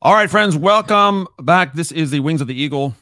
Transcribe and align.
All 0.00 0.14
right, 0.14 0.30
friends, 0.30 0.56
welcome 0.56 1.26
back. 1.40 1.74
This 1.74 1.90
is 1.90 2.12
the 2.12 2.20
Wings 2.20 2.40
of 2.40 2.46
the 2.46 2.54
Eagle 2.54 2.94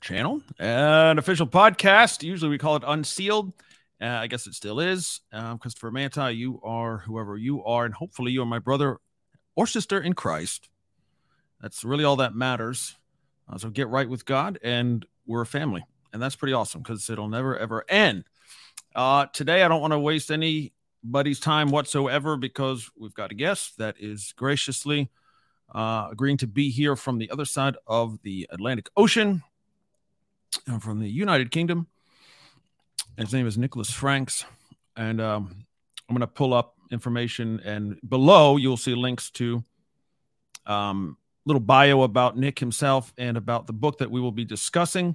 channel, 0.00 0.40
an 0.58 1.18
official 1.18 1.46
podcast. 1.46 2.22
Usually 2.22 2.48
we 2.48 2.56
call 2.56 2.76
it 2.76 2.82
Unsealed. 2.86 3.52
Uh, 4.00 4.06
I 4.06 4.26
guess 4.26 4.46
it 4.46 4.54
still 4.54 4.80
is. 4.80 5.20
Um, 5.34 5.58
Christopher 5.58 5.90
Manta, 5.90 6.32
you 6.32 6.58
are 6.64 6.96
whoever 6.96 7.36
you 7.36 7.62
are, 7.64 7.84
and 7.84 7.92
hopefully 7.92 8.32
you 8.32 8.40
are 8.40 8.46
my 8.46 8.58
brother 8.58 8.96
or 9.54 9.66
sister 9.66 10.00
in 10.00 10.14
Christ. 10.14 10.70
That's 11.60 11.84
really 11.84 12.04
all 12.04 12.16
that 12.16 12.34
matters. 12.34 12.96
Uh, 13.46 13.58
so 13.58 13.68
get 13.68 13.88
right 13.88 14.08
with 14.08 14.24
God, 14.24 14.58
and 14.62 15.04
we're 15.26 15.42
a 15.42 15.46
family. 15.46 15.84
And 16.14 16.22
that's 16.22 16.36
pretty 16.36 16.54
awesome 16.54 16.80
because 16.80 17.10
it'll 17.10 17.28
never, 17.28 17.58
ever 17.58 17.84
end. 17.86 18.24
Uh, 18.94 19.26
today, 19.34 19.62
I 19.62 19.68
don't 19.68 19.82
want 19.82 19.92
to 19.92 19.98
waste 19.98 20.30
anybody's 20.30 21.38
time 21.38 21.68
whatsoever 21.68 22.38
because 22.38 22.90
we've 22.98 23.12
got 23.12 23.30
a 23.30 23.34
guest 23.34 23.76
that 23.76 23.96
is 24.00 24.32
graciously 24.38 25.10
uh, 25.74 26.08
agreeing 26.10 26.36
to 26.38 26.46
be 26.46 26.70
here 26.70 26.96
from 26.96 27.18
the 27.18 27.30
other 27.30 27.44
side 27.44 27.76
of 27.86 28.20
the 28.22 28.46
Atlantic 28.50 28.88
Ocean, 28.96 29.42
uh, 30.68 30.78
from 30.78 31.00
the 31.00 31.08
United 31.08 31.50
Kingdom. 31.50 31.86
His 33.16 33.32
name 33.32 33.46
is 33.46 33.58
Nicholas 33.58 33.90
Franks, 33.90 34.44
and 34.96 35.20
um, 35.20 35.66
I'm 36.08 36.14
going 36.14 36.20
to 36.20 36.26
pull 36.26 36.54
up 36.54 36.74
information, 36.90 37.60
and 37.64 38.00
below 38.08 38.56
you'll 38.56 38.76
see 38.76 38.94
links 38.94 39.30
to 39.32 39.62
um, 40.66 41.16
a 41.44 41.48
little 41.48 41.60
bio 41.60 42.02
about 42.02 42.36
Nick 42.36 42.58
himself 42.58 43.12
and 43.16 43.36
about 43.36 43.66
the 43.66 43.72
book 43.72 43.98
that 43.98 44.10
we 44.10 44.20
will 44.20 44.32
be 44.32 44.44
discussing. 44.44 45.14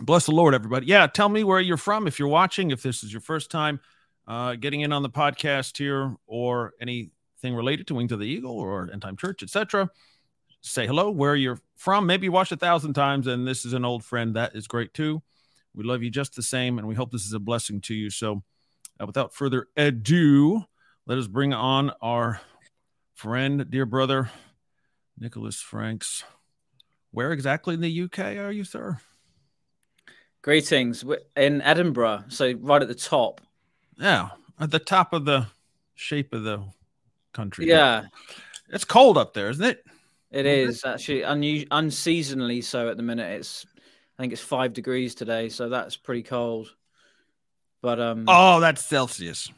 Bless 0.00 0.26
the 0.26 0.32
Lord, 0.32 0.54
everybody. 0.54 0.86
Yeah, 0.86 1.06
tell 1.06 1.28
me 1.28 1.44
where 1.44 1.60
you're 1.60 1.76
from 1.76 2.06
if 2.06 2.18
you're 2.18 2.28
watching, 2.28 2.70
if 2.70 2.82
this 2.82 3.04
is 3.04 3.12
your 3.12 3.20
first 3.20 3.50
time 3.50 3.80
uh, 4.26 4.54
getting 4.54 4.80
in 4.80 4.92
on 4.92 5.02
the 5.02 5.10
podcast 5.10 5.76
here, 5.78 6.16
or 6.26 6.72
any 6.80 7.10
anything 7.44 7.56
related 7.56 7.86
to 7.88 7.94
Wings 7.94 8.12
of 8.12 8.18
the 8.18 8.26
Eagle 8.26 8.58
or 8.58 8.88
End 8.90 9.02
Time 9.02 9.16
Church, 9.16 9.42
etc., 9.42 9.90
say 10.62 10.86
hello, 10.86 11.10
where 11.10 11.36
you're 11.36 11.60
from. 11.76 12.06
Maybe 12.06 12.24
you 12.24 12.32
watched 12.32 12.52
a 12.52 12.56
thousand 12.56 12.94
times 12.94 13.26
and 13.26 13.46
this 13.46 13.66
is 13.66 13.74
an 13.74 13.84
old 13.84 14.02
friend. 14.02 14.34
That 14.34 14.56
is 14.56 14.66
great 14.66 14.94
too. 14.94 15.22
We 15.74 15.84
love 15.84 16.02
you 16.02 16.08
just 16.08 16.36
the 16.36 16.42
same, 16.42 16.78
and 16.78 16.86
we 16.86 16.94
hope 16.94 17.10
this 17.10 17.26
is 17.26 17.32
a 17.32 17.40
blessing 17.40 17.80
to 17.82 17.94
you. 17.94 18.08
So, 18.08 18.44
uh, 19.00 19.06
without 19.06 19.34
further 19.34 19.66
ado, 19.76 20.62
let 21.04 21.18
us 21.18 21.26
bring 21.26 21.52
on 21.52 21.90
our 22.00 22.40
friend, 23.12 23.68
dear 23.68 23.84
brother, 23.84 24.30
Nicholas 25.18 25.60
Franks. 25.60 26.22
Where 27.10 27.32
exactly 27.32 27.74
in 27.74 27.80
the 27.80 28.02
UK 28.02 28.36
are 28.36 28.52
you, 28.52 28.62
sir? 28.62 28.98
Greetings 30.42 31.04
in 31.36 31.60
Edinburgh, 31.60 32.24
so 32.28 32.52
right 32.60 32.80
at 32.82 32.88
the 32.88 32.94
top. 32.94 33.40
Yeah, 33.98 34.30
at 34.60 34.70
the 34.70 34.78
top 34.78 35.12
of 35.12 35.24
the 35.24 35.48
shape 35.96 36.32
of 36.32 36.44
the 36.44 36.62
country. 37.34 37.66
Yeah, 37.66 38.04
it's 38.70 38.84
cold 38.84 39.18
up 39.18 39.34
there, 39.34 39.50
isn't 39.50 39.64
it? 39.64 39.84
It 40.30 40.46
is 40.46 40.84
actually 40.84 41.22
un- 41.22 41.42
unseasonally 41.42 42.64
so 42.64 42.88
at 42.88 42.96
the 42.96 43.02
minute. 43.02 43.30
It's 43.38 43.66
I 44.18 44.22
think 44.22 44.32
it's 44.32 44.42
five 44.42 44.72
degrees 44.72 45.14
today, 45.14 45.48
so 45.48 45.68
that's 45.68 45.96
pretty 45.96 46.22
cold. 46.22 46.74
But 47.82 48.00
um, 48.00 48.24
oh, 48.28 48.60
that's 48.60 48.84
Celsius. 48.84 49.50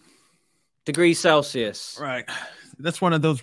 Degrees 0.84 1.19
Celsius. 1.19 1.98
Right. 2.00 2.25
That's 2.78 3.00
one 3.00 3.12
of 3.12 3.22
those 3.22 3.42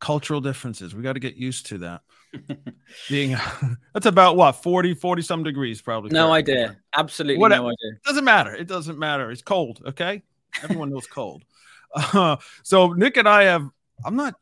cultural 0.00 0.40
differences. 0.40 0.94
We 0.94 1.02
got 1.02 1.14
to 1.14 1.20
get 1.20 1.36
used 1.36 1.66
to 1.66 1.78
that. 1.78 2.02
Being 3.08 3.36
that's 3.94 4.06
about 4.06 4.36
what 4.36 4.52
40, 4.52 4.94
40 4.94 5.22
some 5.22 5.42
degrees 5.42 5.80
probably. 5.80 6.10
No 6.10 6.32
idea. 6.32 6.76
Absolutely 6.96 7.40
what, 7.40 7.48
no 7.48 7.66
idea. 7.66 7.98
Doesn't 8.04 8.24
matter. 8.24 8.54
It 8.54 8.68
doesn't 8.68 8.98
matter. 8.98 9.30
It's 9.30 9.42
cold. 9.42 9.82
Okay. 9.86 10.22
Everyone 10.62 10.90
knows 10.90 11.06
cold. 11.06 11.44
Uh, 11.96 12.36
so 12.62 12.92
Nick 12.92 13.16
and 13.16 13.28
I 13.28 13.44
have. 13.44 13.68
I'm 14.04 14.16
not. 14.16 14.34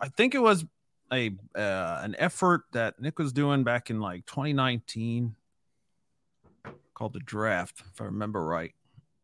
I 0.00 0.08
think 0.08 0.34
it 0.34 0.38
was 0.40 0.64
a 1.12 1.30
uh, 1.56 2.00
an 2.02 2.14
effort 2.18 2.64
that 2.72 3.00
Nick 3.00 3.18
was 3.18 3.32
doing 3.32 3.64
back 3.64 3.90
in 3.90 4.00
like 4.00 4.26
2019 4.26 5.34
called 6.94 7.12
the 7.14 7.20
draft, 7.20 7.82
if 7.92 8.00
I 8.00 8.04
remember 8.04 8.44
right. 8.44 8.74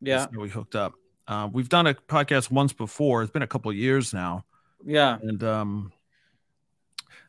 Yeah, 0.00 0.26
we 0.36 0.48
hooked 0.48 0.74
up. 0.74 0.94
Uh, 1.28 1.48
we've 1.52 1.68
done 1.68 1.86
a 1.86 1.94
podcast 1.94 2.50
once 2.50 2.72
before. 2.72 3.22
It's 3.22 3.32
been 3.32 3.42
a 3.42 3.46
couple 3.46 3.72
years 3.72 4.14
now. 4.14 4.44
Yeah, 4.84 5.18
and 5.20 5.42
um, 5.44 5.92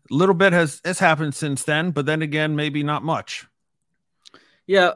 a 0.10 0.14
little 0.14 0.36
bit 0.36 0.54
has 0.54 0.82
has 0.86 1.00
happened 1.00 1.36
since 1.36 1.64
then, 1.64 1.92
but 1.92 2.06
then 2.06 2.22
again, 2.22 2.56
maybe 2.56 2.84
not 2.84 3.04
much. 3.04 3.46
Yeah, 4.66 4.94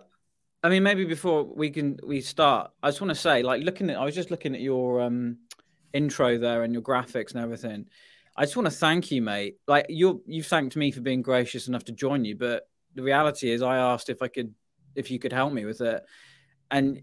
I 0.64 0.70
mean, 0.70 0.84
maybe 0.84 1.06
before 1.06 1.44
we 1.44 1.72
can 1.72 1.98
we 2.06 2.22
start, 2.22 2.72
I 2.84 2.90
just 2.90 3.02
want 3.02 3.10
to 3.10 3.16
say, 3.16 3.42
like, 3.42 3.64
looking 3.64 3.90
at, 3.90 3.98
I 3.98 4.06
was 4.06 4.14
just 4.14 4.30
looking 4.30 4.54
at 4.54 4.62
your 4.62 5.02
um, 5.02 5.38
intro 5.94 6.38
there 6.38 6.64
and 6.64 6.72
your 6.72 6.84
graphics 6.84 7.34
and 7.34 7.42
everything. 7.42 7.88
I 8.38 8.44
just 8.44 8.56
want 8.56 8.68
to 8.68 8.72
thank 8.72 9.12
you, 9.12 9.22
mate. 9.22 9.58
Like, 9.68 9.88
you 9.90 10.24
you've 10.28 10.46
thanked 10.46 10.76
me 10.76 10.92
for 10.92 11.02
being 11.02 11.22
gracious 11.22 11.68
enough 11.68 11.84
to 11.86 11.92
join 11.92 12.26
you, 12.26 12.36
but 12.36 12.68
the 12.94 13.02
reality 13.02 13.52
is, 13.52 13.62
I 13.62 13.78
asked 13.78 14.10
if 14.10 14.22
I 14.22 14.28
could, 14.28 14.54
if 14.96 15.10
you 15.10 15.18
could 15.18 15.34
help 15.34 15.52
me 15.52 15.66
with 15.66 15.82
it, 15.82 16.04
and 16.70 17.02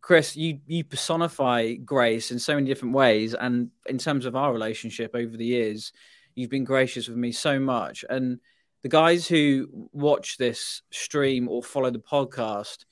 Chris, 0.00 0.36
you 0.36 0.60
you 0.66 0.84
personify 0.84 1.74
grace 1.74 2.30
in 2.30 2.38
so 2.38 2.54
many 2.54 2.66
different 2.66 2.94
ways, 2.94 3.34
and 3.34 3.70
in 3.86 3.96
terms 3.96 4.26
of 4.26 4.36
our 4.36 4.52
relationship 4.52 5.12
over 5.14 5.36
the 5.36 5.46
years, 5.46 5.92
you've 6.34 6.50
been 6.50 6.64
gracious 6.64 7.08
with 7.08 7.16
me 7.16 7.32
so 7.32 7.58
much, 7.58 8.04
and 8.10 8.40
the 8.84 8.90
guys 8.90 9.26
who 9.26 9.88
watch 9.92 10.36
this 10.36 10.82
stream 10.90 11.48
or 11.48 11.62
follow 11.62 11.90
the 11.90 11.98
podcast 11.98 12.84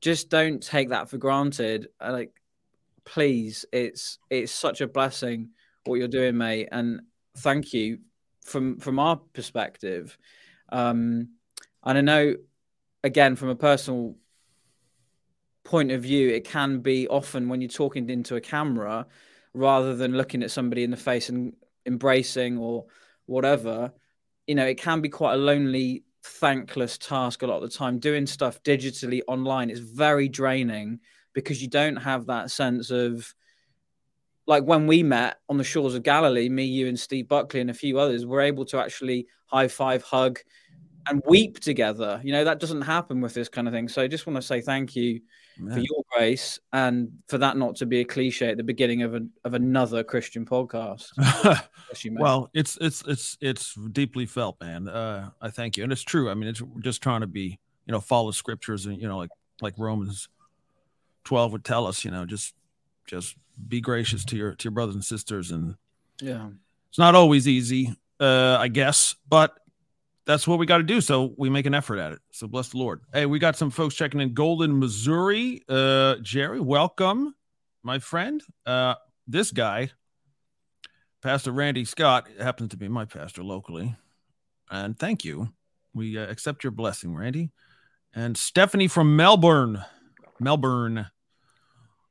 just 0.00 0.30
don't 0.30 0.62
take 0.62 0.88
that 0.88 1.10
for 1.10 1.18
granted. 1.18 1.88
Like, 2.00 2.32
please, 3.04 3.66
it's 3.70 4.18
it's 4.30 4.50
such 4.50 4.80
a 4.80 4.88
blessing 4.88 5.50
what 5.84 5.96
you're 5.96 6.08
doing, 6.08 6.38
mate, 6.38 6.70
and 6.72 7.02
thank 7.36 7.74
you 7.74 7.98
from 8.46 8.80
from 8.80 8.98
our 8.98 9.16
perspective. 9.34 10.16
Um, 10.70 11.28
and 11.84 11.98
I 11.98 12.00
know, 12.00 12.36
again, 13.04 13.36
from 13.36 13.50
a 13.50 13.54
personal 13.54 14.16
point 15.64 15.90
of 15.92 16.02
view, 16.02 16.30
it 16.30 16.46
can 16.46 16.80
be 16.80 17.08
often 17.08 17.50
when 17.50 17.60
you're 17.60 17.68
talking 17.68 18.08
into 18.08 18.36
a 18.36 18.40
camera 18.40 19.06
rather 19.52 19.94
than 19.94 20.16
looking 20.16 20.42
at 20.42 20.50
somebody 20.50 20.82
in 20.82 20.90
the 20.90 20.96
face 20.96 21.28
and 21.28 21.52
embracing 21.84 22.56
or 22.56 22.86
whatever 23.26 23.92
you 24.50 24.56
know, 24.56 24.66
it 24.66 24.78
can 24.78 25.00
be 25.00 25.08
quite 25.08 25.34
a 25.34 25.36
lonely, 25.36 26.02
thankless 26.24 26.98
task 26.98 27.42
a 27.42 27.46
lot 27.46 27.62
of 27.62 27.62
the 27.62 27.68
time. 27.68 28.00
Doing 28.00 28.26
stuff 28.26 28.60
digitally 28.64 29.20
online 29.28 29.70
is 29.70 29.78
very 29.78 30.28
draining 30.28 30.98
because 31.34 31.62
you 31.62 31.68
don't 31.68 31.94
have 31.94 32.26
that 32.26 32.50
sense 32.50 32.90
of 32.90 33.32
like 34.48 34.64
when 34.64 34.88
we 34.88 35.04
met 35.04 35.36
on 35.48 35.56
the 35.56 35.62
shores 35.62 35.94
of 35.94 36.02
Galilee, 36.02 36.48
me, 36.48 36.64
you, 36.64 36.88
and 36.88 36.98
Steve 36.98 37.28
Buckley, 37.28 37.60
and 37.60 37.70
a 37.70 37.74
few 37.74 38.00
others, 38.00 38.26
were 38.26 38.40
able 38.40 38.64
to 38.64 38.80
actually 38.80 39.28
high 39.46 39.68
five, 39.68 40.02
hug, 40.02 40.40
and 41.06 41.22
weep 41.28 41.60
together. 41.60 42.20
You 42.24 42.32
know, 42.32 42.42
that 42.42 42.58
doesn't 42.58 42.82
happen 42.82 43.20
with 43.20 43.34
this 43.34 43.48
kind 43.48 43.68
of 43.68 43.72
thing. 43.72 43.86
So 43.86 44.02
I 44.02 44.08
just 44.08 44.26
want 44.26 44.34
to 44.34 44.42
say 44.42 44.60
thank 44.60 44.96
you 44.96 45.20
for 45.56 45.78
your 45.78 46.04
grace 46.12 46.58
and 46.72 47.10
for 47.28 47.38
that 47.38 47.56
not 47.56 47.76
to 47.76 47.86
be 47.86 48.00
a 48.00 48.04
cliche 48.04 48.50
at 48.50 48.56
the 48.56 48.62
beginning 48.62 49.02
of 49.02 49.14
a, 49.14 49.20
of 49.44 49.54
another 49.54 50.02
Christian 50.02 50.44
podcast. 50.46 51.10
well, 52.18 52.50
it's 52.54 52.78
it's 52.80 53.02
it's 53.06 53.36
it's 53.40 53.74
deeply 53.92 54.26
felt, 54.26 54.60
man. 54.60 54.88
Uh, 54.88 55.30
I 55.40 55.50
thank 55.50 55.76
you, 55.76 55.84
and 55.84 55.92
it's 55.92 56.02
true. 56.02 56.30
I 56.30 56.34
mean, 56.34 56.48
it's 56.48 56.62
just 56.80 57.02
trying 57.02 57.20
to 57.20 57.26
be, 57.26 57.58
you 57.86 57.92
know, 57.92 58.00
follow 58.00 58.30
scriptures, 58.30 58.86
and 58.86 59.00
you 59.00 59.08
know, 59.08 59.18
like 59.18 59.30
like 59.60 59.74
Romans 59.76 60.28
twelve 61.24 61.52
would 61.52 61.64
tell 61.64 61.86
us, 61.86 62.04
you 62.04 62.10
know, 62.10 62.24
just 62.24 62.54
just 63.06 63.36
be 63.68 63.80
gracious 63.80 64.24
to 64.26 64.36
your 64.36 64.54
to 64.54 64.64
your 64.64 64.72
brothers 64.72 64.94
and 64.94 65.04
sisters, 65.04 65.50
and 65.50 65.76
yeah, 66.20 66.48
it's 66.88 66.98
not 66.98 67.14
always 67.14 67.46
easy, 67.46 67.94
uh, 68.18 68.56
I 68.58 68.68
guess, 68.68 69.14
but 69.28 69.58
that's 70.30 70.46
what 70.46 70.60
we 70.60 70.66
got 70.66 70.78
to 70.78 70.84
do. 70.84 71.00
So 71.00 71.34
we 71.36 71.50
make 71.50 71.66
an 71.66 71.74
effort 71.74 71.98
at 71.98 72.12
it. 72.12 72.20
So 72.30 72.46
bless 72.46 72.68
the 72.68 72.78
Lord. 72.78 73.00
Hey, 73.12 73.26
we 73.26 73.40
got 73.40 73.56
some 73.56 73.70
folks 73.70 73.96
checking 73.96 74.20
in 74.20 74.32
Golden, 74.32 74.78
Missouri. 74.78 75.62
Uh, 75.68 76.16
Jerry, 76.22 76.60
welcome, 76.60 77.34
my 77.82 77.98
friend. 77.98 78.40
Uh, 78.64 78.94
this 79.26 79.50
guy, 79.50 79.90
Pastor 81.20 81.50
Randy 81.50 81.84
Scott, 81.84 82.28
happens 82.40 82.70
to 82.70 82.76
be 82.76 82.86
my 82.86 83.04
pastor 83.06 83.42
locally. 83.42 83.96
And 84.70 84.96
thank 84.96 85.24
you. 85.24 85.48
We 85.94 86.16
uh, 86.16 86.30
accept 86.30 86.62
your 86.62 86.70
blessing, 86.70 87.12
Randy. 87.12 87.50
And 88.14 88.36
Stephanie 88.36 88.88
from 88.88 89.16
Melbourne, 89.16 89.84
Melbourne, 90.38 91.06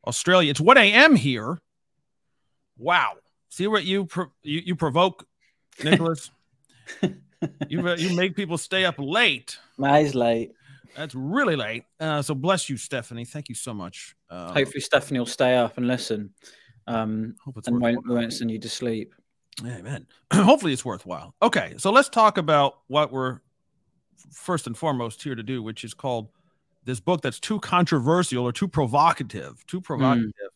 Australia. 0.05 0.51
It's 0.51 0.59
1 0.59 0.77
a.m. 0.77 1.15
here. 1.15 1.57
Wow. 2.77 3.13
See 3.47 3.67
what 3.67 3.85
you 3.85 4.05
pro- 4.05 4.31
you, 4.43 4.61
you 4.65 4.75
provoke, 4.75 5.25
Nicholas? 5.83 6.31
You 7.67 7.95
you 7.95 8.15
make 8.15 8.35
people 8.35 8.57
stay 8.57 8.85
up 8.85 8.95
late. 8.97 9.57
That 9.77 10.15
late. 10.15 10.53
That's 10.95 11.15
really 11.15 11.55
late. 11.55 11.83
Uh, 11.99 12.21
so 12.21 12.33
bless 12.35 12.69
you, 12.69 12.77
Stephanie. 12.77 13.25
Thank 13.25 13.49
you 13.49 13.55
so 13.55 13.73
much. 13.73 14.15
Uh, 14.29 14.51
Hopefully, 14.53 14.81
Stephanie 14.81 15.19
will 15.19 15.25
stay 15.25 15.55
up 15.55 15.77
and 15.77 15.87
listen. 15.87 16.31
Um, 16.87 17.35
and 17.67 17.79
won't, 17.79 18.07
won't 18.07 18.33
send 18.33 18.49
you 18.49 18.59
to 18.59 18.69
sleep. 18.69 19.13
Amen. 19.63 20.07
Hopefully, 20.33 20.73
it's 20.73 20.83
worthwhile. 20.83 21.35
Okay, 21.41 21.75
so 21.77 21.91
let's 21.91 22.09
talk 22.09 22.37
about 22.37 22.79
what 22.87 23.11
we're 23.11 23.39
first 24.31 24.67
and 24.67 24.77
foremost 24.77 25.21
here 25.21 25.35
to 25.35 25.43
do, 25.43 25.61
which 25.61 25.83
is 25.83 25.93
called 25.93 26.29
this 26.85 26.99
book 26.99 27.21
that's 27.21 27.39
too 27.39 27.59
controversial 27.59 28.45
or 28.45 28.51
too 28.51 28.67
provocative, 28.67 29.65
too 29.67 29.81
provocative 29.81 30.29
mm. 30.29 30.48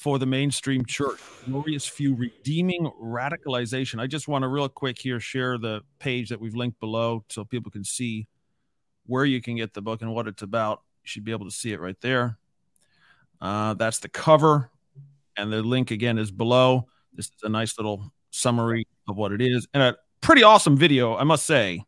For 0.00 0.18
the 0.18 0.24
mainstream 0.24 0.82
church. 0.86 1.20
Glorious 1.44 1.86
few 1.86 2.14
redeeming 2.14 2.90
radicalization. 3.02 4.00
I 4.00 4.06
just 4.06 4.28
want 4.28 4.44
to 4.44 4.48
real 4.48 4.66
quick 4.66 4.98
here 4.98 5.20
share 5.20 5.58
the 5.58 5.82
page 5.98 6.30
that 6.30 6.40
we've 6.40 6.56
linked 6.56 6.80
below 6.80 7.22
so 7.28 7.44
people 7.44 7.70
can 7.70 7.84
see 7.84 8.26
where 9.04 9.26
you 9.26 9.42
can 9.42 9.56
get 9.56 9.74
the 9.74 9.82
book 9.82 10.00
and 10.00 10.14
what 10.14 10.26
it's 10.26 10.40
about. 10.40 10.80
You 11.02 11.08
should 11.08 11.24
be 11.24 11.32
able 11.32 11.44
to 11.44 11.50
see 11.50 11.74
it 11.74 11.80
right 11.80 12.00
there. 12.00 12.38
Uh, 13.42 13.74
that's 13.74 13.98
the 13.98 14.08
cover, 14.08 14.70
and 15.36 15.52
the 15.52 15.62
link 15.62 15.90
again 15.90 16.16
is 16.16 16.30
below. 16.30 16.86
This 17.12 17.26
is 17.26 17.42
a 17.42 17.50
nice 17.50 17.76
little 17.78 18.10
summary 18.30 18.86
of 19.06 19.18
what 19.18 19.32
it 19.32 19.42
is, 19.42 19.68
and 19.74 19.82
a 19.82 19.98
pretty 20.22 20.42
awesome 20.42 20.78
video, 20.78 21.14
I 21.14 21.24
must 21.24 21.44
say. 21.44 21.84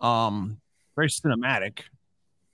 Um, 0.00 0.60
very 0.96 1.08
cinematic. 1.08 1.82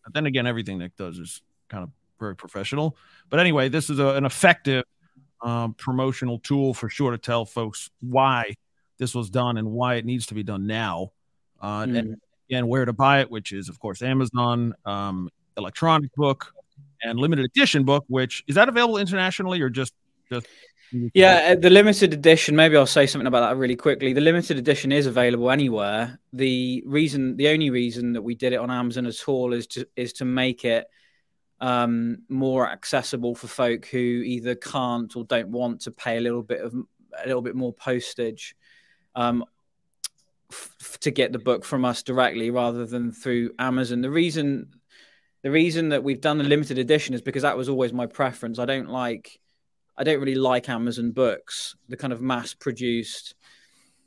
But 0.04 0.12
then 0.12 0.26
again, 0.26 0.46
everything 0.46 0.76
Nick 0.76 0.94
does 0.96 1.18
is 1.18 1.40
kind 1.70 1.84
of 1.84 1.90
very 2.18 2.36
professional. 2.36 2.96
But 3.30 3.40
anyway, 3.40 3.68
this 3.68 3.90
is 3.90 3.98
a, 3.98 4.08
an 4.08 4.24
effective 4.24 4.84
um, 5.42 5.74
promotional 5.74 6.38
tool 6.38 6.74
for 6.74 6.88
sure 6.88 7.10
to 7.10 7.18
tell 7.18 7.44
folks 7.44 7.90
why 8.00 8.54
this 8.98 9.14
was 9.14 9.30
done 9.30 9.56
and 9.56 9.70
why 9.70 9.94
it 9.94 10.04
needs 10.04 10.26
to 10.26 10.34
be 10.34 10.42
done 10.42 10.66
now, 10.66 11.12
uh, 11.60 11.84
mm. 11.84 11.98
and, 11.98 12.16
and 12.50 12.68
where 12.68 12.84
to 12.84 12.92
buy 12.92 13.20
it, 13.20 13.30
which 13.30 13.52
is 13.52 13.68
of 13.68 13.78
course 13.78 14.02
Amazon, 14.02 14.74
um, 14.84 15.28
electronic 15.56 16.14
book, 16.14 16.52
and 17.02 17.18
limited 17.18 17.44
edition 17.44 17.84
book. 17.84 18.04
Which 18.08 18.44
is 18.46 18.54
that 18.54 18.68
available 18.68 18.98
internationally 18.98 19.60
or 19.60 19.68
just 19.68 19.92
just 20.30 20.46
yeah, 21.12 21.52
uh, 21.52 21.60
the 21.60 21.70
limited 21.70 22.12
edition. 22.12 22.54
Maybe 22.54 22.76
I'll 22.76 22.86
say 22.86 23.06
something 23.06 23.26
about 23.26 23.48
that 23.48 23.56
really 23.56 23.76
quickly. 23.76 24.12
The 24.12 24.20
limited 24.20 24.58
edition 24.58 24.92
is 24.92 25.06
available 25.06 25.50
anywhere. 25.50 26.18
The 26.32 26.82
reason, 26.86 27.36
the 27.36 27.48
only 27.48 27.70
reason 27.70 28.12
that 28.12 28.22
we 28.22 28.34
did 28.34 28.52
it 28.52 28.56
on 28.56 28.70
Amazon 28.70 29.06
at 29.06 29.28
all 29.28 29.52
is 29.52 29.66
to 29.68 29.86
is 29.96 30.12
to 30.14 30.24
make 30.24 30.64
it 30.64 30.86
um, 31.60 32.18
more 32.28 32.68
accessible 32.68 33.34
for 33.34 33.46
folk 33.46 33.86
who 33.86 33.98
either 33.98 34.54
can't 34.54 35.14
or 35.16 35.24
don't 35.24 35.48
want 35.48 35.82
to 35.82 35.90
pay 35.90 36.16
a 36.16 36.20
little 36.20 36.42
bit 36.42 36.60
of 36.60 36.74
a 36.74 37.26
little 37.26 37.42
bit 37.42 37.54
more 37.54 37.72
postage 37.72 38.56
um, 39.14 39.44
f- 40.50 40.98
to 41.00 41.10
get 41.10 41.32
the 41.32 41.38
book 41.38 41.64
from 41.64 41.84
us 41.84 42.02
directly 42.02 42.50
rather 42.50 42.86
than 42.86 43.12
through 43.12 43.50
Amazon. 43.58 44.00
The 44.00 44.10
reason 44.10 44.68
the 45.42 45.50
reason 45.50 45.90
that 45.90 46.02
we've 46.02 46.20
done 46.20 46.38
the 46.38 46.44
limited 46.44 46.78
edition 46.78 47.14
is 47.14 47.22
because 47.22 47.42
that 47.42 47.56
was 47.56 47.68
always 47.68 47.92
my 47.92 48.06
preference. 48.06 48.58
I 48.58 48.64
don't 48.64 48.88
like 48.88 49.38
I 49.96 50.04
don't 50.04 50.18
really 50.18 50.34
like 50.34 50.68
Amazon 50.68 51.12
books, 51.12 51.76
the 51.88 51.96
kind 51.96 52.12
of 52.12 52.20
mass 52.20 52.52
produced. 52.54 53.34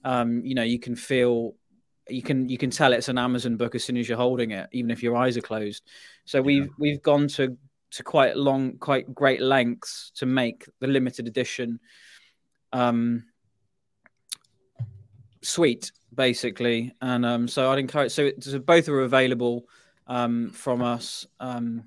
Um, 0.03 0.43
you 0.43 0.53
know, 0.55 0.63
you 0.63 0.79
can 0.79 0.95
feel, 0.95 1.55
you 2.09 2.21
can 2.21 2.47
you 2.49 2.57
can 2.57 2.69
tell 2.69 2.93
it's 2.93 3.09
an 3.09 3.17
Amazon 3.17 3.57
book 3.57 3.75
as 3.75 3.83
soon 3.83 3.97
as 3.97 4.07
you're 4.07 4.17
holding 4.17 4.51
it, 4.51 4.69
even 4.71 4.91
if 4.91 5.03
your 5.03 5.15
eyes 5.15 5.37
are 5.37 5.41
closed. 5.41 5.83
So 6.25 6.41
we've 6.41 6.65
yeah. 6.65 6.71
we've 6.77 7.01
gone 7.01 7.27
to 7.29 7.57
to 7.91 8.03
quite 8.03 8.35
long, 8.35 8.77
quite 8.77 9.13
great 9.13 9.41
lengths 9.41 10.11
to 10.15 10.25
make 10.25 10.65
the 10.79 10.87
limited 10.87 11.27
edition 11.27 11.79
um, 12.73 13.23
sweet, 15.41 15.91
basically. 16.13 16.93
And 17.01 17.25
um, 17.25 17.47
so 17.47 17.71
I'd 17.71 17.79
encourage. 17.79 18.11
So, 18.11 18.31
so 18.39 18.59
both 18.59 18.89
are 18.89 19.01
available 19.01 19.65
um, 20.05 20.49
from 20.49 20.81
us. 20.81 21.25
Um, 21.39 21.85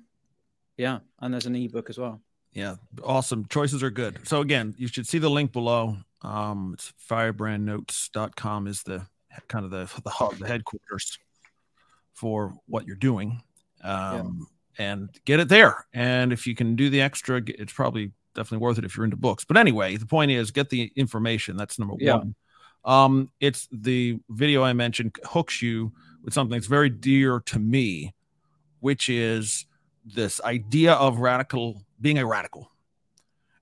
yeah, 0.77 0.99
and 1.19 1.33
there's 1.33 1.45
an 1.45 1.55
ebook 1.55 1.89
as 1.89 1.99
well 1.99 2.21
yeah, 2.53 2.75
awesome. 3.03 3.45
Choices 3.47 3.83
are 3.83 3.89
good. 3.89 4.19
So 4.23 4.41
again, 4.41 4.75
you 4.77 4.87
should 4.87 5.07
see 5.07 5.19
the 5.19 5.29
link 5.29 5.51
below. 5.51 5.97
Um, 6.21 6.71
it's 6.73 6.93
firebrandnotes.com 7.09 8.67
is 8.67 8.83
the 8.83 9.07
kind 9.47 9.65
of 9.65 9.71
the 9.71 10.01
the 10.03 10.09
hub, 10.09 10.37
the 10.37 10.47
headquarters 10.47 11.17
for 12.13 12.53
what 12.67 12.85
you're 12.85 12.95
doing. 12.95 13.41
Um, 13.83 14.47
yeah. 14.77 14.85
and 14.93 15.09
get 15.25 15.39
it 15.39 15.49
there. 15.49 15.87
And 15.93 16.31
if 16.31 16.45
you 16.45 16.55
can 16.55 16.75
do 16.75 16.89
the 16.89 17.01
extra, 17.01 17.41
it's 17.47 17.73
probably 17.73 18.11
definitely 18.35 18.63
worth 18.63 18.77
it 18.77 18.85
if 18.85 18.95
you're 18.95 19.05
into 19.05 19.17
books. 19.17 19.43
But 19.43 19.57
anyway, 19.57 19.97
the 19.97 20.05
point 20.05 20.31
is 20.31 20.51
get 20.51 20.69
the 20.69 20.91
information. 20.95 21.57
That's 21.57 21.79
number 21.79 21.95
yeah. 21.99 22.17
one. 22.17 22.35
Um, 22.83 23.31
it's 23.39 23.67
the 23.71 24.19
video 24.29 24.63
I 24.63 24.73
mentioned 24.73 25.15
hooks 25.23 25.61
you 25.61 25.91
with 26.23 26.33
something 26.33 26.57
that's 26.57 26.67
very 26.67 26.89
dear 26.89 27.39
to 27.47 27.59
me, 27.59 28.13
which 28.79 29.09
is 29.09 29.65
this 30.05 30.41
idea 30.41 30.93
of 30.93 31.19
radical 31.19 31.83
being 31.99 32.17
a 32.17 32.25
radical. 32.25 32.71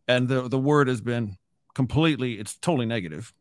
And 0.07 0.27
the, 0.27 0.47
the 0.47 0.57
word 0.59 0.87
has 0.87 1.01
been 1.01 1.37
completely, 1.75 2.39
it's 2.39 2.55
totally 2.57 2.85
negative. 2.85 3.33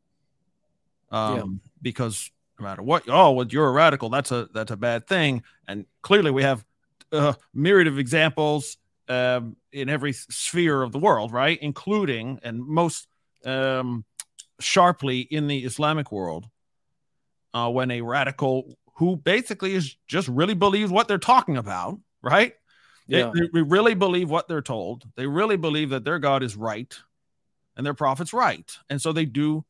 Um, 1.10 1.36
yeah. 1.36 1.70
because 1.80 2.30
no 2.58 2.64
matter 2.64 2.82
what, 2.82 3.04
oh, 3.08 3.32
well, 3.32 3.46
you're 3.46 3.68
a 3.68 3.72
radical, 3.72 4.08
that's 4.10 4.30
a 4.32 4.48
that's 4.52 4.70
a 4.70 4.76
bad 4.76 5.06
thing. 5.06 5.42
And 5.66 5.86
clearly 6.02 6.30
we 6.30 6.42
have 6.42 6.64
a 7.12 7.36
myriad 7.54 7.86
of 7.86 7.98
examples 7.98 8.76
um, 9.08 9.56
in 9.72 9.88
every 9.88 10.12
sphere 10.12 10.82
of 10.82 10.92
the 10.92 10.98
world, 10.98 11.32
right? 11.32 11.58
Including 11.60 12.40
and 12.42 12.60
most 12.64 13.06
um, 13.44 14.04
sharply 14.60 15.20
in 15.20 15.46
the 15.46 15.64
Islamic 15.64 16.12
world, 16.12 16.46
uh, 17.54 17.70
when 17.70 17.90
a 17.90 18.02
radical 18.02 18.76
who 18.96 19.16
basically 19.16 19.74
is 19.74 19.96
just 20.08 20.28
really 20.28 20.54
believes 20.54 20.90
what 20.90 21.08
they're 21.08 21.18
talking 21.18 21.56
about, 21.56 21.98
right? 22.20 22.54
Yeah. 23.06 23.30
They, 23.32 23.48
they 23.54 23.62
really 23.62 23.94
believe 23.94 24.28
what 24.28 24.48
they're 24.48 24.60
told. 24.60 25.04
They 25.16 25.26
really 25.26 25.56
believe 25.56 25.90
that 25.90 26.04
their 26.04 26.18
God 26.18 26.42
is 26.42 26.56
right 26.56 26.94
and 27.76 27.86
their 27.86 27.94
prophet's 27.94 28.32
right. 28.32 28.70
And 28.90 29.00
so 29.00 29.12
they 29.12 29.24
do 29.24 29.64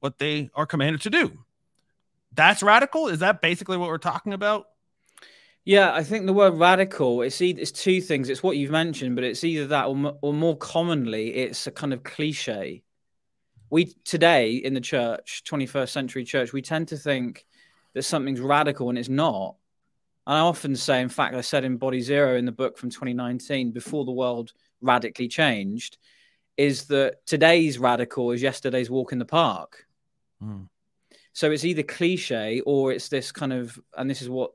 what 0.00 0.18
they 0.18 0.50
are 0.54 0.66
commanded 0.66 1.02
to 1.02 1.10
do. 1.10 1.32
That's 2.34 2.62
radical. 2.62 3.08
Is 3.08 3.20
that 3.20 3.40
basically 3.40 3.76
what 3.76 3.88
we're 3.88 3.98
talking 3.98 4.32
about? 4.32 4.66
Yeah, 5.64 5.92
I 5.92 6.02
think 6.02 6.24
the 6.24 6.32
word 6.32 6.54
radical 6.54 7.20
it's 7.22 7.40
either, 7.42 7.60
it's 7.60 7.72
two 7.72 8.00
things. 8.00 8.28
It's 8.28 8.42
what 8.42 8.56
you've 8.56 8.70
mentioned, 8.70 9.16
but 9.16 9.24
it's 9.24 9.44
either 9.44 9.66
that 9.66 9.86
or, 9.86 10.16
or 10.22 10.32
more 10.32 10.56
commonly 10.56 11.34
it's 11.34 11.66
a 11.66 11.70
kind 11.70 11.92
of 11.92 12.02
cliche. 12.02 12.82
We 13.70 13.92
today 14.04 14.54
in 14.54 14.72
the 14.72 14.80
church, 14.80 15.42
21st 15.46 15.88
century 15.90 16.24
church, 16.24 16.52
we 16.52 16.62
tend 16.62 16.88
to 16.88 16.96
think 16.96 17.44
that 17.92 18.04
something's 18.04 18.40
radical 18.40 18.88
and 18.88 18.98
it's 18.98 19.08
not. 19.08 19.56
And 20.26 20.36
I 20.36 20.40
often 20.40 20.76
say, 20.76 21.00
in 21.00 21.08
fact, 21.08 21.34
I 21.34 21.40
said 21.40 21.64
in 21.64 21.78
Body 21.78 22.00
Zero 22.00 22.36
in 22.36 22.44
the 22.44 22.52
book 22.52 22.78
from 22.78 22.90
2019, 22.90 23.72
before 23.72 24.04
the 24.04 24.12
world 24.12 24.52
radically 24.80 25.26
changed, 25.26 25.98
is 26.56 26.84
that 26.86 27.26
today's 27.26 27.78
radical 27.78 28.30
is 28.30 28.42
yesterday's 28.42 28.90
walk 28.90 29.12
in 29.12 29.18
the 29.18 29.24
park. 29.24 29.86
Mm. 30.42 30.68
So 31.32 31.50
it's 31.50 31.64
either 31.64 31.82
cliche 31.82 32.60
or 32.66 32.92
it's 32.92 33.08
this 33.08 33.30
kind 33.30 33.52
of, 33.52 33.78
and 33.96 34.10
this 34.10 34.22
is 34.22 34.28
what 34.28 34.52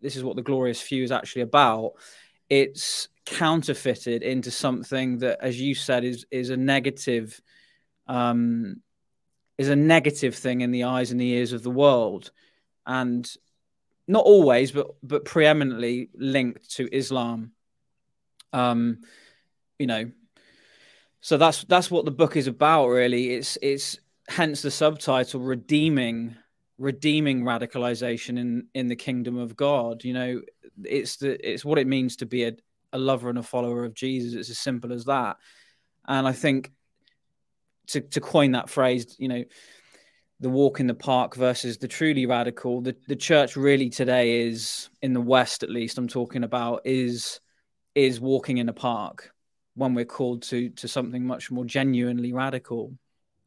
this 0.00 0.16
is 0.16 0.24
what 0.24 0.36
the 0.36 0.42
glorious 0.42 0.80
few 0.80 1.02
is 1.02 1.12
actually 1.12 1.42
about. 1.42 1.92
It's 2.48 3.08
counterfeited 3.24 4.22
into 4.22 4.50
something 4.50 5.18
that, 5.18 5.38
as 5.40 5.60
you 5.60 5.74
said, 5.74 6.04
is 6.04 6.26
is 6.30 6.50
a 6.50 6.56
negative, 6.56 7.40
um, 8.06 8.82
is 9.58 9.68
a 9.68 9.76
negative 9.76 10.34
thing 10.34 10.60
in 10.60 10.70
the 10.70 10.84
eyes 10.84 11.10
and 11.10 11.20
the 11.20 11.30
ears 11.30 11.52
of 11.52 11.62
the 11.62 11.70
world, 11.70 12.30
and 12.86 13.28
not 14.06 14.24
always, 14.24 14.70
but 14.72 14.88
but 15.02 15.24
preeminently 15.24 16.10
linked 16.14 16.70
to 16.76 16.88
Islam. 16.94 17.52
Um, 18.52 18.98
you 19.78 19.86
know, 19.86 20.10
so 21.20 21.36
that's 21.36 21.64
that's 21.64 21.90
what 21.90 22.04
the 22.04 22.10
book 22.10 22.36
is 22.36 22.46
about. 22.46 22.88
Really, 22.88 23.34
it's 23.34 23.58
it's 23.60 23.98
hence 24.28 24.62
the 24.62 24.70
subtitle 24.70 25.40
"Redeeming 25.40 26.36
Redeeming 26.78 27.42
Radicalization 27.42 28.38
in 28.38 28.68
in 28.74 28.88
the 28.88 28.96
Kingdom 28.96 29.38
of 29.38 29.56
God." 29.56 30.04
You 30.04 30.14
know, 30.14 30.42
it's 30.84 31.16
the 31.16 31.38
it's 31.48 31.64
what 31.64 31.78
it 31.78 31.86
means 31.86 32.16
to 32.16 32.26
be 32.26 32.44
a, 32.44 32.52
a 32.92 32.98
lover 32.98 33.28
and 33.28 33.38
a 33.38 33.42
follower 33.42 33.84
of 33.84 33.94
Jesus. 33.94 34.34
It's 34.34 34.50
as 34.50 34.58
simple 34.58 34.92
as 34.92 35.04
that. 35.04 35.36
And 36.06 36.26
I 36.26 36.32
think 36.32 36.72
to 37.88 38.00
to 38.00 38.20
coin 38.20 38.52
that 38.52 38.70
phrase, 38.70 39.16
you 39.18 39.28
know 39.28 39.44
the 40.40 40.50
walk 40.50 40.80
in 40.80 40.86
the 40.86 40.94
park 40.94 41.34
versus 41.34 41.78
the 41.78 41.88
truly 41.88 42.26
radical. 42.26 42.80
The 42.82 42.96
the 43.08 43.16
church 43.16 43.56
really 43.56 43.88
today 43.88 44.46
is 44.46 44.90
in 45.02 45.12
the 45.12 45.20
West, 45.20 45.62
at 45.62 45.70
least 45.70 45.98
I'm 45.98 46.08
talking 46.08 46.44
about, 46.44 46.82
is 46.84 47.40
is 47.94 48.20
walking 48.20 48.58
in 48.58 48.68
a 48.68 48.74
park 48.74 49.32
when 49.74 49.94
we're 49.94 50.04
called 50.04 50.42
to 50.42 50.70
to 50.70 50.88
something 50.88 51.26
much 51.26 51.50
more 51.50 51.64
genuinely 51.64 52.32
radical. 52.32 52.92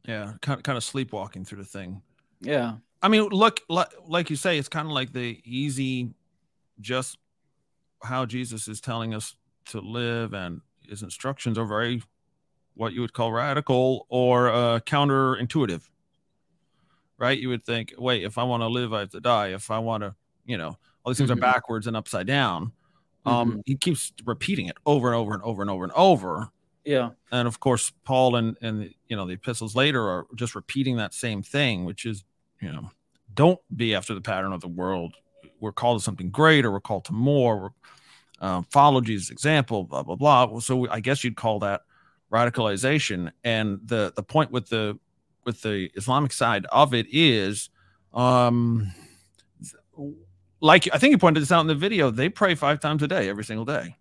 Yeah, 0.04 0.32
kind 0.40 0.58
of, 0.58 0.62
kind 0.62 0.76
of 0.76 0.84
sleepwalking 0.84 1.44
through 1.44 1.58
the 1.58 1.68
thing. 1.68 2.02
Yeah, 2.40 2.76
I 3.02 3.08
mean, 3.08 3.24
look, 3.24 3.60
like, 3.68 3.88
like 4.06 4.30
you 4.30 4.36
say, 4.36 4.58
it's 4.58 4.68
kind 4.68 4.86
of 4.86 4.92
like 4.92 5.12
the 5.12 5.40
easy, 5.44 6.14
just 6.80 7.18
how 8.02 8.24
Jesus 8.24 8.66
is 8.68 8.80
telling 8.80 9.14
us 9.14 9.36
to 9.66 9.80
live, 9.80 10.32
and 10.32 10.60
his 10.88 11.02
instructions 11.02 11.58
are 11.58 11.66
very 11.66 12.02
what 12.74 12.92
you 12.92 13.00
would 13.02 13.12
call 13.12 13.30
radical 13.30 14.06
or 14.08 14.48
uh, 14.48 14.80
counterintuitive 14.80 15.82
right? 17.20 17.38
You 17.38 17.50
would 17.50 17.64
think, 17.64 17.94
wait, 17.98 18.24
if 18.24 18.38
I 18.38 18.42
want 18.42 18.62
to 18.62 18.66
live, 18.66 18.92
I 18.92 19.00
have 19.00 19.10
to 19.10 19.20
die. 19.20 19.48
If 19.48 19.70
I 19.70 19.78
want 19.78 20.02
to, 20.02 20.14
you 20.46 20.58
know, 20.58 20.76
all 21.04 21.12
these 21.12 21.18
things 21.18 21.30
mm-hmm. 21.30 21.38
are 21.38 21.52
backwards 21.52 21.86
and 21.86 21.96
upside 21.96 22.26
down. 22.26 22.72
Um, 23.26 23.50
mm-hmm. 23.50 23.60
he 23.66 23.76
keeps 23.76 24.12
repeating 24.24 24.66
it 24.66 24.78
over 24.86 25.08
and 25.08 25.16
over 25.16 25.34
and 25.34 25.42
over 25.42 25.62
and 25.62 25.70
over 25.70 25.84
and 25.84 25.92
over. 25.92 26.48
Yeah. 26.84 27.10
And 27.30 27.46
of 27.46 27.60
course, 27.60 27.92
Paul 28.04 28.36
and 28.36 28.56
and 28.60 28.92
you 29.08 29.16
know 29.16 29.26
the 29.26 29.34
epistles 29.34 29.76
later 29.76 30.08
are 30.08 30.26
just 30.34 30.54
repeating 30.54 30.96
that 30.96 31.14
same 31.14 31.42
thing, 31.42 31.84
which 31.84 32.06
is, 32.06 32.24
you 32.60 32.72
know, 32.72 32.90
don't 33.34 33.60
be 33.74 33.94
after 33.94 34.14
the 34.14 34.20
pattern 34.20 34.52
of 34.52 34.60
the 34.60 34.68
world. 34.68 35.14
We're 35.60 35.72
called 35.72 35.98
to 35.98 36.04
something 36.04 36.30
greater. 36.30 36.70
We're 36.70 36.80
called 36.80 37.04
to 37.06 37.12
more. 37.12 37.60
We're 37.60 37.70
uh, 38.40 38.62
follow 38.70 39.00
Jesus' 39.00 39.30
example. 39.30 39.84
Blah 39.84 40.02
blah 40.02 40.16
blah. 40.16 40.58
So 40.60 40.88
I 40.88 41.00
guess 41.00 41.22
you'd 41.22 41.36
call 41.36 41.58
that 41.60 41.82
radicalization. 42.32 43.30
And 43.44 43.80
the 43.84 44.12
the 44.16 44.22
point 44.22 44.50
with 44.50 44.68
the 44.68 44.98
with 45.44 45.62
the 45.62 45.90
Islamic 45.94 46.32
side 46.32 46.66
of 46.66 46.94
it 46.94 47.06
is, 47.10 47.70
um, 48.12 48.92
like 50.60 50.88
I 50.92 50.98
think 50.98 51.12
you 51.12 51.18
pointed 51.18 51.42
this 51.42 51.52
out 51.52 51.60
in 51.60 51.66
the 51.66 51.74
video, 51.74 52.10
they 52.10 52.28
pray 52.28 52.54
five 52.54 52.80
times 52.80 53.02
a 53.02 53.08
day 53.08 53.28
every 53.28 53.44
single 53.44 53.64
day. 53.64 53.96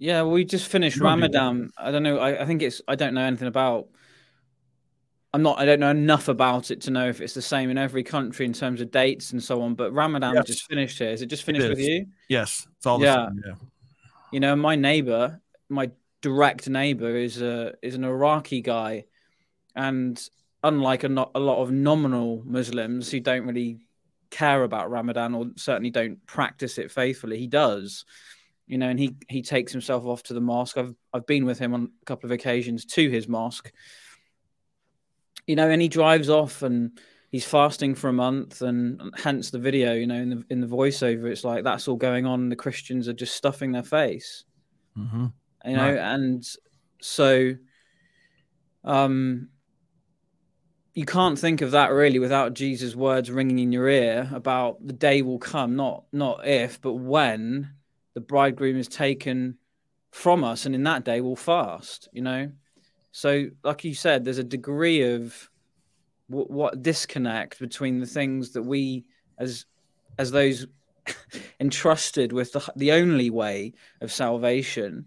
Yeah, 0.00 0.22
we 0.22 0.46
just 0.46 0.68
finished 0.68 0.98
Ramadan. 0.98 1.72
I 1.76 1.90
don't 1.90 2.02
know. 2.02 2.18
I, 2.18 2.42
I 2.42 2.46
think 2.46 2.62
it's. 2.62 2.80
I 2.88 2.94
don't 2.94 3.12
know 3.12 3.20
anything 3.20 3.48
about. 3.48 3.88
I'm 5.34 5.42
not. 5.42 5.58
I 5.58 5.66
don't 5.66 5.78
know 5.78 5.90
enough 5.90 6.28
about 6.28 6.70
it 6.70 6.80
to 6.82 6.90
know 6.90 7.06
if 7.06 7.20
it's 7.20 7.34
the 7.34 7.42
same 7.42 7.68
in 7.68 7.76
every 7.76 8.02
country 8.02 8.46
in 8.46 8.54
terms 8.54 8.80
of 8.80 8.90
dates 8.90 9.32
and 9.32 9.44
so 9.44 9.60
on. 9.60 9.74
But 9.74 9.92
Ramadan 9.92 10.36
yes. 10.36 10.46
just 10.46 10.66
finished 10.66 10.98
here. 10.98 11.10
Is 11.10 11.20
it 11.20 11.26
just 11.26 11.42
finished 11.42 11.68
with 11.68 11.78
you? 11.78 12.06
Yes, 12.30 12.66
it's 12.78 12.86
all 12.86 12.98
yeah. 13.02 13.26
Same, 13.26 13.42
yeah. 13.46 13.54
You 14.32 14.40
know, 14.40 14.56
my 14.56 14.74
neighbor, 14.74 15.38
my 15.68 15.90
direct 16.22 16.66
neighbor, 16.66 17.14
is 17.14 17.42
a 17.42 17.74
is 17.82 17.94
an 17.94 18.04
Iraqi 18.04 18.62
guy, 18.62 19.04
and 19.76 20.18
unlike 20.64 21.04
a, 21.04 21.10
not, 21.10 21.30
a 21.34 21.40
lot 21.40 21.60
of 21.60 21.70
nominal 21.70 22.42
Muslims 22.46 23.10
who 23.10 23.20
don't 23.20 23.46
really 23.46 23.80
care 24.30 24.64
about 24.64 24.90
Ramadan 24.90 25.34
or 25.34 25.50
certainly 25.56 25.90
don't 25.90 26.24
practice 26.26 26.78
it 26.78 26.90
faithfully, 26.90 27.38
he 27.38 27.46
does 27.46 28.06
you 28.70 28.78
know, 28.78 28.88
and 28.88 29.00
he 29.00 29.16
he 29.28 29.42
takes 29.42 29.72
himself 29.72 30.04
off 30.04 30.22
to 30.22 30.34
the 30.34 30.40
mosque. 30.40 30.78
I've 30.78 30.94
I've 31.12 31.26
been 31.26 31.44
with 31.44 31.58
him 31.58 31.74
on 31.74 31.90
a 32.00 32.04
couple 32.04 32.28
of 32.28 32.30
occasions 32.30 32.84
to 32.84 33.10
his 33.10 33.26
mosque. 33.26 33.72
You 35.48 35.56
know, 35.56 35.68
and 35.68 35.82
he 35.82 35.88
drives 35.88 36.30
off 36.30 36.62
and 36.62 36.96
he's 37.32 37.44
fasting 37.44 37.96
for 37.96 38.08
a 38.08 38.12
month, 38.12 38.62
and 38.62 39.12
hence 39.16 39.50
the 39.50 39.58
video. 39.58 39.94
You 39.94 40.06
know, 40.06 40.14
in 40.14 40.30
the 40.30 40.44
in 40.50 40.60
the 40.60 40.68
voiceover, 40.68 41.24
it's 41.24 41.42
like 41.42 41.64
that's 41.64 41.88
all 41.88 41.96
going 41.96 42.26
on. 42.26 42.48
The 42.48 42.54
Christians 42.54 43.08
are 43.08 43.12
just 43.12 43.34
stuffing 43.34 43.72
their 43.72 43.82
face. 43.82 44.44
Mm-hmm. 44.96 45.26
You 45.64 45.76
know, 45.76 45.92
right. 45.92 46.14
and 46.14 46.46
so, 47.02 47.56
um, 48.84 49.48
you 50.94 51.06
can't 51.06 51.40
think 51.40 51.60
of 51.60 51.72
that 51.72 51.90
really 51.90 52.20
without 52.20 52.54
Jesus' 52.54 52.94
words 52.94 53.32
ringing 53.32 53.58
in 53.58 53.72
your 53.72 53.88
ear 53.88 54.30
about 54.32 54.86
the 54.86 54.92
day 54.92 55.22
will 55.22 55.40
come, 55.40 55.74
not 55.74 56.04
not 56.12 56.46
if, 56.46 56.80
but 56.80 56.94
when 56.94 57.74
the 58.14 58.20
bridegroom 58.20 58.76
is 58.76 58.88
taken 58.88 59.56
from 60.10 60.44
us, 60.44 60.66
and 60.66 60.74
in 60.74 60.82
that 60.84 61.04
day 61.04 61.20
we'll 61.20 61.36
fast. 61.36 62.08
You 62.12 62.22
know, 62.22 62.50
so 63.12 63.46
like 63.62 63.84
you 63.84 63.94
said, 63.94 64.24
there's 64.24 64.38
a 64.38 64.44
degree 64.44 65.02
of 65.14 65.50
what, 66.28 66.50
what 66.50 66.82
disconnect 66.82 67.58
between 67.58 68.00
the 68.00 68.06
things 68.06 68.52
that 68.52 68.62
we 68.62 69.04
as 69.38 69.66
as 70.18 70.30
those 70.30 70.66
entrusted 71.60 72.32
with 72.32 72.52
the, 72.52 72.72
the 72.76 72.92
only 72.92 73.30
way 73.30 73.72
of 74.00 74.12
salvation 74.12 75.06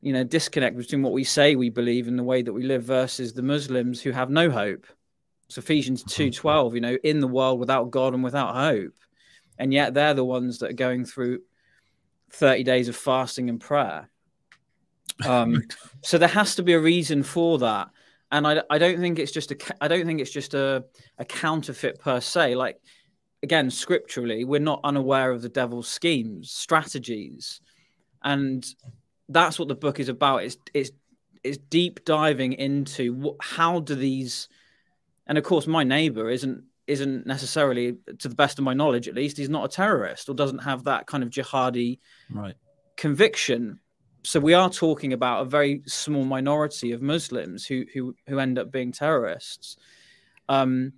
you 0.00 0.12
know 0.12 0.24
disconnect 0.24 0.76
between 0.76 1.02
what 1.02 1.12
we 1.12 1.24
say 1.24 1.56
we 1.56 1.70
believe 1.70 2.08
and 2.08 2.18
the 2.18 2.24
way 2.24 2.42
that 2.42 2.52
we 2.52 2.62
live 2.62 2.84
versus 2.84 3.32
the 3.32 3.42
muslims 3.42 4.00
who 4.00 4.10
have 4.10 4.30
no 4.30 4.50
hope 4.50 4.86
it's 5.46 5.58
ephesians 5.58 6.04
2.12 6.04 6.42
mm-hmm. 6.42 6.74
you 6.74 6.80
know 6.80 6.98
in 7.04 7.20
the 7.20 7.26
world 7.26 7.58
without 7.58 7.90
god 7.90 8.14
and 8.14 8.22
without 8.22 8.54
hope 8.54 8.94
and 9.58 9.72
yet 9.72 9.94
they're 9.94 10.14
the 10.14 10.24
ones 10.24 10.58
that 10.58 10.70
are 10.70 10.74
going 10.74 11.04
through 11.04 11.40
30 12.30 12.64
days 12.64 12.88
of 12.88 12.96
fasting 12.96 13.48
and 13.48 13.60
prayer. 13.60 14.08
Um, 15.26 15.64
so 16.04 16.16
there 16.16 16.28
has 16.28 16.54
to 16.54 16.62
be 16.62 16.74
a 16.74 16.78
reason 16.78 17.24
for 17.24 17.58
that. 17.58 17.88
And 18.30 18.46
I, 18.46 18.62
I 18.70 18.78
don't 18.78 19.00
think 19.00 19.18
it's 19.18 19.32
just 19.32 19.50
a 19.50 19.56
I 19.80 19.88
don't 19.88 20.06
think 20.06 20.20
it's 20.20 20.30
just 20.30 20.54
a, 20.54 20.84
a 21.18 21.24
counterfeit 21.24 21.98
per 21.98 22.20
se. 22.20 22.54
Like 22.54 22.78
again, 23.42 23.70
scripturally, 23.70 24.44
we're 24.44 24.60
not 24.60 24.80
unaware 24.84 25.32
of 25.32 25.42
the 25.42 25.48
devil's 25.48 25.88
schemes, 25.88 26.52
strategies, 26.52 27.60
and 28.22 28.64
that's 29.28 29.58
what 29.58 29.68
the 29.68 29.74
book 29.74 29.98
is 29.98 30.08
about. 30.08 30.44
It's 30.44 30.56
it's 30.74 30.90
it's 31.42 31.58
deep 31.58 32.04
diving 32.04 32.52
into 32.52 33.14
what, 33.14 33.36
how 33.40 33.80
do 33.80 33.94
these, 33.94 34.48
and 35.26 35.38
of 35.38 35.44
course, 35.44 35.66
my 35.66 35.84
neighbor 35.84 36.28
isn't 36.28 36.64
isn't 36.88 37.26
necessarily, 37.26 37.96
to 38.18 38.28
the 38.28 38.34
best 38.34 38.58
of 38.58 38.64
my 38.64 38.74
knowledge 38.74 39.08
at 39.08 39.14
least, 39.14 39.36
he's 39.36 39.48
not 39.48 39.64
a 39.64 39.68
terrorist 39.68 40.28
or 40.28 40.34
doesn't 40.34 40.60
have 40.60 40.84
that 40.84 41.06
kind 41.06 41.22
of 41.22 41.30
jihadi 41.30 41.98
right. 42.30 42.54
conviction. 42.96 43.78
So 44.24 44.40
we 44.40 44.54
are 44.54 44.70
talking 44.70 45.12
about 45.12 45.42
a 45.42 45.48
very 45.48 45.82
small 45.86 46.24
minority 46.24 46.92
of 46.92 47.02
Muslims 47.02 47.66
who 47.66 47.84
who 47.92 48.14
who 48.26 48.38
end 48.38 48.58
up 48.58 48.72
being 48.72 48.90
terrorists. 48.90 49.76
Um, 50.48 50.94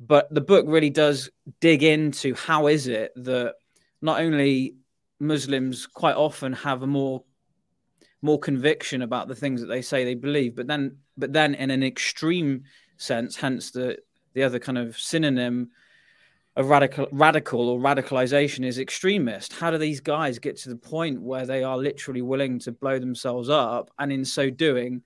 but 0.00 0.32
the 0.34 0.40
book 0.40 0.64
really 0.66 0.90
does 0.90 1.30
dig 1.60 1.82
into 1.82 2.34
how 2.34 2.66
is 2.66 2.88
it 2.88 3.12
that 3.16 3.54
not 4.02 4.20
only 4.20 4.74
Muslims 5.20 5.86
quite 5.86 6.16
often 6.16 6.52
have 6.52 6.82
a 6.82 6.86
more 6.86 7.22
more 8.22 8.38
conviction 8.38 9.02
about 9.02 9.28
the 9.28 9.34
things 9.34 9.60
that 9.60 9.66
they 9.66 9.82
say 9.82 10.04
they 10.04 10.14
believe, 10.14 10.56
but 10.56 10.66
then 10.66 10.96
but 11.16 11.32
then 11.32 11.54
in 11.54 11.70
an 11.70 11.82
extreme 11.82 12.64
sense, 12.96 13.36
hence 13.36 13.70
the 13.70 13.98
the 14.34 14.42
other 14.42 14.58
kind 14.58 14.78
of 14.78 14.98
synonym 14.98 15.70
of 16.56 16.68
radical 16.68 17.08
radical 17.10 17.68
or 17.68 17.80
radicalization 17.80 18.64
is 18.64 18.78
extremist. 18.78 19.52
How 19.52 19.70
do 19.70 19.78
these 19.78 20.00
guys 20.00 20.38
get 20.38 20.56
to 20.58 20.68
the 20.68 20.76
point 20.76 21.20
where 21.20 21.46
they 21.46 21.64
are 21.64 21.76
literally 21.76 22.22
willing 22.22 22.58
to 22.60 22.72
blow 22.72 22.98
themselves 22.98 23.48
up 23.48 23.90
and 23.98 24.12
in 24.12 24.24
so 24.24 24.50
doing 24.50 25.02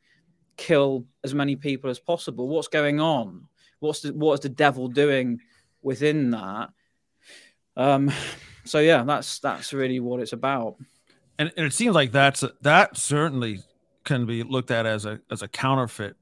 kill 0.57 1.07
as 1.25 1.35
many 1.35 1.57
people 1.57 1.89
as 1.89 1.99
possible? 1.99 2.49
What's 2.49 2.69
going 2.69 3.01
on? 3.01 3.47
What's 3.81 4.01
the 4.01 4.13
what 4.13 4.35
is 4.35 4.41
the 4.41 4.51
devil 4.51 4.89
doing 4.89 5.41
within 5.83 6.31
that? 6.33 6.71
Um 7.77 8.11
so 8.65 8.81
yeah 8.81 9.03
that's 9.05 9.39
that's 9.39 9.73
really 9.73 10.01
what 10.01 10.21
it's 10.21 10.33
about. 10.33 10.77
And, 11.39 11.53
and 11.57 11.67
it 11.67 11.73
seems 11.73 11.95
like 11.95 12.13
that's 12.13 12.45
that 12.63 12.97
certainly 12.97 13.61
can 14.05 14.27
be 14.27 14.43
looked 14.43 14.71
at 14.71 14.85
as 14.85 15.07
a 15.07 15.21
as 15.31 15.43
a 15.43 15.49
counterfeit 15.49 16.17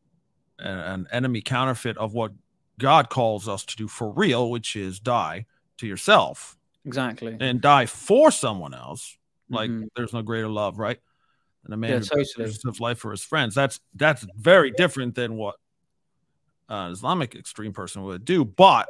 an 0.59 1.07
enemy 1.13 1.43
counterfeit 1.43 1.99
of 1.99 2.15
what 2.15 2.33
God 2.79 3.09
calls 3.09 3.49
us 3.49 3.65
to 3.65 3.77
do 3.77 3.89
for 3.89 4.11
real, 4.11 4.51
which 4.51 4.77
is 4.77 5.01
die 5.01 5.47
to 5.79 5.87
yourself. 5.87 6.57
Exactly. 6.85 7.37
And 7.41 7.61
die 7.61 7.87
for 7.87 8.31
someone 8.31 8.75
else. 8.75 9.17
Like 9.49 9.71
mm-hmm. 9.71 9.87
there's 9.97 10.13
no 10.13 10.23
greater 10.23 10.49
love, 10.49 10.79
right? 10.79 10.99
And 11.65 11.75
a 11.75 11.77
man 11.77 11.91
yeah, 11.91 11.99
who 11.99 12.25
totally. 12.25 12.53
his 12.53 12.81
life 12.81 12.99
for 12.99 13.11
his 13.11 13.23
friends. 13.23 13.55
That's 13.55 13.81
that's 13.95 14.27
very 14.37 14.71
different 14.71 15.15
than 15.15 15.37
what 15.37 15.57
an 16.69 16.93
Islamic 16.93 17.35
extreme 17.35 17.73
person 17.73 18.03
would 18.05 18.25
do. 18.25 18.45
But 18.45 18.89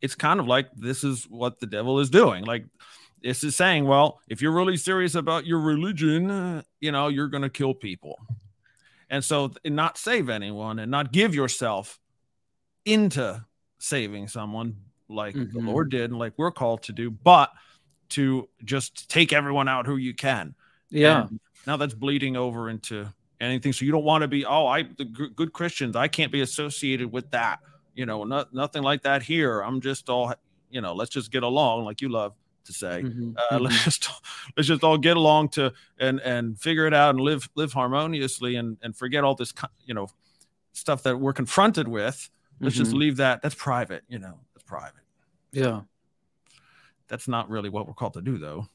it's 0.00 0.14
kind 0.14 0.40
of 0.40 0.46
like 0.46 0.68
this 0.74 1.04
is 1.04 1.24
what 1.24 1.60
the 1.60 1.66
devil 1.66 2.00
is 2.00 2.10
doing. 2.10 2.44
Like 2.44 2.64
this 3.22 3.44
is 3.44 3.56
saying, 3.56 3.86
well, 3.86 4.20
if 4.28 4.40
you're 4.42 4.52
really 4.52 4.76
serious 4.76 5.14
about 5.14 5.46
your 5.46 5.60
religion, 5.60 6.30
uh, 6.30 6.62
you 6.80 6.92
know, 6.92 7.08
you're 7.08 7.28
going 7.28 7.42
to 7.42 7.50
kill 7.50 7.74
people. 7.74 8.18
And 9.10 9.24
so, 9.24 9.52
and 9.64 9.76
not 9.76 9.98
save 9.98 10.28
anyone 10.28 10.78
and 10.78 10.90
not 10.90 11.12
give 11.12 11.34
yourself 11.34 11.99
into 12.84 13.44
saving 13.78 14.28
someone 14.28 14.76
like 15.08 15.34
mm-hmm. 15.34 15.58
the 15.58 15.64
Lord 15.64 15.90
did 15.90 16.10
and 16.10 16.18
like 16.18 16.32
we're 16.36 16.50
called 16.50 16.82
to 16.84 16.92
do, 16.92 17.10
but 17.10 17.50
to 18.10 18.48
just 18.64 19.08
take 19.10 19.32
everyone 19.32 19.68
out 19.68 19.86
who 19.86 19.96
you 19.96 20.14
can. 20.14 20.54
Yeah. 20.90 21.22
And 21.22 21.40
now 21.66 21.76
that's 21.76 21.94
bleeding 21.94 22.36
over 22.36 22.70
into 22.70 23.12
anything. 23.40 23.72
So 23.72 23.84
you 23.84 23.92
don't 23.92 24.04
want 24.04 24.22
to 24.22 24.28
be, 24.28 24.44
oh, 24.44 24.66
I, 24.66 24.82
the 24.82 25.04
g- 25.04 25.30
good 25.34 25.52
Christians, 25.52 25.96
I 25.96 26.08
can't 26.08 26.32
be 26.32 26.40
associated 26.40 27.10
with 27.10 27.30
that. 27.30 27.60
You 27.94 28.06
know, 28.06 28.24
not, 28.24 28.52
nothing 28.54 28.82
like 28.82 29.02
that 29.02 29.22
here. 29.22 29.60
I'm 29.60 29.80
just 29.80 30.08
all, 30.08 30.32
you 30.70 30.80
know, 30.80 30.94
let's 30.94 31.10
just 31.10 31.30
get 31.30 31.42
along, 31.42 31.84
like 31.84 32.00
you 32.00 32.08
love 32.08 32.34
to 32.64 32.72
say. 32.72 33.02
Mm-hmm. 33.02 33.32
Uh, 33.36 33.42
mm-hmm. 33.52 33.64
Let's 33.64 33.84
just 33.84 34.08
let's 34.56 34.68
just 34.68 34.84
all 34.84 34.98
get 34.98 35.16
along 35.16 35.50
to 35.50 35.72
and 35.98 36.20
and 36.20 36.58
figure 36.58 36.86
it 36.86 36.94
out 36.94 37.10
and 37.10 37.20
live 37.20 37.48
live 37.54 37.72
harmoniously 37.72 38.56
and 38.56 38.78
and 38.82 38.96
forget 38.96 39.24
all 39.24 39.34
this, 39.34 39.52
you 39.84 39.94
know, 39.94 40.08
stuff 40.72 41.02
that 41.02 41.18
we're 41.18 41.32
confronted 41.32 41.88
with 41.88 42.30
Let's 42.60 42.74
mm-hmm. 42.74 42.84
just 42.84 42.94
leave 42.94 43.16
that. 43.16 43.42
That's 43.42 43.54
private, 43.54 44.04
you 44.08 44.18
know. 44.18 44.38
That's 44.54 44.64
private. 44.64 45.02
Yeah. 45.52 45.80
That's 47.08 47.26
not 47.26 47.48
really 47.50 47.68
what 47.68 47.86
we're 47.86 47.94
called 47.94 48.14
to 48.14 48.22
do, 48.22 48.38
though. 48.38 48.68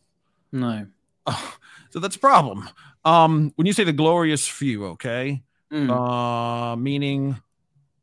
No. 0.52 0.88
Oh, 1.26 1.56
so 1.90 2.00
that's 2.00 2.16
a 2.16 2.20
problem. 2.20 2.70
Um, 3.04 3.54
when 3.56 3.68
you 3.68 3.74
say 3.74 3.84
the 3.84 3.94
glorious 3.94 4.48
few, 4.48 4.86
okay, 4.88 5.44
mm. 5.72 5.90
uh, 5.90 6.76
meaning 6.76 7.38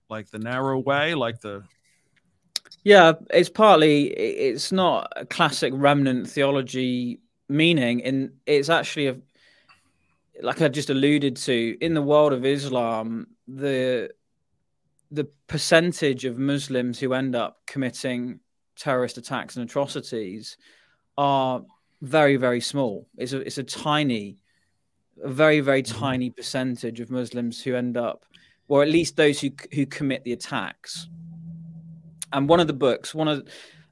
like 0.09 0.31
the 0.31 0.39
narrow 0.39 0.79
way, 0.79 1.15
like 1.15 1.41
the. 1.41 1.65
Yeah, 2.85 3.12
it's 3.31 3.49
partly. 3.49 4.07
It's 4.09 4.73
not 4.73 5.12
a 5.17 5.25
classic 5.27 5.73
remnant 5.77 6.29
theology 6.29 7.21
meaning, 7.49 8.03
and 8.05 8.33
it's 8.47 8.69
actually 8.69 9.09
a, 9.09 9.17
like 10.41 10.62
I 10.62 10.69
just 10.69 10.91
alluded 10.91 11.37
to 11.37 11.77
in 11.81 11.95
the 11.95 12.03
world 12.03 12.33
of 12.33 12.45
Islam, 12.45 13.29
the 13.47 14.11
the 15.12 15.28
percentage 15.47 16.25
of 16.25 16.38
Muslims 16.38 16.99
who 16.99 17.12
end 17.12 17.37
up 17.37 17.59
committing 17.66 18.40
terrorist 18.76 19.19
attacks 19.19 19.57
and 19.57 19.69
atrocities 19.69 20.57
are 21.19 21.62
very 22.00 22.37
very 22.37 22.61
small. 22.61 23.07
It's 23.19 23.33
a 23.33 23.40
it's 23.40 23.59
a 23.59 23.62
tiny, 23.62 24.38
a 25.23 25.28
very 25.28 25.61
very 25.61 25.83
mm-hmm. 25.83 26.00
tiny 26.00 26.31
percentage 26.31 26.99
of 27.00 27.11
Muslims 27.11 27.62
who 27.62 27.75
end 27.75 27.97
up, 27.97 28.25
or 28.69 28.83
at 28.83 28.88
least 28.88 29.16
those 29.16 29.38
who 29.38 29.50
who 29.75 29.87
commit 29.87 30.25
the 30.25 30.33
attacks. 30.33 31.09
And 32.33 32.49
one 32.49 32.61
of 32.61 32.66
the 32.66 32.73
books, 32.73 33.14
one 33.14 33.28
of 33.28 33.47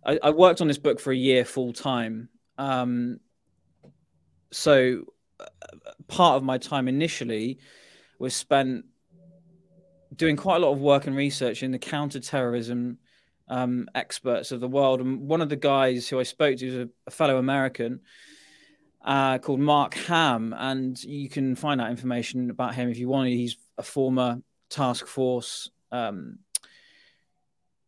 I, 0.05 0.19
I 0.23 0.31
worked 0.31 0.63
on 0.63 0.69
this 0.69 0.79
book 0.79 0.99
for 0.99 1.13
a 1.13 1.17
year 1.17 1.45
full 1.45 1.75
time. 1.75 2.31
Um, 2.57 3.21
so 4.51 5.05
uh, 5.39 5.45
part 6.09 6.37
of 6.37 6.43
my 6.43 6.57
time 6.57 6.89
initially 6.89 7.59
was 8.19 8.35
spent 8.35 8.87
doing 10.15 10.37
quite 10.37 10.57
a 10.57 10.59
lot 10.61 10.73
of 10.73 10.81
work 10.81 11.07
and 11.07 11.17
research 11.17 11.63
in 11.63 11.71
the 11.71 11.79
counterterrorism 11.79 12.99
um, 13.49 13.89
experts 13.95 14.53
of 14.53 14.61
the 14.61 14.69
world. 14.69 15.01
And 15.01 15.29
one 15.29 15.41
of 15.41 15.49
the 15.49 15.57
guys 15.57 16.09
who 16.09 16.19
I 16.19 16.23
spoke 16.23 16.59
to 16.59 16.67
is 16.67 16.75
a, 16.75 16.89
a 17.07 17.11
fellow 17.11 17.39
American 17.39 18.01
uh, 19.05 19.39
called 19.39 19.61
Mark 19.61 19.95
Hamm, 19.95 20.55
and 20.57 21.03
you 21.03 21.29
can 21.29 21.57
find 21.57 21.81
out 21.81 21.91
information 21.91 22.51
about 22.51 22.75
him 22.75 22.89
if 22.89 22.99
you 22.99 23.09
want. 23.09 23.29
He's 23.29 23.57
a 23.79 23.83
former 23.83 24.41
task 24.69 25.07
force. 25.07 25.71
Um, 25.91 26.39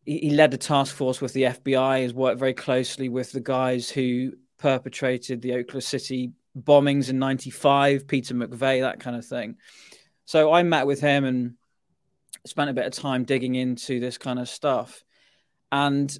he, 0.05 0.19
he 0.19 0.29
led 0.31 0.53
a 0.53 0.57
task 0.57 0.95
force 0.95 1.21
with 1.21 1.33
the 1.33 1.43
FBI. 1.43 2.01
Has 2.01 2.13
worked 2.13 2.39
very 2.39 2.53
closely 2.53 3.09
with 3.09 3.31
the 3.31 3.39
guys 3.39 3.89
who 3.89 4.33
perpetrated 4.57 5.41
the 5.41 5.53
Oklahoma 5.53 5.81
City 5.81 6.31
bombings 6.57 7.09
in 7.09 7.19
'95, 7.19 8.07
Peter 8.07 8.33
McVeigh, 8.33 8.81
that 8.81 8.99
kind 8.99 9.15
of 9.15 9.25
thing. 9.25 9.55
So 10.25 10.51
I 10.51 10.63
met 10.63 10.87
with 10.87 11.01
him 11.01 11.25
and 11.25 11.55
spent 12.45 12.69
a 12.69 12.73
bit 12.73 12.85
of 12.85 12.93
time 12.93 13.23
digging 13.23 13.55
into 13.55 13.99
this 13.99 14.17
kind 14.17 14.39
of 14.39 14.49
stuff, 14.49 15.03
and 15.71 16.17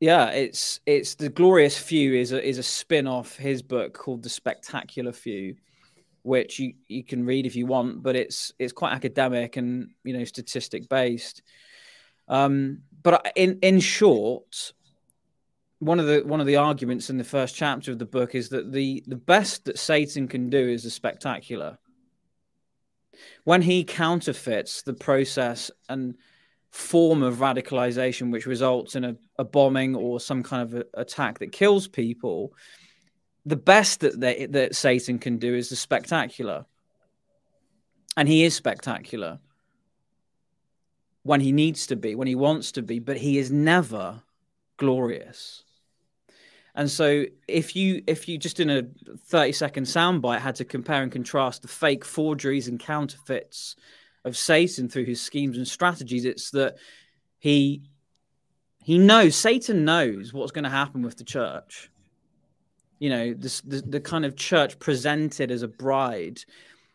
yeah, 0.00 0.30
it's 0.30 0.80
it's 0.86 1.14
the 1.14 1.28
glorious 1.28 1.78
few 1.78 2.14
is 2.14 2.32
a, 2.32 2.46
is 2.46 2.58
a 2.58 2.62
spin 2.62 3.06
off 3.06 3.36
his 3.36 3.62
book 3.62 3.94
called 3.94 4.22
the 4.22 4.28
Spectacular 4.28 5.12
Few, 5.12 5.56
which 6.22 6.58
you, 6.58 6.74
you 6.88 7.04
can 7.04 7.24
read 7.24 7.46
if 7.46 7.56
you 7.56 7.66
want, 7.66 8.02
but 8.02 8.16
it's 8.16 8.52
it's 8.58 8.72
quite 8.72 8.92
academic 8.92 9.56
and 9.56 9.90
you 10.04 10.12
know 10.12 10.24
statistic 10.24 10.88
based. 10.88 11.42
Um, 12.28 12.80
but 13.02 13.32
in 13.36 13.58
in 13.62 13.80
short, 13.80 14.72
one 15.78 16.00
of 16.00 16.06
the 16.06 16.22
one 16.26 16.40
of 16.40 16.46
the 16.46 16.56
arguments 16.56 17.10
in 17.10 17.18
the 17.18 17.24
first 17.24 17.54
chapter 17.54 17.92
of 17.92 17.98
the 17.98 18.06
book 18.06 18.34
is 18.34 18.48
that 18.50 18.72
the 18.72 19.04
the 19.06 19.16
best 19.16 19.64
that 19.66 19.78
Satan 19.78 20.28
can 20.28 20.50
do 20.50 20.68
is 20.68 20.82
the 20.82 20.90
spectacular. 20.90 21.78
When 23.44 23.62
he 23.62 23.84
counterfeits 23.84 24.82
the 24.82 24.94
process 24.94 25.70
and 25.88 26.14
form 26.70 27.22
of 27.22 27.36
radicalization 27.36 28.32
which 28.32 28.46
results 28.46 28.96
in 28.96 29.04
a, 29.04 29.16
a 29.38 29.44
bombing 29.44 29.94
or 29.94 30.18
some 30.18 30.42
kind 30.42 30.62
of 30.62 30.74
a, 30.74 30.84
attack 31.00 31.38
that 31.38 31.52
kills 31.52 31.86
people 31.86 32.52
the 33.46 33.54
best 33.56 34.00
that 34.00 34.18
they, 34.18 34.46
that 34.46 34.74
satan 34.74 35.18
can 35.20 35.38
do 35.38 35.54
is 35.54 35.68
the 35.68 35.76
spectacular. 35.76 36.64
And 38.16 38.28
he 38.28 38.42
is 38.42 38.56
spectacular 38.56 39.38
when 41.22 41.40
he 41.40 41.52
needs 41.52 41.86
to 41.86 41.96
be 41.96 42.16
when 42.16 42.26
he 42.26 42.34
wants 42.34 42.72
to 42.72 42.82
be 42.82 42.98
but 42.98 43.18
he 43.18 43.38
is 43.38 43.52
never 43.52 44.22
glorious 44.76 45.62
and 46.74 46.90
so 46.90 47.24
if 47.46 47.76
you 47.76 48.02
if 48.06 48.28
you 48.28 48.36
just 48.36 48.58
in 48.58 48.70
a 48.70 48.82
30 49.26 49.52
second 49.52 49.84
soundbite 49.84 50.40
had 50.40 50.56
to 50.56 50.64
compare 50.64 51.02
and 51.02 51.12
contrast 51.12 51.62
the 51.62 51.68
fake 51.68 52.04
forgeries 52.04 52.66
and 52.68 52.80
counterfeits 52.80 53.76
of 54.24 54.36
Satan 54.36 54.88
through 54.88 55.04
his 55.04 55.20
schemes 55.20 55.56
and 55.56 55.68
strategies. 55.68 56.24
It's 56.24 56.50
that 56.50 56.76
he 57.38 57.82
he 58.82 58.98
knows 58.98 59.36
Satan 59.36 59.84
knows 59.84 60.32
what's 60.32 60.52
going 60.52 60.64
to 60.64 60.70
happen 60.70 61.02
with 61.02 61.16
the 61.16 61.24
church. 61.24 61.90
You 62.98 63.10
know, 63.10 63.34
this, 63.34 63.60
the 63.60 63.82
the 63.82 64.00
kind 64.00 64.24
of 64.24 64.36
church 64.36 64.78
presented 64.78 65.50
as 65.50 65.62
a 65.62 65.68
bride, 65.68 66.40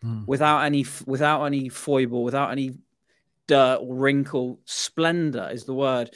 mm. 0.03 0.27
without 0.27 0.61
any 0.61 0.85
without 1.05 1.45
any 1.45 1.69
foible, 1.69 2.23
without 2.23 2.51
any 2.51 2.77
dirt 3.47 3.79
or 3.81 3.95
wrinkle. 3.95 4.59
Splendor 4.65 5.49
is 5.51 5.65
the 5.65 5.73
word, 5.73 6.11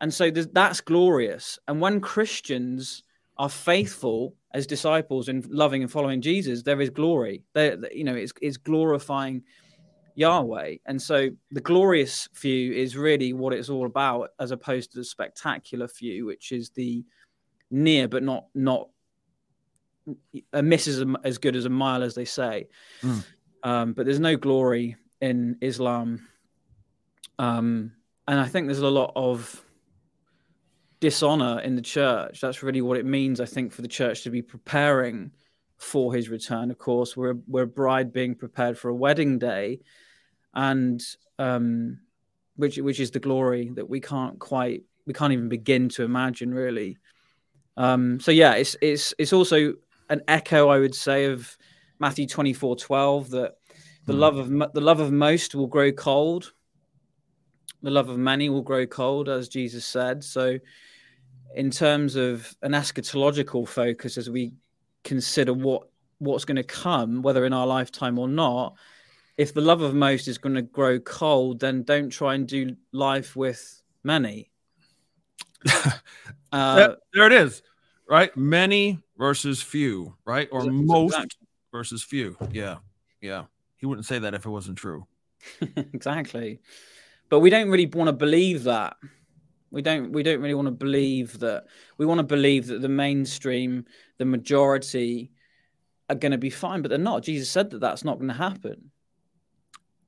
and 0.00 0.12
so 0.12 0.30
that's 0.30 0.80
glorious. 0.80 1.58
And 1.66 1.80
when 1.80 2.00
Christians 2.00 3.02
are 3.38 3.48
faithful 3.48 4.34
as 4.54 4.66
disciples 4.66 5.28
and 5.28 5.46
loving 5.50 5.82
and 5.82 5.90
following 5.90 6.20
Jesus, 6.20 6.62
there 6.62 6.80
is 6.80 6.90
glory. 6.90 7.44
There, 7.54 7.78
you 7.92 8.04
know, 8.04 8.14
it's 8.14 8.32
it's 8.40 8.56
glorifying 8.56 9.42
Yahweh. 10.14 10.76
And 10.86 11.00
so 11.00 11.30
the 11.52 11.60
glorious 11.60 12.28
few 12.32 12.72
is 12.72 12.96
really 12.96 13.32
what 13.32 13.52
it's 13.52 13.68
all 13.68 13.86
about, 13.86 14.30
as 14.40 14.50
opposed 14.50 14.92
to 14.92 14.98
the 14.98 15.04
spectacular 15.04 15.86
few, 15.86 16.26
which 16.26 16.50
is 16.52 16.70
the 16.70 17.04
near 17.70 18.08
but 18.08 18.22
not 18.22 18.46
not 18.54 18.88
a 20.52 20.62
miss 20.62 20.86
is 20.86 21.04
as 21.22 21.38
good 21.38 21.54
as 21.54 21.66
a 21.66 21.70
mile, 21.70 22.02
as 22.02 22.14
they 22.14 22.24
say. 22.24 22.66
Mm. 23.02 23.24
Um, 23.62 23.92
but 23.92 24.06
there's 24.06 24.20
no 24.20 24.36
glory 24.36 24.96
in 25.20 25.56
Islam, 25.60 26.26
um, 27.38 27.92
and 28.26 28.40
I 28.40 28.46
think 28.46 28.66
there's 28.66 28.78
a 28.78 28.88
lot 28.88 29.12
of 29.14 29.64
dishonor 31.00 31.60
in 31.60 31.76
the 31.76 31.82
church. 31.82 32.40
That's 32.40 32.62
really 32.62 32.82
what 32.82 32.98
it 32.98 33.06
means. 33.06 33.40
I 33.40 33.46
think 33.46 33.72
for 33.72 33.82
the 33.82 33.88
church 33.88 34.22
to 34.24 34.30
be 34.30 34.42
preparing 34.42 35.32
for 35.76 36.12
his 36.12 36.28
return. 36.28 36.70
Of 36.70 36.78
course, 36.78 37.16
we're 37.16 37.36
we're 37.46 37.62
a 37.62 37.66
bride 37.66 38.12
being 38.12 38.34
prepared 38.34 38.78
for 38.78 38.88
a 38.88 38.94
wedding 38.94 39.38
day, 39.38 39.80
and 40.54 41.00
um, 41.38 42.00
which 42.56 42.76
which 42.78 43.00
is 43.00 43.10
the 43.10 43.20
glory 43.20 43.70
that 43.74 43.88
we 43.88 44.00
can't 44.00 44.38
quite 44.38 44.82
we 45.06 45.14
can't 45.14 45.32
even 45.32 45.48
begin 45.48 45.88
to 45.90 46.02
imagine 46.02 46.52
really. 46.52 46.98
Um, 47.76 48.18
so 48.20 48.32
yeah, 48.32 48.54
it's 48.54 48.76
it's 48.82 49.14
it's 49.18 49.32
also 49.32 49.74
an 50.10 50.22
echo, 50.26 50.68
I 50.68 50.78
would 50.78 50.94
say, 50.94 51.26
of 51.26 51.56
Matthew 52.00 52.26
twenty 52.26 52.52
four 52.52 52.76
twelve 52.76 53.30
that 53.30 53.54
the 54.06 54.12
mm. 54.12 54.18
love 54.18 54.36
of 54.36 54.48
the 54.74 54.80
love 54.80 55.00
of 55.00 55.12
most 55.12 55.54
will 55.54 55.68
grow 55.68 55.92
cold, 55.92 56.52
the 57.82 57.90
love 57.90 58.08
of 58.08 58.18
many 58.18 58.48
will 58.48 58.62
grow 58.62 58.86
cold, 58.86 59.28
as 59.28 59.48
Jesus 59.48 59.84
said. 59.84 60.24
So, 60.24 60.58
in 61.54 61.70
terms 61.70 62.16
of 62.16 62.54
an 62.62 62.72
eschatological 62.72 63.66
focus, 63.66 64.16
as 64.18 64.30
we 64.30 64.52
consider 65.04 65.52
what 65.52 65.88
what's 66.18 66.44
going 66.44 66.56
to 66.56 66.64
come, 66.64 67.22
whether 67.22 67.44
in 67.44 67.52
our 67.52 67.66
lifetime 67.66 68.18
or 68.18 68.28
not, 68.28 68.76
if 69.36 69.54
the 69.54 69.60
love 69.60 69.80
of 69.80 69.94
most 69.94 70.26
is 70.26 70.36
going 70.36 70.56
to 70.56 70.62
grow 70.62 70.98
cold, 70.98 71.60
then 71.60 71.84
don't 71.84 72.10
try 72.10 72.34
and 72.34 72.46
do 72.46 72.76
life 72.92 73.36
with 73.36 73.82
many. 74.02 74.50
uh, 76.52 76.94
there 77.14 77.26
it 77.26 77.32
is, 77.32 77.62
right? 78.08 78.36
Many 78.36 79.00
versus 79.16 79.62
few, 79.62 80.14
right? 80.24 80.48
Or 80.50 80.60
exactly. 80.60 80.84
most 80.84 81.36
versus 81.72 82.02
few. 82.02 82.36
Yeah, 82.50 82.76
yeah. 83.20 83.44
He 83.76 83.86
wouldn't 83.86 84.06
say 84.06 84.18
that 84.18 84.34
if 84.34 84.44
it 84.44 84.50
wasn't 84.50 84.78
true. 84.78 85.06
exactly, 85.76 86.60
but 87.28 87.40
we 87.40 87.50
don't 87.50 87.70
really 87.70 87.86
want 87.86 88.08
to 88.08 88.12
believe 88.12 88.64
that. 88.64 88.96
We 89.70 89.82
don't. 89.82 90.12
We 90.12 90.22
don't 90.22 90.40
really 90.40 90.54
want 90.54 90.66
to 90.66 90.72
believe 90.72 91.38
that. 91.40 91.66
We 91.98 92.06
want 92.06 92.18
to 92.18 92.24
believe 92.24 92.66
that 92.68 92.80
the 92.80 92.88
mainstream, 92.88 93.84
the 94.16 94.24
majority, 94.24 95.30
are 96.08 96.14
going 96.14 96.32
to 96.32 96.38
be 96.38 96.50
fine, 96.50 96.82
but 96.82 96.88
they're 96.88 96.98
not. 96.98 97.22
Jesus 97.22 97.50
said 97.50 97.70
that 97.70 97.80
that's 97.80 98.04
not 98.04 98.18
going 98.18 98.28
to 98.28 98.34
happen. 98.34 98.90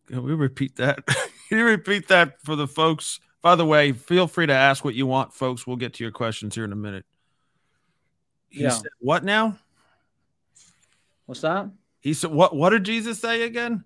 Can 0.06 0.22
we 0.22 0.34
repeat 0.34 0.76
that? 0.76 1.04
Can 1.48 1.58
you 1.58 1.64
repeat 1.64 2.08
that 2.08 2.40
for 2.42 2.56
the 2.56 2.66
folks? 2.66 3.20
By 3.42 3.54
the 3.54 3.66
way, 3.66 3.92
feel 3.92 4.26
free 4.26 4.46
to 4.46 4.52
ask 4.52 4.84
what 4.84 4.94
you 4.94 5.06
want, 5.06 5.32
folks. 5.32 5.66
We'll 5.66 5.76
get 5.76 5.94
to 5.94 6.04
your 6.04 6.12
questions 6.12 6.54
here 6.54 6.64
in 6.64 6.72
a 6.72 6.76
minute. 6.76 7.04
He 8.48 8.62
yeah. 8.62 8.70
Said, 8.70 8.88
what 8.98 9.24
now? 9.24 9.58
What's 11.26 11.42
that? 11.42 11.70
He 12.00 12.14
said, 12.14 12.32
"What? 12.32 12.56
What 12.56 12.70
did 12.70 12.84
Jesus 12.84 13.20
say 13.20 13.42
again?" 13.42 13.84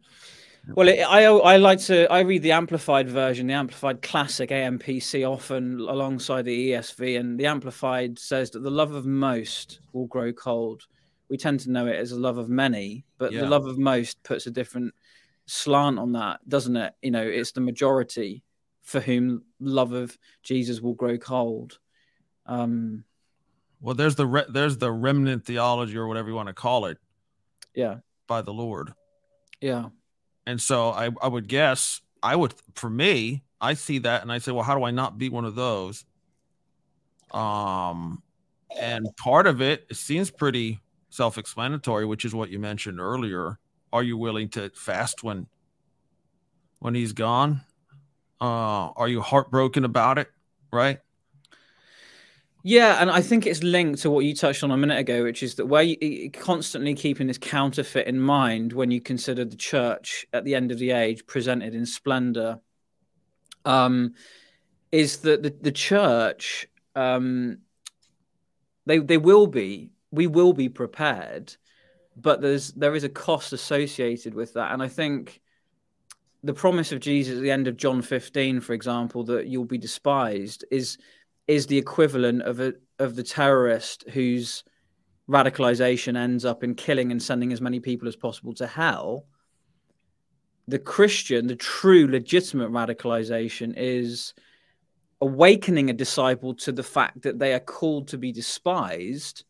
Well, 0.69 0.89
it, 0.89 1.01
I 1.01 1.25
I 1.25 1.57
like 1.59 1.81
to 1.81 2.11
I 2.11 2.21
read 2.21 2.43
the 2.43 2.53
amplified 2.53 3.09
version, 3.09 3.49
the 3.49 3.55
amplified 3.55 4.01
classic 4.03 4.51
AMPC, 4.51 5.29
often 5.29 5.81
alongside 5.81 6.47
the 6.47 6.71
ESV, 6.71 7.19
and 7.21 7.39
the 7.39 7.47
amplified 7.47 8.19
says 8.19 8.51
that 8.53 8.61
the 8.61 8.71
love 8.71 8.93
of 8.93 9.05
most 9.05 9.81
will 9.93 10.07
grow 10.07 10.33
cold. 10.33 10.87
We 11.29 11.37
tend 11.37 11.61
to 11.61 11.71
know 11.71 11.87
it 11.87 11.97
as 11.97 12.13
a 12.13 12.19
love 12.19 12.39
of 12.39 12.49
many, 12.49 13.05
but 13.19 13.33
yeah. 13.33 13.41
the 13.41 13.49
love 13.49 13.67
of 13.67 13.79
most 13.79 14.23
puts 14.23 14.47
a 14.47 14.51
different 14.51 14.95
slant 15.47 15.99
on 15.99 16.13
that, 16.13 16.41
doesn't 16.49 16.77
it? 16.77 16.95
You 17.03 17.11
know, 17.11 17.23
it's 17.23 17.53
the 17.53 17.61
majority 17.61 18.43
for 18.83 19.01
whom 19.01 19.43
love 19.61 19.93
of 19.93 20.17
Jesus 20.43 20.81
will 20.81 20.95
grow 20.95 21.19
cold. 21.19 21.79
Um, 22.47 23.05
well, 23.81 23.95
there's 23.95 24.15
the 24.15 24.27
re- 24.27 24.47
there's 24.49 24.79
the 24.79 24.93
remnant 24.93 25.45
theology 25.45 25.97
or 25.97 26.07
whatever 26.07 26.29
you 26.29 26.35
want 26.35 26.49
to 26.49 26.55
call 26.55 26.87
it. 26.87 26.99
Yeah, 27.75 27.97
by 28.27 28.41
the 28.41 28.53
Lord. 28.53 28.95
Yeah, 29.61 29.89
and 30.47 30.61
so 30.61 30.91
I 30.91 31.11
I 31.23 31.29
would 31.29 31.49
guess 31.49 32.01
I 32.23 32.37
would 32.37 32.55
for 32.75 32.91
me 32.91 33.43
I 33.61 33.75
see 33.75 33.99
that 34.01 34.23
and 34.23 34.31
I 34.31 34.39
say, 34.39 34.53
well, 34.53 34.65
how 34.65 34.77
do 34.77 34.85
I 34.85 34.91
not 34.91 35.19
be 35.19 35.29
one 35.31 35.45
of 35.45 35.55
those? 35.55 36.05
Um, 37.33 38.23
and 38.81 39.07
part 39.17 39.47
of 39.47 39.61
it, 39.63 39.87
it 39.91 39.97
seems 39.97 40.31
pretty 40.31 40.81
self-explanatory, 41.11 42.05
which 42.05 42.25
is 42.25 42.35
what 42.35 42.51
you 42.51 42.59
mentioned 42.59 43.01
earlier 43.01 43.59
are 43.93 44.03
you 44.03 44.17
willing 44.17 44.49
to 44.49 44.71
fast 44.71 45.23
when 45.23 45.47
when 46.81 46.95
he's 46.95 47.13
gone? 47.13 47.61
Uh, 48.41 48.91
are 48.97 49.09
you 49.09 49.21
heartbroken 49.21 49.85
about 49.85 50.19
it? 50.19 50.31
Right. 50.73 50.99
Yeah, 52.67 52.97
and 53.01 53.11
I 53.11 53.21
think 53.21 53.47
it's 53.47 53.63
linked 53.63 54.01
to 54.03 54.11
what 54.11 54.25
you 54.25 54.35
touched 54.35 54.65
on 54.65 54.71
a 54.71 54.77
minute 54.77 54.99
ago, 54.99 55.23
which 55.23 55.43
is 55.43 55.57
that 55.57 55.67
where 55.67 55.83
you 55.83 56.31
constantly 56.31 56.95
keeping 56.95 57.27
this 57.27 57.37
counterfeit 57.37 58.07
in 58.07 58.19
mind 58.19 58.73
when 58.73 58.91
you 58.91 59.03
consider 59.03 59.45
the 59.45 59.55
church 59.55 60.27
at 60.33 60.45
the 60.45 60.55
end 60.55 60.73
of 60.73 60.79
the 60.79 60.93
age 60.93 61.27
presented 61.27 61.75
in 61.75 61.85
splendor, 61.85 62.59
um, 63.67 64.15
is 64.91 65.19
that 65.19 65.43
the, 65.43 65.55
the 65.61 65.73
church 65.73 66.67
um, 66.97 67.59
they 68.87 68.99
they 68.99 69.19
will 69.19 69.47
be 69.47 69.91
we 70.11 70.27
will 70.27 70.55
be 70.55 70.71
prepared 70.71 71.55
but 72.17 72.41
there's 72.41 72.73
there 72.73 72.95
is 72.95 73.05
a 73.05 73.09
cost 73.09 73.53
associated 73.53 74.35
with 74.35 74.55
that, 74.55 74.73
and 74.73 74.83
I 74.83 74.89
think 74.89 75.41
the 76.43 76.55
promise 76.55 76.93
of 76.93 77.01
Jesus 77.01 77.37
at 77.37 77.43
the 77.43 77.51
end 77.51 77.67
of 77.67 77.77
John 77.77 78.03
15, 78.03 78.61
for 78.61 78.75
example, 78.75 79.25
that 79.25 79.47
you'll 79.47 79.65
be 79.65 79.79
despised, 79.79 80.65
is 80.71 80.99
is 81.47 81.67
the 81.67 81.79
equivalent 81.79 82.43
of 82.43 82.61
a 82.61 82.75
of 82.99 83.17
the 83.17 83.23
terrorist 83.23 84.05
whose 84.11 84.65
radicalization 85.29 86.17
ends 86.17 86.45
up 86.45 86.63
in 86.63 86.75
killing 86.75 87.11
and 87.11 87.23
sending 87.23 87.53
as 87.53 87.61
many 87.61 87.81
people 87.81 88.07
as 88.09 88.17
possible 88.17 88.55
to 88.55 88.67
hell. 88.67 89.25
The 90.69 90.79
Christian, 90.79 91.47
the 91.47 91.57
true 91.57 92.07
legitimate 92.07 92.71
radicalization 92.71 93.75
is 93.77 94.35
awakening 95.21 95.91
a 95.91 95.95
disciple 95.95 96.55
to 96.55 96.73
the 96.73 96.83
fact 96.83 97.23
that 97.23 97.39
they 97.39 97.53
are 97.55 97.61
called 97.61 98.09
to 98.09 98.19
be 98.19 98.33
despised. 98.33 99.45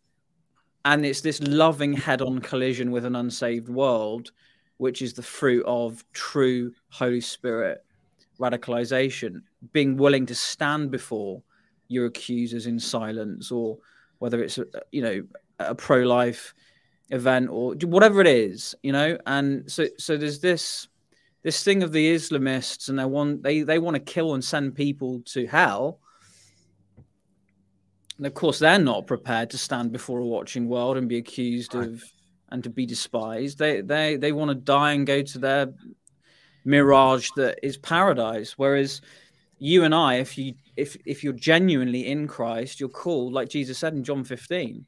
And 0.84 1.04
it's 1.04 1.20
this 1.20 1.40
loving 1.42 1.92
head 1.92 2.20
on 2.20 2.40
collision 2.40 2.90
with 2.90 3.04
an 3.04 3.16
unsaved 3.16 3.68
world, 3.68 4.32
which 4.76 5.02
is 5.02 5.14
the 5.14 5.22
fruit 5.22 5.64
of 5.66 6.04
true 6.12 6.72
Holy 6.90 7.20
Spirit 7.20 7.84
radicalization, 8.38 9.42
being 9.72 9.96
willing 9.96 10.26
to 10.26 10.34
stand 10.34 10.90
before 10.90 11.42
your 11.94 12.06
accusers 12.06 12.66
in 12.66 12.78
silence, 12.78 13.50
or 13.50 13.78
whether 14.18 14.42
it's 14.42 14.58
a, 14.58 14.66
you 14.90 15.02
know 15.02 15.22
a 15.58 15.74
pro 15.74 16.00
life 16.00 16.54
event 17.10 17.48
or 17.50 17.74
whatever 17.84 18.20
it 18.20 18.26
is, 18.26 18.74
you 18.82 18.92
know. 18.92 19.18
And 19.26 19.70
so 19.70 19.86
so 19.98 20.16
there's 20.16 20.40
this 20.40 20.88
this 21.42 21.62
thing 21.62 21.82
of 21.82 21.92
the 21.92 22.14
Islamists, 22.14 22.88
and 22.88 22.98
they 22.98 23.04
want 23.04 23.42
they 23.42 23.62
they 23.62 23.78
want 23.78 23.94
to 23.94 24.00
kill 24.00 24.34
and 24.34 24.44
send 24.44 24.74
people 24.74 25.20
to 25.26 25.46
hell. 25.46 26.00
And 28.16 28.26
of 28.26 28.34
course, 28.34 28.58
they're 28.58 28.78
not 28.78 29.06
prepared 29.06 29.50
to 29.50 29.58
stand 29.58 29.92
before 29.92 30.20
a 30.20 30.26
watching 30.26 30.68
world 30.68 30.96
and 30.96 31.08
be 31.08 31.18
accused 31.18 31.74
right. 31.74 31.88
of 31.88 32.04
and 32.50 32.62
to 32.62 32.70
be 32.70 32.86
despised. 32.86 33.58
They 33.58 33.80
they 33.80 34.16
they 34.16 34.32
want 34.32 34.50
to 34.50 34.54
die 34.54 34.92
and 34.92 35.06
go 35.06 35.22
to 35.22 35.38
their 35.38 35.72
mirage 36.64 37.28
that 37.36 37.58
is 37.62 37.76
paradise. 37.76 38.52
Whereas 38.56 39.00
you 39.58 39.84
and 39.84 39.94
I, 39.94 40.16
if 40.16 40.38
you 40.38 40.54
if 40.76 40.96
if 41.04 41.22
you're 41.22 41.32
genuinely 41.32 42.06
in 42.06 42.26
Christ, 42.26 42.80
you're 42.80 42.88
called, 42.88 43.32
like 43.32 43.48
Jesus 43.48 43.78
said 43.78 43.94
in 43.94 44.04
John 44.04 44.24
15. 44.24 44.84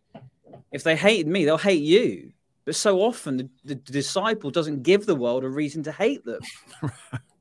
If 0.73 0.83
they 0.83 0.97
hate 0.97 1.27
me, 1.27 1.45
they'll 1.45 1.59
hate 1.59 1.83
you. 1.83 2.33
But 2.65 2.75
so 2.75 3.01
often 3.01 3.37
the, 3.37 3.49
the 3.65 3.75
disciple 3.77 4.51
doesn't 4.51 4.83
give 4.83 5.07
the 5.07 5.15
world 5.15 5.45
a 5.45 5.49
reason 5.49 5.83
to 5.85 5.93
hate 5.93 6.25
them. 6.25 6.41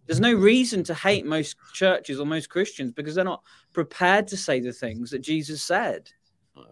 There's 0.05 0.19
no 0.19 0.33
reason 0.33 0.83
to 0.83 0.93
hate 0.93 1.25
most 1.25 1.55
churches 1.73 2.19
or 2.19 2.27
most 2.27 2.49
Christians 2.49 2.91
because 2.91 3.15
they're 3.15 3.23
not 3.23 3.41
prepared 3.73 4.27
to 4.27 4.37
say 4.37 4.59
the 4.59 4.71
things 4.71 5.09
that 5.09 5.19
Jesus 5.19 5.63
said. 5.63 6.11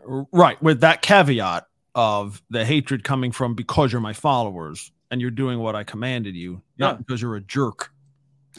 Right. 0.06 0.62
With 0.62 0.82
that 0.82 1.02
caveat 1.02 1.66
of 1.96 2.44
the 2.52 2.64
hatred 2.64 3.04
coming 3.04 3.32
from 3.32 3.56
because 3.56 3.92
you're 3.92 4.02
my 4.02 4.14
followers 4.14 4.92
and 5.10 5.20
you're 5.20 5.32
doing 5.32 5.60
what 5.60 5.76
I 5.76 5.84
commanded 5.84 6.36
you, 6.36 6.62
not 6.78 7.00
because 7.00 7.22
you're 7.22 7.36
a 7.36 7.42
jerk. 7.42 7.92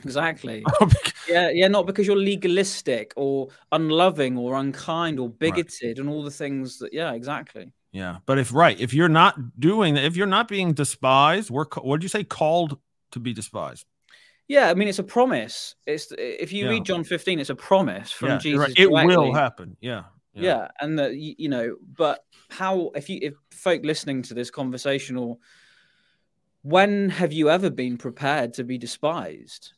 Exactly. 0.04 0.64
Oh, 0.80 0.90
yeah, 1.28 1.48
yeah, 1.48 1.68
not 1.68 1.86
because 1.86 2.06
you're 2.06 2.16
legalistic 2.16 3.12
or 3.16 3.48
unloving 3.72 4.36
or 4.36 4.56
unkind 4.56 5.18
or 5.18 5.30
bigoted 5.30 5.82
right. 5.82 5.98
and 5.98 6.08
all 6.08 6.22
the 6.22 6.30
things 6.30 6.78
that. 6.78 6.92
Yeah, 6.92 7.12
exactly. 7.14 7.72
Yeah, 7.92 8.18
but 8.26 8.38
if 8.38 8.52
right, 8.52 8.78
if 8.78 8.92
you're 8.92 9.08
not 9.08 9.58
doing 9.58 9.96
if 9.96 10.16
you're 10.16 10.26
not 10.26 10.48
being 10.48 10.74
despised, 10.74 11.48
we're 11.48 11.64
what 11.80 11.96
did 11.96 12.02
you 12.02 12.08
say? 12.08 12.24
Called 12.24 12.78
to 13.12 13.20
be 13.20 13.32
despised. 13.32 13.86
Yeah, 14.48 14.68
I 14.68 14.74
mean 14.74 14.88
it's 14.88 14.98
a 14.98 15.04
promise. 15.04 15.76
It's 15.86 16.12
if 16.18 16.52
you 16.52 16.64
yeah. 16.64 16.70
read 16.72 16.84
John 16.84 17.04
15, 17.04 17.40
it's 17.40 17.50
a 17.50 17.54
promise 17.54 18.10
from 18.10 18.30
yeah, 18.30 18.38
Jesus. 18.38 18.58
Right. 18.58 18.78
It 18.78 18.90
will 18.90 19.32
happen. 19.32 19.76
Yeah. 19.80 20.04
Yeah, 20.34 20.42
yeah 20.42 20.68
and 20.80 20.98
the, 20.98 21.14
you 21.14 21.48
know, 21.48 21.76
but 21.96 22.24
how 22.50 22.90
if 22.94 23.08
you 23.08 23.20
if 23.22 23.34
folk 23.52 23.84
listening 23.84 24.22
to 24.22 24.34
this 24.34 24.50
conversation 24.50 25.16
or 25.16 25.38
when 26.62 27.10
have 27.10 27.32
you 27.32 27.50
ever 27.50 27.70
been 27.70 27.96
prepared 27.96 28.54
to 28.54 28.64
be 28.64 28.78
despised? 28.78 29.72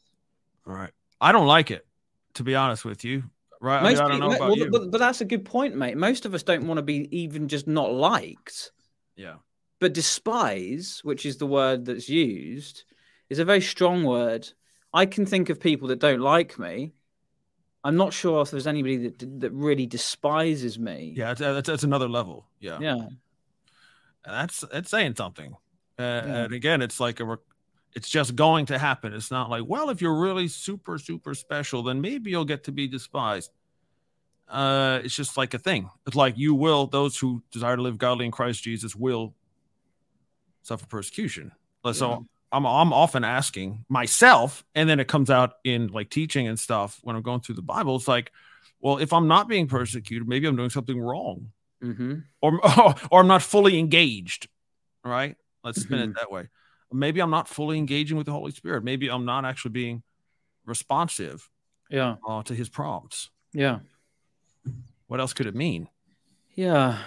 Right. 0.66 0.90
I 1.20 1.32
don't 1.32 1.46
like 1.46 1.70
it, 1.70 1.86
to 2.34 2.42
be 2.42 2.54
honest 2.54 2.84
with 2.84 3.04
you. 3.04 3.22
Right. 3.60 3.82
Most 3.82 4.00
I, 4.00 4.04
mean, 4.04 4.06
I 4.06 4.18
don't 4.18 4.20
know 4.20 4.36
about 4.36 4.48
well, 4.48 4.58
you. 4.58 4.70
But, 4.70 4.90
but 4.90 4.98
that's 4.98 5.22
a 5.22 5.24
good 5.24 5.44
point, 5.44 5.74
mate. 5.76 5.96
Most 5.96 6.26
of 6.26 6.34
us 6.34 6.42
don't 6.42 6.66
want 6.66 6.76
to 6.76 6.82
be 6.82 7.08
even 7.16 7.48
just 7.48 7.66
not 7.66 7.92
liked. 7.92 8.72
Yeah. 9.16 9.36
But 9.80 9.94
despise, 9.94 11.00
which 11.04 11.24
is 11.24 11.38
the 11.38 11.46
word 11.46 11.86
that's 11.86 12.08
used, 12.08 12.84
is 13.30 13.38
a 13.38 13.44
very 13.44 13.60
strong 13.60 14.04
word. 14.04 14.48
I 14.92 15.06
can 15.06 15.24
think 15.24 15.48
of 15.48 15.60
people 15.60 15.88
that 15.88 16.00
don't 16.00 16.20
like 16.20 16.58
me. 16.58 16.92
I'm 17.84 17.96
not 17.96 18.12
sure 18.12 18.42
if 18.42 18.50
there's 18.50 18.66
anybody 18.66 18.96
that 19.08 19.40
that 19.40 19.52
really 19.52 19.86
despises 19.86 20.78
me. 20.78 21.14
Yeah, 21.16 21.34
that's, 21.34 21.68
that's 21.68 21.84
another 21.84 22.08
level. 22.08 22.46
Yeah. 22.58 22.78
Yeah. 22.80 22.94
And 22.94 23.14
that's 24.24 24.64
that's 24.72 24.90
saying 24.90 25.14
something. 25.16 25.54
Uh, 25.98 26.02
yeah. 26.02 26.36
And 26.44 26.52
again, 26.52 26.82
it's 26.82 26.98
like 26.98 27.20
a 27.20 27.38
it's 27.96 28.10
just 28.10 28.36
going 28.36 28.66
to 28.66 28.78
happen. 28.78 29.14
It's 29.14 29.30
not 29.30 29.48
like, 29.48 29.64
well, 29.66 29.88
if 29.88 30.02
you're 30.02 30.14
really 30.14 30.48
super, 30.48 30.98
super 30.98 31.34
special, 31.34 31.82
then 31.82 32.02
maybe 32.02 32.30
you'll 32.30 32.44
get 32.44 32.64
to 32.64 32.72
be 32.72 32.86
despised. 32.86 33.50
Uh, 34.46 35.00
it's 35.02 35.16
just 35.16 35.38
like 35.38 35.54
a 35.54 35.58
thing. 35.58 35.88
It's 36.06 36.14
like 36.14 36.36
you 36.36 36.54
will, 36.54 36.86
those 36.86 37.16
who 37.16 37.42
desire 37.50 37.74
to 37.74 37.80
live 37.80 37.96
godly 37.96 38.26
in 38.26 38.32
Christ 38.32 38.62
Jesus 38.62 38.94
will 38.94 39.34
suffer 40.62 40.84
persecution. 40.86 41.52
So 41.94 42.10
yeah. 42.10 42.18
I'm, 42.52 42.66
I'm 42.66 42.92
often 42.92 43.24
asking 43.24 43.86
myself, 43.88 44.62
and 44.74 44.90
then 44.90 45.00
it 45.00 45.08
comes 45.08 45.30
out 45.30 45.54
in 45.64 45.86
like 45.86 46.10
teaching 46.10 46.46
and 46.46 46.60
stuff 46.60 47.00
when 47.02 47.16
I'm 47.16 47.22
going 47.22 47.40
through 47.40 47.54
the 47.54 47.62
Bible. 47.62 47.96
It's 47.96 48.06
like, 48.06 48.30
well, 48.78 48.98
if 48.98 49.14
I'm 49.14 49.26
not 49.26 49.48
being 49.48 49.68
persecuted, 49.68 50.28
maybe 50.28 50.46
I'm 50.46 50.56
doing 50.56 50.68
something 50.68 51.00
wrong, 51.00 51.50
mm-hmm. 51.82 52.16
or, 52.42 52.60
or 53.10 53.20
I'm 53.20 53.26
not 53.26 53.42
fully 53.42 53.78
engaged. 53.78 54.48
Right? 55.02 55.36
Let's 55.64 55.80
spin 55.80 55.98
mm-hmm. 55.98 56.10
it 56.10 56.16
that 56.16 56.30
way 56.30 56.48
maybe 56.98 57.20
I'm 57.20 57.30
not 57.30 57.48
fully 57.48 57.78
engaging 57.78 58.16
with 58.16 58.26
the 58.26 58.32
Holy 58.32 58.52
Spirit. 58.52 58.84
Maybe 58.84 59.10
I'm 59.10 59.24
not 59.24 59.44
actually 59.44 59.72
being 59.72 60.02
responsive 60.64 61.48
yeah 61.90 62.16
uh, 62.26 62.42
to 62.42 62.54
his 62.54 62.68
prompts. 62.68 63.30
Yeah. 63.52 63.78
What 65.06 65.20
else 65.20 65.32
could 65.32 65.46
it 65.46 65.54
mean? 65.54 65.88
Yeah. 66.54 66.98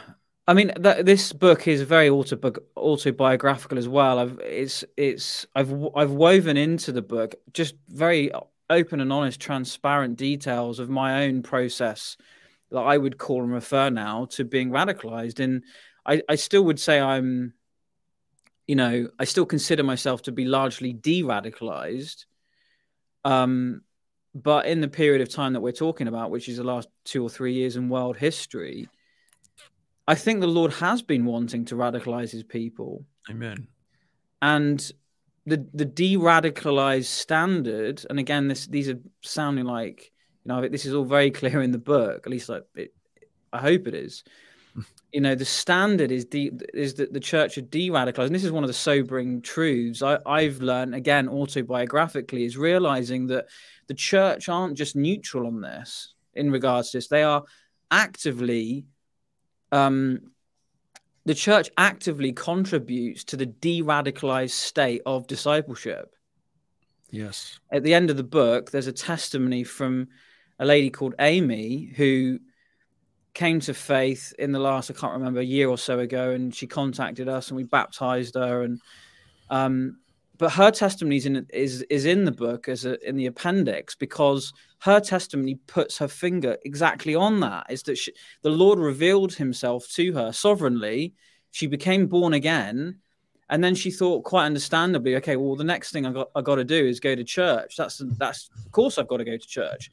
I 0.47 0.53
mean, 0.53 0.71
th- 0.81 1.05
this 1.05 1.31
book 1.33 1.67
is 1.67 1.81
very 1.81 2.09
autobi- 2.09 2.57
autobiographical 2.75 3.77
as 3.77 3.87
well. 3.87 4.17
I've 4.17 4.39
it's 4.39 4.83
it's 4.97 5.45
I've 5.53 5.71
I've 5.95 6.11
woven 6.11 6.57
into 6.57 6.91
the 6.91 7.01
book 7.01 7.35
just 7.53 7.75
very 7.89 8.31
open 8.69 8.99
and 8.99 9.11
honest, 9.11 9.39
transparent 9.39 10.17
details 10.17 10.79
of 10.79 10.89
my 10.89 11.25
own 11.25 11.43
process 11.43 12.17
that 12.71 12.79
I 12.79 12.97
would 12.97 13.17
call 13.17 13.43
and 13.43 13.51
refer 13.51 13.89
now 13.89 14.25
to 14.31 14.45
being 14.45 14.69
radicalized. 14.69 15.39
And 15.39 15.63
I, 16.05 16.21
I 16.29 16.35
still 16.35 16.63
would 16.65 16.79
say 16.79 16.99
I'm 16.99 17.53
you 18.69 18.75
know, 18.75 19.09
I 19.17 19.23
still 19.23 19.47
consider 19.47 19.81
myself 19.81 20.21
to 20.21 20.31
be 20.31 20.45
largely 20.45 20.93
de-radicalized. 20.93 22.25
Um, 23.25 23.81
but 24.35 24.67
in 24.67 24.79
the 24.79 24.87
period 24.87 25.23
of 25.23 25.29
time 25.29 25.53
that 25.53 25.61
we're 25.61 25.71
talking 25.71 26.07
about, 26.07 26.29
which 26.29 26.47
is 26.47 26.57
the 26.57 26.63
last 26.63 26.87
two 27.03 27.23
or 27.23 27.31
three 27.31 27.53
years 27.53 27.77
in 27.77 27.89
world 27.89 28.15
history, 28.15 28.87
I 30.07 30.13
think 30.13 30.39
the 30.39 30.45
Lord 30.45 30.71
has 30.73 31.01
been 31.01 31.25
wanting 31.25 31.65
to 31.65 31.75
radicalize 31.75 32.29
his 32.29 32.43
people. 32.43 33.05
Amen. 33.27 33.69
And 34.39 34.79
the 35.47 35.67
the 35.73 35.85
de-radicalized 35.85 37.05
standard, 37.05 38.05
and 38.07 38.19
again, 38.19 38.49
this 38.49 38.67
these 38.67 38.87
are 38.87 38.99
sounding 39.21 39.65
like 39.65 40.11
you 40.45 40.49
know 40.49 40.67
this 40.69 40.85
is 40.85 40.93
all 40.93 41.05
very 41.05 41.31
clear 41.41 41.63
in 41.63 41.71
the 41.71 41.79
book. 41.79 42.27
At 42.27 42.31
least 42.31 42.49
like 42.49 42.65
it, 42.75 42.93
I 43.51 43.61
hope 43.61 43.87
it 43.87 43.95
is 43.95 44.23
you 45.11 45.21
know 45.21 45.35
the 45.35 45.45
standard 45.45 46.11
is 46.11 46.25
de- 46.25 46.51
is 46.73 46.93
that 46.95 47.13
the 47.13 47.19
church 47.19 47.57
are 47.57 47.61
de-radicalized 47.61 48.27
and 48.27 48.35
this 48.35 48.43
is 48.43 48.51
one 48.51 48.63
of 48.63 48.67
the 48.67 48.73
sobering 48.73 49.41
truths 49.41 50.01
I, 50.03 50.19
i've 50.25 50.61
learned 50.61 50.93
again 50.93 51.27
autobiographically 51.27 52.45
is 52.45 52.57
realizing 52.57 53.27
that 53.27 53.47
the 53.89 53.95
church 53.95 54.47
aren't 54.47 54.77
just 54.77 54.95
neutral 54.95 55.47
on 55.47 55.61
this 55.61 56.13
in 56.35 56.51
regards 56.51 56.91
to 56.91 56.97
this. 56.97 57.07
They 57.07 57.23
are 57.23 57.43
actively 57.91 58.85
um 59.71 60.31
the 61.25 61.35
church 61.35 61.69
actively 61.77 62.31
contributes 62.31 63.23
to 63.25 63.37
the 63.37 63.45
de-radicalized 63.45 64.51
state 64.51 65.01
of 65.05 65.27
discipleship. 65.27 66.15
Yes. 67.11 67.59
At 67.71 67.83
the 67.83 67.93
end 67.93 68.09
of 68.09 68.17
the 68.17 68.23
book 68.23 68.71
there's 68.71 68.87
a 68.87 68.93
testimony 68.93 69.63
from 69.63 70.07
a 70.59 70.65
lady 70.65 70.91
called 70.91 71.15
amy 71.19 71.91
who 71.95 72.39
came 73.33 73.59
to 73.61 73.73
faith 73.73 74.33
in 74.39 74.51
the 74.51 74.59
last 74.59 74.89
I 74.89 74.93
can't 74.93 75.13
remember 75.13 75.39
a 75.39 75.45
year 75.45 75.69
or 75.69 75.77
so 75.77 75.99
ago, 75.99 76.31
and 76.31 76.53
she 76.53 76.67
contacted 76.67 77.27
us 77.27 77.49
and 77.49 77.57
we 77.57 77.63
baptized 77.63 78.35
her. 78.35 78.63
And 78.63 78.81
um, 79.49 79.97
but 80.37 80.53
her 80.53 80.71
testimony 80.71 81.17
is 81.17 81.25
in, 81.25 81.45
is 81.53 81.81
is 81.89 82.05
in 82.05 82.25
the 82.25 82.31
book 82.31 82.67
as 82.67 82.85
a, 82.85 83.07
in 83.07 83.17
the 83.17 83.27
appendix 83.27 83.95
because 83.95 84.53
her 84.79 84.99
testimony 84.99 85.55
puts 85.67 85.97
her 85.97 86.07
finger 86.07 86.57
exactly 86.63 87.13
on 87.13 87.39
that. 87.41 87.67
Is 87.69 87.83
that 87.83 87.97
she, 87.97 88.13
the 88.41 88.49
Lord 88.49 88.79
revealed 88.79 89.33
Himself 89.33 89.87
to 89.89 90.13
her 90.13 90.31
sovereignly? 90.31 91.13
She 91.51 91.67
became 91.67 92.07
born 92.07 92.33
again. 92.33 92.99
And 93.51 93.63
then 93.63 93.73
she 93.73 93.89
thought, 93.89 94.25
quite 94.25 94.45
understandably, 94.45 95.15
okay, 95.15 95.35
well, 95.35 95.55
the 95.55 95.63
next 95.63 95.91
thing 95.91 96.05
I 96.05 96.11
got 96.11 96.29
I 96.35 96.41
got 96.41 96.55
to 96.55 96.63
do 96.63 96.85
is 96.85 96.99
go 96.99 97.15
to 97.15 97.23
church. 97.23 97.75
That's 97.75 98.01
that's 98.17 98.49
of 98.65 98.71
course 98.71 98.97
I've 98.97 99.07
got 99.07 99.17
to 99.17 99.25
go 99.25 99.37
to 99.37 99.47
church. 99.47 99.91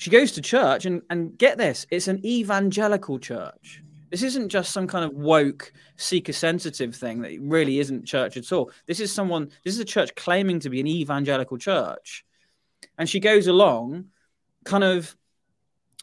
She 0.00 0.08
goes 0.08 0.32
to 0.32 0.40
church 0.40 0.86
and, 0.86 1.02
and 1.10 1.36
get 1.36 1.58
this, 1.58 1.86
it's 1.90 2.08
an 2.08 2.24
evangelical 2.24 3.18
church. 3.18 3.82
This 4.08 4.22
isn't 4.22 4.48
just 4.48 4.72
some 4.72 4.86
kind 4.86 5.04
of 5.04 5.12
woke, 5.12 5.74
seeker 5.96 6.32
sensitive 6.32 6.96
thing 6.96 7.20
that 7.20 7.38
really 7.38 7.80
isn't 7.80 8.06
church 8.06 8.38
at 8.38 8.50
all. 8.50 8.70
This 8.86 8.98
is 8.98 9.12
someone, 9.12 9.50
this 9.62 9.74
is 9.74 9.78
a 9.78 9.84
church 9.84 10.14
claiming 10.14 10.58
to 10.60 10.70
be 10.70 10.80
an 10.80 10.86
evangelical 10.86 11.58
church. 11.58 12.24
And 12.96 13.10
she 13.10 13.20
goes 13.20 13.46
along, 13.46 14.06
kind 14.64 14.84
of 14.84 15.14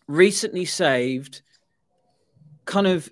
recently 0.07 0.65
saved, 0.65 1.41
kind 2.65 2.85
of 2.85 3.11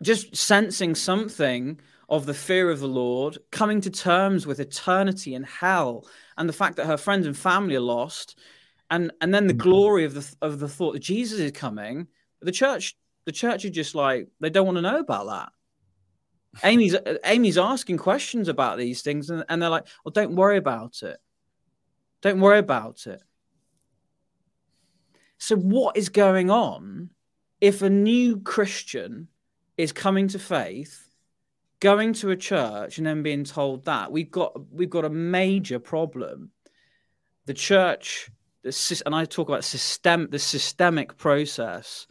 just 0.00 0.36
sensing 0.36 0.94
something 0.94 1.80
of 2.08 2.24
the 2.26 2.34
fear 2.34 2.70
of 2.70 2.78
the 2.78 2.86
Lord, 2.86 3.36
coming 3.50 3.80
to 3.80 3.90
terms 3.90 4.46
with 4.46 4.60
eternity 4.60 5.34
and 5.34 5.44
hell, 5.44 6.06
and 6.38 6.48
the 6.48 6.52
fact 6.52 6.76
that 6.76 6.86
her 6.86 6.96
friends 6.96 7.26
and 7.26 7.36
family 7.36 7.74
are 7.74 7.80
lost, 7.80 8.38
and 8.92 9.10
and 9.22 9.34
then 9.34 9.46
the 9.46 9.54
mm-hmm. 9.54 9.70
glory 9.70 10.04
of 10.04 10.14
the 10.14 10.36
of 10.42 10.60
the 10.60 10.68
thought 10.68 10.92
that 10.92 11.00
Jesus 11.00 11.40
is 11.40 11.50
coming. 11.50 12.06
The 12.42 12.52
church, 12.52 12.94
the 13.24 13.32
church 13.32 13.64
is 13.64 13.70
just 13.72 13.94
like 13.94 14.28
they 14.38 14.50
don't 14.50 14.66
want 14.66 14.76
to 14.76 14.82
know 14.82 14.98
about 14.98 15.26
that. 15.26 15.52
Amy's 16.62 16.94
Amy's 17.24 17.56
asking 17.56 17.96
questions 17.96 18.48
about 18.48 18.76
these 18.76 19.00
things, 19.00 19.30
and, 19.30 19.44
and 19.48 19.60
they're 19.60 19.70
like, 19.70 19.86
"Well, 20.04 20.12
don't 20.12 20.36
worry 20.36 20.58
about 20.58 21.02
it. 21.02 21.16
Don't 22.20 22.40
worry 22.40 22.58
about 22.58 23.06
it." 23.06 23.22
So, 25.38 25.56
what 25.56 25.96
is 25.96 26.10
going 26.10 26.50
on 26.50 27.10
if 27.60 27.80
a 27.80 27.88
new 27.88 28.40
Christian 28.40 29.28
is 29.78 29.92
coming 29.92 30.28
to 30.28 30.38
faith, 30.38 31.08
going 31.80 32.12
to 32.14 32.30
a 32.30 32.36
church, 32.36 32.98
and 32.98 33.06
then 33.06 33.22
being 33.22 33.44
told 33.44 33.86
that 33.86 34.12
we've 34.12 34.30
got 34.30 34.70
we've 34.70 34.90
got 34.90 35.06
a 35.06 35.10
major 35.10 35.78
problem. 35.78 36.50
The 37.46 37.54
church, 37.54 38.30
the, 38.62 39.02
and 39.06 39.14
I 39.14 39.24
talk 39.24 39.48
about 39.48 39.64
system, 39.64 40.28
the 40.30 40.38
systemic 40.38 41.16
process 41.16 42.06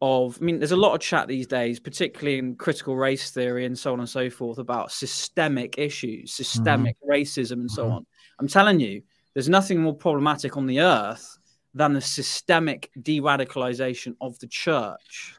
of. 0.00 0.38
I 0.40 0.44
mean, 0.44 0.58
there's 0.58 0.72
a 0.72 0.76
lot 0.76 0.94
of 0.94 1.00
chat 1.00 1.28
these 1.28 1.46
days, 1.46 1.80
particularly 1.80 2.38
in 2.38 2.56
critical 2.56 2.96
race 2.96 3.30
theory 3.30 3.66
and 3.66 3.78
so 3.78 3.92
on 3.92 4.00
and 4.00 4.08
so 4.08 4.30
forth, 4.30 4.58
about 4.58 4.92
systemic 4.92 5.78
issues, 5.78 6.32
systemic 6.32 6.96
mm-hmm. 6.96 7.12
racism, 7.12 7.52
and 7.52 7.70
so 7.70 7.84
mm-hmm. 7.84 7.92
on. 7.94 8.06
I'm 8.38 8.48
telling 8.48 8.80
you, 8.80 9.02
there's 9.34 9.48
nothing 9.48 9.80
more 9.80 9.94
problematic 9.94 10.56
on 10.56 10.66
the 10.66 10.80
earth 10.80 11.38
than 11.74 11.92
the 11.92 12.00
systemic 12.00 12.90
de-radicalization 13.02 14.16
of 14.20 14.38
the 14.38 14.46
church 14.46 15.38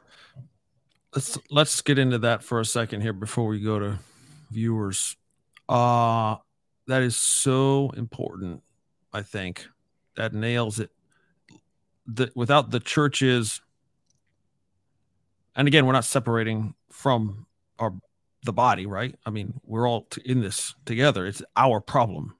let's 1.14 1.38
let's 1.50 1.80
get 1.80 1.98
into 1.98 2.18
that 2.18 2.42
for 2.42 2.60
a 2.60 2.64
second 2.64 3.00
here 3.00 3.12
before 3.12 3.46
we 3.46 3.60
go 3.60 3.78
to 3.78 3.98
viewers. 4.50 5.16
Uh 5.68 6.36
that 6.86 7.02
is 7.02 7.16
so 7.16 7.90
important. 7.96 8.62
I 9.12 9.22
think 9.22 9.68
that 10.20 10.34
nails 10.34 10.78
it. 10.78 10.90
The, 12.06 12.30
without 12.34 12.70
the 12.70 12.80
churches, 12.80 13.60
and 15.54 15.68
again, 15.68 15.86
we're 15.86 15.92
not 15.92 16.04
separating 16.04 16.74
from 16.90 17.46
our 17.78 17.94
the 18.42 18.52
body, 18.52 18.86
right? 18.86 19.14
I 19.26 19.30
mean, 19.30 19.60
we're 19.64 19.88
all 19.88 20.08
in 20.24 20.40
this 20.40 20.74
together. 20.86 21.26
It's 21.26 21.42
our 21.56 21.80
problem 21.80 22.34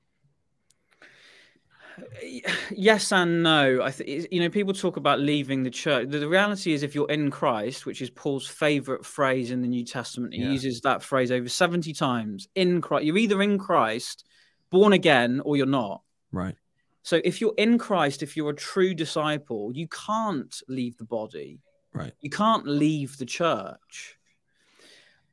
yes 2.70 3.12
and 3.12 3.42
no. 3.42 3.82
I 3.82 3.90
think 3.90 4.28
you 4.30 4.40
know 4.40 4.48
people 4.48 4.72
talk 4.72 4.96
about 4.96 5.20
leaving 5.20 5.62
the 5.62 5.70
church. 5.70 6.08
The, 6.08 6.18
the, 6.18 6.28
reality 6.28 6.72
is, 6.72 6.82
if 6.82 6.94
you're 6.94 7.10
in 7.10 7.30
Christ, 7.30 7.86
which 7.86 8.02
is 8.02 8.10
Paul's 8.10 8.46
favorite 8.46 9.04
phrase 9.04 9.50
in 9.50 9.62
the 9.62 9.68
New 9.68 9.84
Testament, 9.84 10.34
he 10.34 10.42
yeah. 10.42 10.50
uses 10.50 10.80
that 10.82 11.02
phrase 11.02 11.30
over 11.30 11.48
seventy 11.48 11.92
times. 11.92 12.48
In 12.54 12.80
Christ, 12.80 13.04
you're 13.04 13.18
either 13.18 13.42
in 13.42 13.58
Christ, 13.58 14.24
born 14.70 14.92
again, 14.92 15.40
or 15.44 15.56
you're 15.56 15.66
not. 15.66 16.02
Right. 16.32 16.56
So 17.02 17.20
if 17.24 17.40
you're 17.40 17.54
in 17.56 17.78
Christ, 17.78 18.22
if 18.22 18.36
you're 18.36 18.50
a 18.50 18.54
true 18.54 18.94
disciple, 18.94 19.72
you 19.74 19.88
can't 19.88 20.54
leave 20.68 20.96
the 20.98 21.04
body. 21.04 21.60
Right. 21.92 22.12
You 22.20 22.30
can't 22.30 22.66
leave 22.66 23.16
the 23.18 23.26
church. 23.26 24.18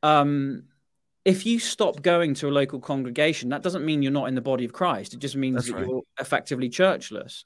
Um, 0.01 0.63
if 1.25 1.45
you 1.45 1.59
stop 1.59 2.01
going 2.01 2.33
to 2.35 2.47
a 2.47 2.51
local 2.51 2.79
congregation, 2.79 3.49
that 3.49 3.61
doesn't 3.61 3.85
mean 3.85 4.01
you're 4.01 4.11
not 4.11 4.29
in 4.29 4.35
the 4.35 4.41
body 4.41 4.63
of 4.63 4.71
Christ. 4.71 5.13
It 5.13 5.19
just 5.19 5.35
means 5.35 5.55
That's 5.55 5.67
that 5.67 5.75
right. 5.75 5.87
you're 5.87 6.01
effectively 6.19 6.69
churchless. 6.69 7.43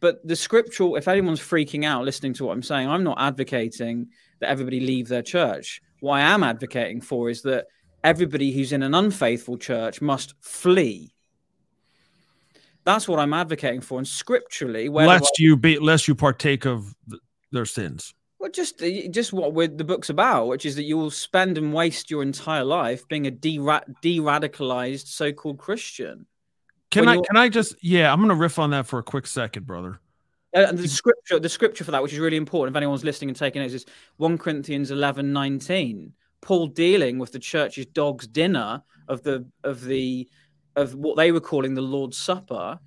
But 0.00 0.26
the 0.26 0.36
scriptural, 0.36 0.96
if 0.96 1.08
anyone's 1.08 1.40
freaking 1.40 1.84
out 1.84 2.04
listening 2.04 2.32
to 2.34 2.44
what 2.44 2.52
I'm 2.52 2.62
saying, 2.62 2.88
I'm 2.88 3.04
not 3.04 3.20
advocating 3.20 4.08
that 4.40 4.48
everybody 4.48 4.80
leave 4.80 5.08
their 5.08 5.22
church. 5.22 5.82
What 6.00 6.14
I 6.14 6.20
am 6.20 6.42
advocating 6.42 7.00
for 7.00 7.28
is 7.28 7.42
that 7.42 7.66
everybody 8.04 8.52
who's 8.52 8.72
in 8.72 8.82
an 8.82 8.94
unfaithful 8.94 9.58
church 9.58 10.00
must 10.00 10.34
flee. 10.40 11.12
That's 12.88 13.06
what 13.06 13.18
I'm 13.18 13.34
advocating 13.34 13.82
for. 13.82 13.98
And 13.98 14.08
scripturally, 14.08 14.88
lest 14.88 15.24
I... 15.24 15.42
you 15.42 15.58
be 15.58 15.78
lest 15.78 16.08
you 16.08 16.14
partake 16.14 16.64
of 16.64 16.94
their 17.52 17.66
sins. 17.66 18.14
Well, 18.38 18.50
just 18.50 18.82
just 19.10 19.30
what 19.34 19.76
the 19.76 19.84
book's 19.84 20.08
about, 20.08 20.46
which 20.46 20.64
is 20.64 20.74
that 20.76 20.84
you 20.84 20.96
will 20.96 21.10
spend 21.10 21.58
and 21.58 21.74
waste 21.74 22.10
your 22.10 22.22
entire 22.22 22.64
life 22.64 23.06
being 23.06 23.26
a 23.26 23.30
de 23.30 23.58
radicalized 23.58 25.06
so-called 25.06 25.58
Christian. 25.58 26.24
Can 26.90 27.04
when 27.04 27.18
I 27.18 27.20
can 27.20 27.36
I 27.36 27.50
just 27.50 27.74
yeah, 27.82 28.10
I'm 28.10 28.22
gonna 28.22 28.34
riff 28.34 28.58
on 28.58 28.70
that 28.70 28.86
for 28.86 28.98
a 28.98 29.02
quick 29.02 29.26
second, 29.26 29.66
brother. 29.66 30.00
Uh, 30.56 30.64
and 30.68 30.78
the 30.78 30.88
scripture, 30.88 31.38
the 31.38 31.48
scripture 31.50 31.84
for 31.84 31.90
that, 31.90 32.02
which 32.02 32.14
is 32.14 32.18
really 32.18 32.38
important, 32.38 32.74
if 32.74 32.78
anyone's 32.78 33.04
listening 33.04 33.28
and 33.28 33.36
taking 33.36 33.60
notes, 33.60 33.74
is 33.74 33.84
1 34.16 34.38
Corinthians 34.38 34.90
11, 34.90 35.30
19. 35.30 36.14
Paul 36.40 36.68
dealing 36.68 37.18
with 37.18 37.32
the 37.32 37.38
church's 37.38 37.84
dog's 37.84 38.26
dinner 38.26 38.82
of 39.08 39.22
the 39.24 39.46
of 39.62 39.84
the 39.84 40.26
of 40.78 40.94
what 40.94 41.16
they 41.16 41.32
were 41.32 41.40
calling 41.40 41.74
the 41.74 41.82
Lord's 41.82 42.16
Supper, 42.16 42.78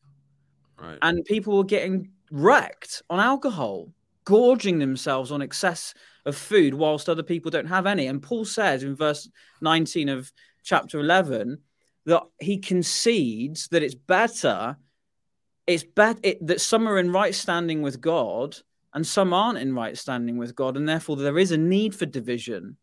right? 0.80 0.98
And 1.02 1.24
people 1.26 1.58
were 1.58 1.64
getting 1.64 2.12
wrecked 2.32 3.02
on 3.10 3.20
alcohol 3.20 3.90
gorging 4.26 4.80
themselves 4.80 5.32
on 5.32 5.42
excess 5.42 5.94
of 6.26 6.36
food 6.36 6.74
whilst 6.74 7.10
other 7.10 7.24
people 7.24 7.52
don't 7.52 7.66
have 7.68 7.86
any. 7.86 8.08
And 8.08 8.22
Paul 8.22 8.46
says 8.46 8.84
in 8.84 8.96
verse 8.96 9.30
19 9.62 10.10
of 10.10 10.32
chapter 10.64 11.00
11 11.00 11.58
that 12.06 12.24
he 12.40 12.58
concedes 12.58 13.68
that 13.70 13.84
it's 13.84 13.96
better 13.96 14.78
it's 15.68 15.84
better 15.84 16.20
it, 16.24 16.46
that 16.46 16.60
some 16.62 16.88
are 16.88 16.98
in 16.98 17.12
right 17.12 17.34
standing 17.34 17.82
with 17.82 18.02
God 18.02 18.58
and 18.94 19.06
some 19.06 19.34
aren't 19.34 19.60
in 19.60 19.74
right 19.74 19.98
standing 19.98 20.38
with 20.38 20.56
God 20.56 20.78
and 20.78 20.88
therefore 20.88 21.16
there 21.16 21.38
is 21.38 21.52
a 21.52 21.58
need 21.58 21.96
for 21.96 22.06
division 22.06 22.78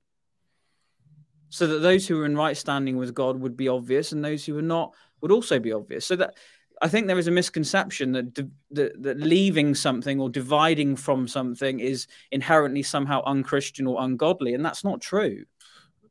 so 1.51 1.67
that 1.67 1.79
those 1.79 2.07
who 2.07 2.21
are 2.21 2.27
in 2.27 2.37
right 2.37 2.57
standing 2.57 2.97
with 2.97 3.15
God 3.15 3.41
would 3.41 3.57
be 3.57 3.69
obvious 3.69 4.13
and 4.13 4.25
those 4.25 4.45
who 4.45 4.59
are 4.59 4.63
not 4.63 4.95
would 5.21 5.33
also 5.33 5.59
be 5.59 5.73
obvious 5.73 6.07
so 6.07 6.17
that 6.17 6.35
I 6.81 6.89
think 6.89 7.07
there 7.07 7.19
is 7.19 7.27
a 7.27 7.33
misconception 7.33 8.13
that, 8.13 8.35
that 8.71 9.03
that 9.03 9.19
leaving 9.19 9.75
something 9.75 10.21
or 10.21 10.31
dividing 10.31 10.97
from 10.97 11.27
something 11.27 11.81
is 11.81 12.07
inherently 12.31 12.83
somehow 12.83 13.23
unchristian 13.25 13.87
or 13.87 14.01
ungodly, 14.01 14.55
and 14.55 14.65
that's 14.65 14.85
not 14.85 15.01
true. 15.01 15.45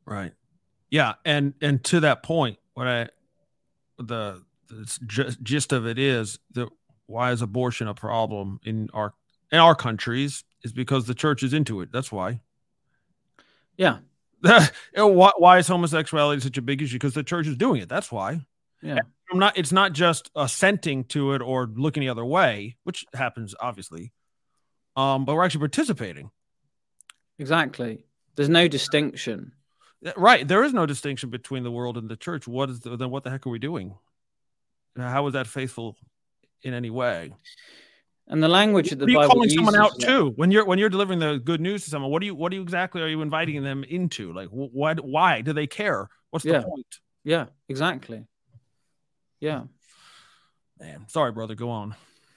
Right. 0.04 0.32
Yeah, 0.90 1.14
and 1.24 1.54
and 1.60 1.82
to 1.84 2.00
that 2.00 2.22
point, 2.22 2.58
what 2.74 2.86
I 2.86 3.08
the, 3.98 4.42
the 4.68 5.36
gist 5.42 5.72
of 5.72 5.86
it 5.86 5.98
is 5.98 6.38
that 6.52 6.68
why 7.06 7.32
is 7.32 7.42
abortion 7.42 7.88
a 7.88 7.94
problem 7.94 8.60
in 8.64 8.90
our 8.92 9.14
in 9.50 9.58
our 9.58 9.74
countries 9.74 10.44
is 10.62 10.72
because 10.72 11.06
the 11.06 11.14
church 11.14 11.42
is 11.42 11.54
into 11.54 11.80
it. 11.80 11.90
That's 11.92 12.12
why. 12.12 12.40
Yeah. 13.76 13.98
why, 14.94 15.32
why 15.36 15.58
is 15.58 15.68
homosexuality 15.68 16.40
such 16.40 16.58
a 16.58 16.62
big 16.62 16.82
issue? 16.82 16.96
Because 16.96 17.14
the 17.14 17.22
church 17.22 17.46
is 17.46 17.56
doing 17.56 17.80
it. 17.80 17.88
That's 17.88 18.12
why. 18.12 18.40
Yeah. 18.82 19.00
I'm 19.30 19.38
not 19.38 19.58
it's 19.58 19.72
not 19.72 19.92
just 19.92 20.30
assenting 20.34 21.04
to 21.04 21.34
it 21.34 21.42
or 21.42 21.66
looking 21.66 22.00
the 22.00 22.08
other 22.08 22.24
way, 22.24 22.76
which 22.84 23.04
happens 23.14 23.54
obviously. 23.60 24.12
Um, 24.96 25.24
but 25.24 25.34
we're 25.34 25.44
actually 25.44 25.60
participating. 25.60 26.30
Exactly. 27.38 28.04
There's 28.36 28.48
no 28.48 28.68
distinction. 28.68 29.52
Right. 30.16 30.46
There 30.46 30.64
is 30.64 30.72
no 30.72 30.86
distinction 30.86 31.30
between 31.30 31.62
the 31.62 31.70
world 31.70 31.96
and 31.96 32.08
the 32.08 32.16
church. 32.16 32.46
What 32.48 32.70
is 32.70 32.80
the, 32.80 32.96
then 32.96 33.10
what 33.10 33.24
the 33.24 33.30
heck 33.30 33.46
are 33.46 33.50
we 33.50 33.58
doing? 33.58 33.94
How 34.96 35.26
is 35.26 35.34
that 35.34 35.46
faithful 35.46 35.96
in 36.62 36.74
any 36.74 36.90
way? 36.90 37.32
And 38.30 38.42
the 38.42 38.48
language 38.48 38.90
that 38.90 38.98
the 38.98 39.06
Bible 39.06 39.26
calling 39.26 39.44
uses, 39.44 39.56
someone 39.56 39.76
out 39.76 39.92
yeah. 39.98 40.06
too 40.06 40.32
when 40.36 40.50
you're 40.50 40.64
when 40.66 40.78
you're 40.78 40.90
delivering 40.90 41.18
the 41.18 41.38
good 41.38 41.60
news 41.60 41.84
to 41.84 41.90
someone. 41.90 42.10
What 42.10 42.20
do 42.20 42.26
you 42.26 42.34
what 42.34 42.50
do 42.50 42.56
you 42.56 42.62
exactly 42.62 43.00
are 43.00 43.08
you 43.08 43.22
inviting 43.22 43.62
them 43.62 43.84
into? 43.84 44.32
Like 44.32 44.48
what? 44.48 45.00
Why 45.00 45.40
do 45.40 45.54
they 45.54 45.66
care? 45.66 46.08
What's 46.30 46.44
the 46.44 46.52
yeah. 46.52 46.62
point? 46.62 46.98
Yeah, 47.24 47.46
exactly. 47.68 48.26
Yeah. 49.40 49.64
Man, 50.78 51.06
sorry, 51.08 51.32
brother. 51.32 51.54
Go 51.54 51.70
on. 51.70 51.94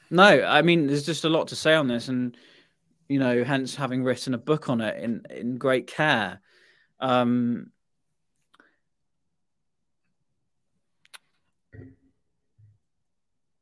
No, 0.10 0.24
I 0.24 0.62
mean, 0.62 0.88
there's 0.88 1.06
just 1.06 1.26
a 1.26 1.30
lot 1.30 1.50
to 1.50 1.56
say 1.56 1.74
on 1.74 1.88
this, 1.88 2.08
and 2.08 2.36
you 3.10 3.20
know, 3.20 3.44
hence 3.44 3.76
having 3.76 4.04
written 4.04 4.34
a 4.34 4.38
book 4.38 4.70
on 4.70 4.80
it 4.80 5.04
in 5.04 5.24
in 5.30 5.58
great 5.58 5.88
care. 5.88 6.42
Um, 7.02 7.72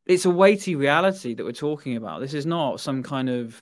it's 0.10 0.26
a 0.26 0.30
weighty 0.30 0.76
reality 0.76 1.36
that 1.36 1.46
we're 1.46 1.52
talking 1.52 1.96
about. 1.96 2.20
This 2.20 2.34
is 2.34 2.48
not 2.48 2.82
some 2.82 3.04
kind 3.04 3.30
of 3.30 3.62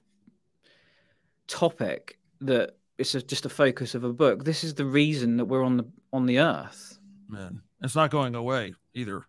topic 1.47 2.17
that 2.39 2.77
it's 2.97 3.11
just 3.11 3.45
a 3.45 3.49
focus 3.49 3.93
of 3.93 4.05
a 4.05 4.13
book. 4.13 4.45
This 4.45 4.63
is 4.63 4.73
the 4.73 4.85
reason 4.85 5.37
that 5.37 5.45
we're 5.45 5.63
on 5.63 5.75
the 5.75 5.85
on 6.13 6.25
the 6.25 6.39
earth. 6.39 6.97
Man, 7.27 7.61
it's 7.83 7.95
not 7.95 8.11
going 8.11 8.33
away 8.33 8.73
either. 8.93 9.27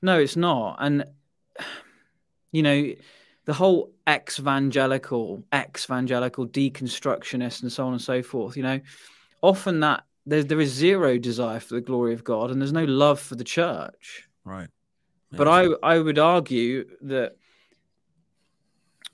No, 0.00 0.18
it's 0.18 0.34
not. 0.34 0.78
And 0.80 1.04
you 2.52 2.62
know, 2.62 2.94
the 3.44 3.52
whole 3.52 3.92
ex-evangelical, 4.06 5.44
ex-evangelical 5.52 6.48
deconstructionist, 6.48 7.62
and 7.62 7.70
so 7.70 7.86
on 7.86 7.92
and 7.92 8.02
so 8.02 8.22
forth. 8.22 8.56
You 8.56 8.62
know, 8.62 8.80
often 9.42 9.80
that 9.80 10.04
there 10.24 10.42
there 10.42 10.60
is 10.60 10.72
zero 10.72 11.18
desire 11.18 11.60
for 11.60 11.74
the 11.74 11.82
glory 11.82 12.14
of 12.14 12.24
God, 12.24 12.50
and 12.50 12.62
there's 12.62 12.72
no 12.72 12.84
love 12.84 13.20
for 13.20 13.34
the 13.34 13.44
church. 13.44 14.26
Right. 14.42 14.68
But 15.36 15.48
I 15.48 15.66
I 15.82 15.98
would 15.98 16.18
argue 16.18 16.86
that 17.02 17.36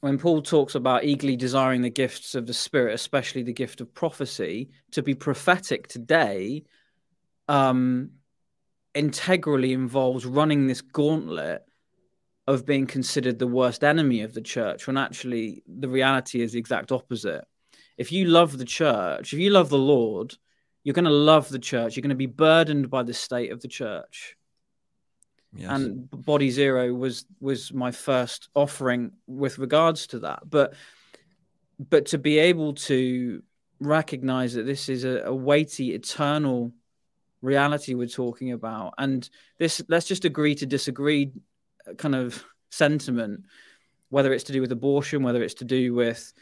when 0.00 0.18
Paul 0.18 0.42
talks 0.42 0.74
about 0.74 1.04
eagerly 1.04 1.36
desiring 1.36 1.82
the 1.82 1.90
gifts 1.90 2.34
of 2.34 2.46
the 2.46 2.54
Spirit, 2.54 2.94
especially 2.94 3.44
the 3.44 3.52
gift 3.52 3.80
of 3.80 3.94
prophecy, 3.94 4.70
to 4.90 5.02
be 5.02 5.14
prophetic 5.14 5.86
today, 5.86 6.64
um, 7.48 8.10
integrally 8.94 9.72
involves 9.72 10.26
running 10.26 10.66
this 10.66 10.80
gauntlet 10.80 11.62
of 12.48 12.66
being 12.66 12.86
considered 12.86 13.38
the 13.38 13.46
worst 13.46 13.84
enemy 13.84 14.22
of 14.22 14.34
the 14.34 14.40
church, 14.40 14.88
when 14.88 14.96
actually 14.96 15.62
the 15.68 15.88
reality 15.88 16.42
is 16.42 16.52
the 16.52 16.58
exact 16.58 16.90
opposite. 16.90 17.44
If 17.96 18.10
you 18.10 18.24
love 18.24 18.58
the 18.58 18.64
church, 18.64 19.32
if 19.32 19.38
you 19.38 19.50
love 19.50 19.68
the 19.68 19.78
Lord, 19.78 20.36
you're 20.82 20.94
going 20.94 21.04
to 21.04 21.10
love 21.10 21.48
the 21.48 21.60
church. 21.60 21.94
You're 21.94 22.02
going 22.02 22.10
to 22.10 22.16
be 22.16 22.26
burdened 22.26 22.90
by 22.90 23.04
the 23.04 23.14
state 23.14 23.52
of 23.52 23.60
the 23.60 23.68
church. 23.68 24.36
Yes. 25.54 25.70
And 25.70 26.08
Body 26.10 26.50
Zero 26.50 26.92
was 26.94 27.26
was 27.40 27.72
my 27.72 27.90
first 27.90 28.48
offering 28.54 29.12
with 29.26 29.58
regards 29.58 30.06
to 30.08 30.20
that. 30.20 30.48
But 30.48 30.74
but 31.78 32.06
to 32.06 32.18
be 32.18 32.38
able 32.38 32.74
to 32.74 33.42
recognize 33.80 34.54
that 34.54 34.64
this 34.64 34.88
is 34.88 35.04
a, 35.04 35.22
a 35.24 35.34
weighty, 35.34 35.94
eternal 35.94 36.72
reality 37.42 37.94
we're 37.94 38.06
talking 38.06 38.52
about, 38.52 38.94
and 38.96 39.28
this 39.58 39.82
let's 39.88 40.06
just 40.06 40.24
agree 40.24 40.54
to 40.54 40.66
disagree 40.66 41.32
uh, 41.88 41.94
kind 41.94 42.14
of 42.14 42.42
sentiment, 42.70 43.44
whether 44.08 44.32
it's 44.32 44.44
to 44.44 44.52
do 44.52 44.60
with 44.62 44.72
abortion, 44.72 45.22
whether 45.22 45.42
it's 45.42 45.54
to 45.54 45.66
do 45.66 45.92
with 45.92 46.32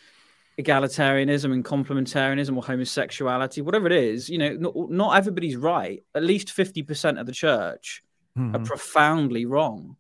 egalitarianism 0.57 1.53
and 1.53 1.65
complementarianism 1.65 2.55
or 2.55 2.63
homosexuality, 2.63 3.63
whatever 3.63 3.87
it 3.87 3.93
is, 3.93 4.29
you 4.29 4.39
know, 4.39 4.53
not, 4.53 4.75
not 4.91 5.17
everybody's 5.17 5.57
right. 5.57 6.05
At 6.15 6.23
least 6.23 6.49
50% 6.49 7.19
of 7.19 7.27
the 7.27 7.33
church 7.33 8.05
mm-hmm. 8.41 8.57
are 8.57 8.65
profoundly 8.65 9.47
wrong. 9.47 9.97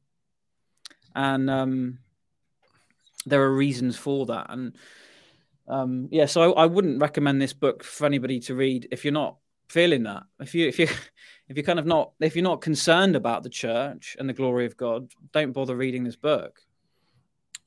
And 1.14 1.50
um, 1.50 1.98
there 3.26 3.42
are 3.42 3.54
reasons 3.54 3.96
for 3.96 4.26
that. 4.26 4.46
And 4.50 4.76
um, 5.68 6.08
yeah, 6.10 6.26
so 6.26 6.52
I, 6.52 6.62
I, 6.62 6.66
wouldn't 6.66 7.00
recommend 7.00 7.40
this 7.40 7.52
book 7.52 7.84
for 7.84 8.04
anybody 8.06 8.40
to 8.40 8.54
read 8.54 8.88
if 8.90 9.04
you're 9.04 9.12
not 9.12 9.36
feeling 9.68 10.02
that. 10.04 10.24
If 10.40 10.54
you 10.54 10.66
if 10.66 10.78
you 10.78 10.88
if 11.48 11.56
you're 11.56 11.64
kind 11.64 11.78
of 11.78 11.86
not 11.86 12.12
if 12.20 12.34
you're 12.34 12.42
not 12.42 12.60
concerned 12.60 13.16
about 13.16 13.42
the 13.42 13.50
church 13.50 14.16
and 14.18 14.28
the 14.28 14.32
glory 14.32 14.66
of 14.66 14.76
God, 14.76 15.12
don't 15.32 15.52
bother 15.52 15.76
reading 15.76 16.04
this 16.04 16.16
book. 16.16 16.60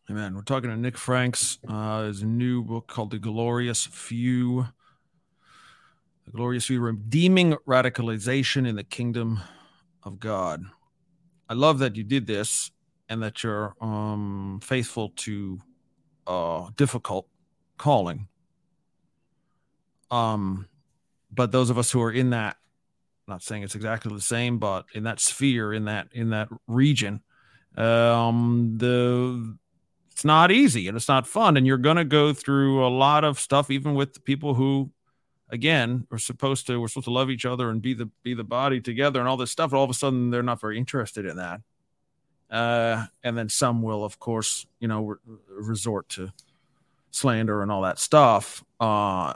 Amen. 0.09 0.35
We're 0.35 0.41
talking 0.41 0.69
to 0.69 0.75
Nick 0.75 0.97
Franks. 0.97 1.59
Uh, 1.67 2.03
his 2.03 2.23
new 2.23 2.61
book 2.61 2.87
called 2.87 3.11
The 3.11 3.19
Glorious 3.19 3.85
Few. 3.85 4.67
The 6.25 6.31
Glorious 6.31 6.65
Few 6.65 6.81
Redeeming 6.81 7.53
Radicalization 7.65 8.67
in 8.67 8.75
the 8.75 8.83
Kingdom 8.83 9.39
of 10.05 10.19
God. 10.19 10.63
I 11.49 11.53
love 11.53 11.79
that 11.79 11.95
you 11.95 12.03
did 12.03 12.27
this 12.27 12.71
and 13.09 13.21
that 13.23 13.43
you're 13.43 13.75
um, 13.81 14.59
faithful 14.63 15.09
to 15.17 15.59
uh, 16.25 16.69
difficult 16.75 17.27
calling. 17.77 18.27
Um, 20.09 20.67
but 21.31 21.51
those 21.51 21.69
of 21.69 21.77
us 21.77 21.91
who 21.91 22.01
are 22.01 22.11
in 22.11 22.31
that, 22.31 22.57
not 23.27 23.41
saying 23.41 23.63
it's 23.63 23.75
exactly 23.75 24.13
the 24.13 24.21
same, 24.21 24.59
but 24.59 24.85
in 24.93 25.03
that 25.03 25.19
sphere, 25.19 25.73
in 25.73 25.85
that 25.85 26.07
in 26.11 26.29
that 26.31 26.49
region, 26.67 27.21
um, 27.77 28.75
the 28.77 29.57
it's 30.11 30.25
not 30.25 30.51
easy 30.51 30.87
and 30.87 30.95
it's 30.95 31.07
not 31.07 31.25
fun, 31.25 31.57
and 31.57 31.65
you're 31.65 31.77
gonna 31.77 32.05
go 32.05 32.33
through 32.33 32.85
a 32.85 32.89
lot 32.89 33.23
of 33.23 33.39
stuff, 33.39 33.71
even 33.71 33.95
with 33.95 34.13
the 34.13 34.19
people 34.19 34.53
who 34.53 34.91
again 35.53 36.05
we're 36.09 36.17
supposed 36.17 36.65
to 36.65 36.81
we're 36.81 36.87
supposed 36.87 37.05
to 37.05 37.11
love 37.11 37.29
each 37.29 37.45
other 37.45 37.69
and 37.69 37.81
be 37.81 37.93
the 37.93 38.09
be 38.23 38.33
the 38.33 38.43
body 38.43 38.81
together 38.81 39.19
and 39.19 39.29
all 39.29 39.37
this 39.37 39.51
stuff 39.51 39.71
all 39.71 39.83
of 39.83 39.89
a 39.89 39.93
sudden 39.93 40.31
they're 40.31 40.43
not 40.43 40.59
very 40.59 40.77
interested 40.77 41.25
in 41.25 41.37
that. 41.37 41.61
Uh, 42.49 43.05
and 43.23 43.37
then 43.37 43.49
some 43.49 43.81
will 43.81 44.03
of 44.03 44.19
course 44.19 44.65
you 44.79 44.87
know 44.87 45.03
re- 45.03 45.17
resort 45.47 46.09
to 46.09 46.31
slander 47.11 47.61
and 47.61 47.71
all 47.71 47.83
that 47.83 47.99
stuff 47.99 48.63
uh, 48.79 49.33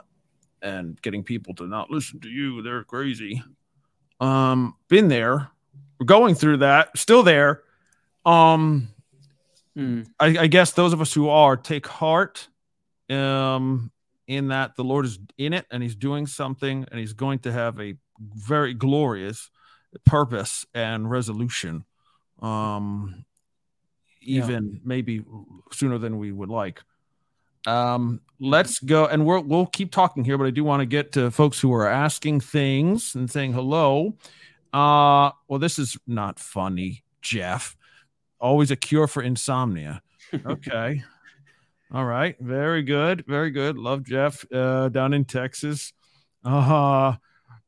and 0.60 1.00
getting 1.02 1.22
people 1.22 1.54
to 1.54 1.66
not 1.66 1.90
listen 1.90 2.18
to 2.20 2.28
you. 2.28 2.62
They're 2.62 2.84
crazy. 2.84 3.42
Um 4.20 4.74
been 4.88 5.06
there. 5.06 5.50
We're 6.00 6.06
going 6.06 6.34
through 6.34 6.58
that. 6.58 6.98
Still 6.98 7.22
there. 7.22 7.62
Um 8.26 8.88
hmm. 9.76 10.02
I, 10.18 10.26
I 10.38 10.46
guess 10.48 10.72
those 10.72 10.92
of 10.92 11.00
us 11.00 11.12
who 11.12 11.28
are 11.28 11.56
take 11.56 11.86
heart. 11.86 12.48
Um 13.08 13.92
in 14.28 14.48
that 14.48 14.76
the 14.76 14.84
Lord 14.84 15.06
is 15.06 15.18
in 15.38 15.52
it 15.52 15.66
and 15.72 15.82
he's 15.82 15.96
doing 15.96 16.26
something 16.26 16.86
and 16.90 17.00
he's 17.00 17.14
going 17.14 17.40
to 17.40 17.50
have 17.50 17.80
a 17.80 17.94
very 18.20 18.74
glorious 18.74 19.50
purpose 20.04 20.66
and 20.74 21.10
resolution 21.10 21.84
um 22.42 23.24
even 24.20 24.72
yeah. 24.72 24.78
maybe 24.84 25.24
sooner 25.72 25.96
than 25.98 26.18
we 26.18 26.30
would 26.30 26.50
like. 26.50 26.82
Um 27.66 28.20
let's 28.38 28.78
go 28.78 29.06
and 29.06 29.26
we'll 29.26 29.42
we'll 29.42 29.66
keep 29.66 29.90
talking 29.90 30.22
here 30.24 30.38
but 30.38 30.46
i 30.46 30.50
do 30.50 30.62
want 30.62 30.80
to 30.80 30.86
get 30.86 31.10
to 31.12 31.28
folks 31.30 31.58
who 31.58 31.72
are 31.74 31.88
asking 31.88 32.40
things 32.40 33.14
and 33.14 33.30
saying 33.30 33.52
hello. 33.52 34.14
Uh 34.72 35.30
well 35.48 35.58
this 35.58 35.78
is 35.78 35.96
not 36.06 36.38
funny 36.38 37.02
jeff. 37.22 37.76
Always 38.40 38.70
a 38.70 38.76
cure 38.76 39.06
for 39.06 39.22
insomnia. 39.22 40.02
Okay 40.46 41.02
all 41.92 42.04
right. 42.04 42.36
Very 42.38 42.82
good. 42.82 43.24
Very 43.26 43.50
good. 43.50 43.78
Love 43.78 44.02
Jeff 44.02 44.44
uh, 44.52 44.88
down 44.90 45.14
in 45.14 45.24
Texas. 45.24 45.92
Uh, 46.44 47.14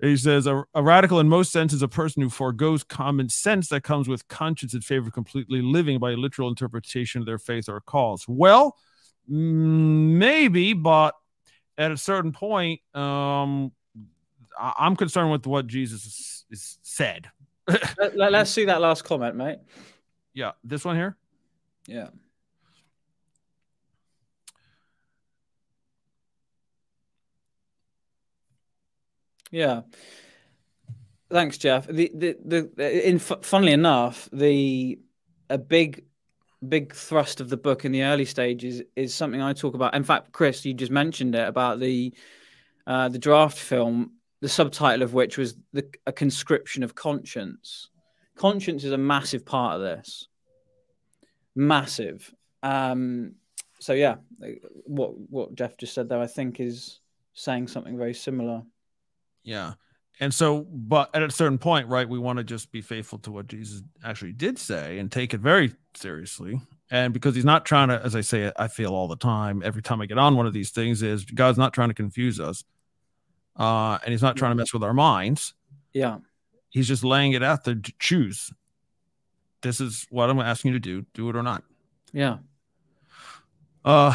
he 0.01 0.17
says 0.17 0.47
a, 0.47 0.65
a, 0.75 0.83
radical 0.83 1.21
in 1.21 1.29
most 1.29 1.53
sense 1.53 1.73
is 1.73 1.83
a 1.83 1.89
person 1.89 2.23
who 2.23 2.31
foregoes 2.31 2.85
common 2.85 3.29
sense 3.29 3.69
that 3.69 3.83
comes 3.83 4.09
with 4.09 4.29
conscience 4.29 4.75
in 4.75 4.81
favor 4.81 5.09
of 5.09 5.13
completely 5.13 5.61
living 5.61 5.99
by 5.99 6.13
literal 6.13 6.49
interpretation 6.49 7.21
of 7.21 7.27
their 7.27 7.39
faith 7.39 7.69
or 7.69 7.81
cause. 7.81 8.25
Well, 8.29 8.77
maybe, 9.27 10.73
but 10.73 11.15
at 11.77 11.91
a 11.93 11.97
certain 11.97 12.33
point, 12.33 12.81
um, 12.95 13.73
I- 14.59 14.87
am 14.87 14.97
concerned 14.97 15.31
with 15.31 15.47
what 15.47 15.67
Jesus 15.67 16.05
is, 16.05 16.45
is 16.51 16.79
said. 16.83 17.31
Let, 18.15 18.35
us 18.35 18.51
see 18.51 18.67
that 18.67 18.81
last 18.81 19.05
comment, 19.05 19.37
mate. 19.37 19.59
Yeah, 20.35 20.53
this 20.65 20.85
one 20.85 20.97
here. 20.97 21.17
Yeah. 21.87 22.09
Yeah. 29.51 29.83
Thanks, 31.31 31.59
Jeff. 31.59 31.87
The 31.87 32.11
the 32.15 32.37
the 32.77 33.09
in 33.09 33.19
funnily 33.19 33.73
enough, 33.73 34.29
the 34.33 34.99
a 35.49 35.59
big 35.59 36.05
big 36.69 36.95
thrust 36.95 37.41
of 37.41 37.49
the 37.49 37.57
book 37.57 37.85
in 37.85 37.93
the 37.93 38.03
early 38.03 38.25
stages 38.25 38.83
is 38.97 39.15
something 39.15 39.41
I 39.41 39.53
talk 39.53 39.75
about. 39.75 39.95
In 39.95 40.05
fact, 40.05 40.33
Chris, 40.33 40.65
you 40.65 40.75
just 40.75 40.93
mentioned 40.93 41.35
it 41.35 41.47
about 41.47 41.81
the 41.81 42.13
uh, 42.87 43.09
the 43.09 43.19
draft 43.19 43.59
film, 43.59 44.13
the 44.41 44.49
subtitle 44.49 45.03
of 45.03 45.15
which 45.15 45.39
was 45.39 45.55
the, 45.73 45.89
a 46.07 46.13
conscription 46.13 46.83
of 46.83 46.95
conscience. 46.95 47.89
Conscience 48.37 48.85
is 48.85 48.93
a 48.93 48.99
massive 48.99 49.45
part 49.45 49.77
of 49.77 49.83
this, 49.83 50.29
massive. 51.55 52.35
Um, 52.63 53.35
so 53.79 53.93
yeah, 53.93 54.17
what 54.85 55.13
what 55.31 55.55
Jeff 55.55 55.77
just 55.77 55.95
said 55.95 56.09
there, 56.09 56.21
I 56.21 56.27
think, 56.27 56.61
is 56.61 57.01
saying 57.35 57.69
something 57.69 57.97
very 57.97 58.15
similar. 58.15 58.63
Yeah. 59.43 59.75
And 60.21 60.35
so, 60.35 60.67
but 60.71 61.15
at 61.15 61.23
a 61.23 61.31
certain 61.31 61.59
point, 61.59 61.89
right, 61.89 62.09
we 62.09 62.19
want 62.19 62.37
to 62.37 62.45
just 62.45 62.71
be 62.71 62.83
faithful 62.83 63.19
to 63.21 63.33
what 63.33 63.47
Jesus 63.47 63.83
actually 64.05 64.33
did 64.33 64.59
say 64.59 64.99
and 64.99 65.11
take 65.11 65.33
it 65.33 65.41
very 65.41 65.73
seriously. 65.95 66.61
And 66.91 67.15
because 67.15 67.35
he's 67.35 67.45
not 67.45 67.65
trying 67.65 67.89
to, 67.89 68.03
as 68.05 68.15
I 68.15 68.21
say, 68.21 68.53
I 68.57 68.69
feel 68.69 68.93
all 68.93 69.09
the 69.09 69.17
time, 69.17 69.63
every 69.65 69.81
time 69.81 70.01
I 70.01 70.07
get 70.07 70.19
on 70.19 70.37
one 70.37 70.47
of 70.47 70.53
these 70.53 70.71
things, 70.71 71.03
is 71.03 71.25
God's 71.25 71.57
not 71.57 71.73
trying 71.73 71.89
to 71.89 71.95
confuse 71.95 72.39
us. 72.39 72.65
Uh, 73.57 73.99
and 74.05 74.13
he's 74.13 74.23
not 74.23 74.37
trying 74.37 74.51
to 74.51 74.57
mess 74.57 74.73
with 74.75 74.83
our 74.83 74.93
minds. 74.93 75.55
Yeah. 75.93 76.19
He's 76.69 76.89
just 76.89 77.03
laying 77.03 77.33
it 77.33 77.43
out 77.43 77.65
there 77.65 77.75
to 77.75 77.93
choose. 77.99 78.53
This 79.63 79.81
is 79.81 80.07
what 80.11 80.31
I'm 80.31 80.41
asking 80.41 80.73
you 80.73 80.79
to 80.79 80.81
do. 80.81 81.07
Do 81.15 81.31
it 81.31 81.37
or 81.37 81.43
not. 81.43 81.63
Yeah. 82.13 82.39
Uh, 83.85 84.15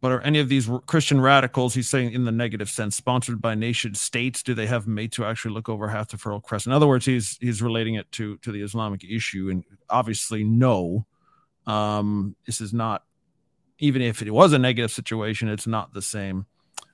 but 0.00 0.12
are 0.12 0.20
any 0.22 0.38
of 0.38 0.48
these 0.48 0.68
Christian 0.86 1.20
radicals, 1.20 1.74
he's 1.74 1.88
saying 1.88 2.12
in 2.12 2.24
the 2.24 2.32
negative 2.32 2.70
sense, 2.70 2.96
sponsored 2.96 3.40
by 3.40 3.54
nation 3.54 3.94
states? 3.94 4.42
Do 4.42 4.54
they 4.54 4.66
have 4.66 4.86
mates 4.86 5.16
who 5.16 5.24
actually 5.24 5.52
look 5.52 5.68
over 5.68 5.88
half 5.88 6.08
the 6.08 6.16
Fertile 6.16 6.40
Crescent? 6.40 6.72
In 6.72 6.76
other 6.76 6.88
words, 6.88 7.04
he's 7.04 7.36
he's 7.40 7.60
relating 7.60 7.94
it 7.94 8.10
to 8.12 8.38
to 8.38 8.50
the 8.52 8.62
Islamic 8.62 9.04
issue, 9.04 9.50
and 9.50 9.64
obviously, 9.90 10.42
no, 10.42 11.06
um, 11.66 12.34
this 12.46 12.60
is 12.60 12.72
not. 12.72 13.04
Even 13.82 14.02
if 14.02 14.20
it 14.20 14.30
was 14.30 14.52
a 14.52 14.58
negative 14.58 14.90
situation, 14.90 15.48
it's 15.48 15.66
not 15.66 15.94
the 15.94 16.02
same 16.02 16.44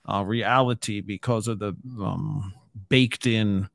uh, 0.08 0.22
reality 0.24 1.00
because 1.00 1.48
of 1.48 1.58
the 1.58 1.74
um, 2.00 2.54
baked 2.88 3.26
in, 3.26 3.68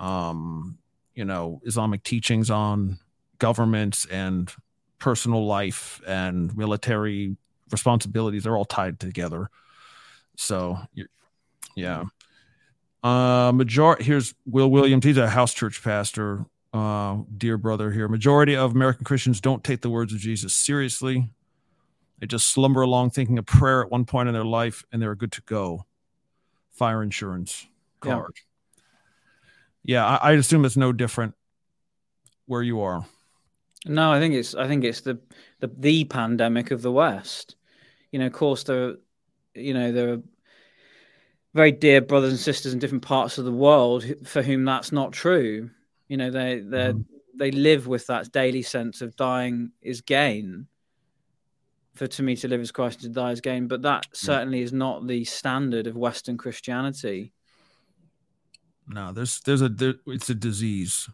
um, 0.00 0.78
you 1.14 1.24
know, 1.24 1.60
Islamic 1.66 2.02
teachings 2.02 2.50
on 2.50 2.98
governments 3.38 4.06
and 4.06 4.50
personal 4.98 5.44
life 5.44 6.00
and 6.06 6.56
military 6.56 7.36
responsibilities 7.70 8.46
are 8.46 8.56
all 8.56 8.64
tied 8.64 9.00
together. 9.00 9.50
So, 10.36 10.78
yeah. 11.74 12.04
Uh, 13.02 13.52
majority 13.54 14.04
here's 14.04 14.34
Will 14.46 14.70
Williams. 14.70 15.04
He's 15.04 15.16
a 15.16 15.28
house 15.28 15.54
church 15.54 15.82
pastor. 15.82 16.46
Uh, 16.72 17.22
dear 17.34 17.56
brother 17.56 17.90
here. 17.90 18.06
Majority 18.06 18.54
of 18.54 18.72
American 18.72 19.04
Christians 19.04 19.40
don't 19.40 19.64
take 19.64 19.80
the 19.80 19.88
words 19.88 20.12
of 20.12 20.18
Jesus 20.18 20.52
seriously. 20.52 21.30
They 22.18 22.26
just 22.26 22.48
slumber 22.50 22.82
along 22.82 23.10
thinking 23.10 23.38
a 23.38 23.42
prayer 23.42 23.82
at 23.82 23.90
one 23.90 24.04
point 24.04 24.28
in 24.28 24.34
their 24.34 24.44
life 24.44 24.84
and 24.92 25.00
they're 25.00 25.14
good 25.14 25.32
to 25.32 25.42
go. 25.42 25.86
Fire 26.72 27.02
insurance 27.02 27.66
card. 28.00 28.34
Yeah, 29.84 29.96
yeah 29.96 30.18
I, 30.18 30.30
I 30.30 30.32
assume 30.32 30.66
it's 30.66 30.76
no 30.76 30.92
different 30.92 31.34
where 32.44 32.62
you 32.62 32.80
are. 32.80 33.06
No, 33.86 34.12
I 34.12 34.18
think 34.18 34.34
it's 34.34 34.54
I 34.54 34.66
think 34.66 34.84
it's 34.84 35.00
the 35.00 35.18
the 35.60 35.70
the 35.78 36.04
pandemic 36.04 36.70
of 36.70 36.82
the 36.82 36.92
West. 36.92 37.55
You 38.16 38.20
know, 38.20 38.28
of 38.28 38.32
course 38.32 38.62
there, 38.62 38.94
you 39.54 39.74
know 39.74 39.92
there 39.92 40.14
are 40.14 40.22
very 41.52 41.70
dear 41.70 42.00
brothers 42.00 42.30
and 42.30 42.40
sisters 42.40 42.72
in 42.72 42.78
different 42.78 43.04
parts 43.04 43.36
of 43.36 43.44
the 43.44 43.52
world 43.52 44.06
for 44.24 44.40
whom 44.42 44.64
that's 44.64 44.90
not 44.90 45.12
true. 45.12 45.68
You 46.08 46.16
know, 46.16 46.30
they 46.30 46.60
they 46.60 46.94
mm. 46.94 47.04
they 47.34 47.50
live 47.50 47.86
with 47.86 48.06
that 48.06 48.32
daily 48.32 48.62
sense 48.62 49.02
of 49.02 49.16
dying 49.16 49.72
is 49.82 50.00
gain, 50.00 50.66
for 51.94 52.06
to 52.06 52.22
me 52.22 52.36
to 52.36 52.48
live 52.48 52.62
as 52.62 52.72
Christ 52.72 53.04
and 53.04 53.12
to 53.14 53.20
die 53.20 53.32
is 53.32 53.42
gain. 53.42 53.68
But 53.68 53.82
that 53.82 54.06
certainly 54.14 54.62
is 54.62 54.72
not 54.72 55.06
the 55.06 55.26
standard 55.26 55.86
of 55.86 55.94
Western 55.94 56.38
Christianity. 56.38 57.34
No, 58.88 59.12
there's 59.12 59.40
there's 59.40 59.60
a 59.60 59.68
there, 59.68 59.96
it's 60.06 60.30
a 60.30 60.34
disease. 60.34 61.06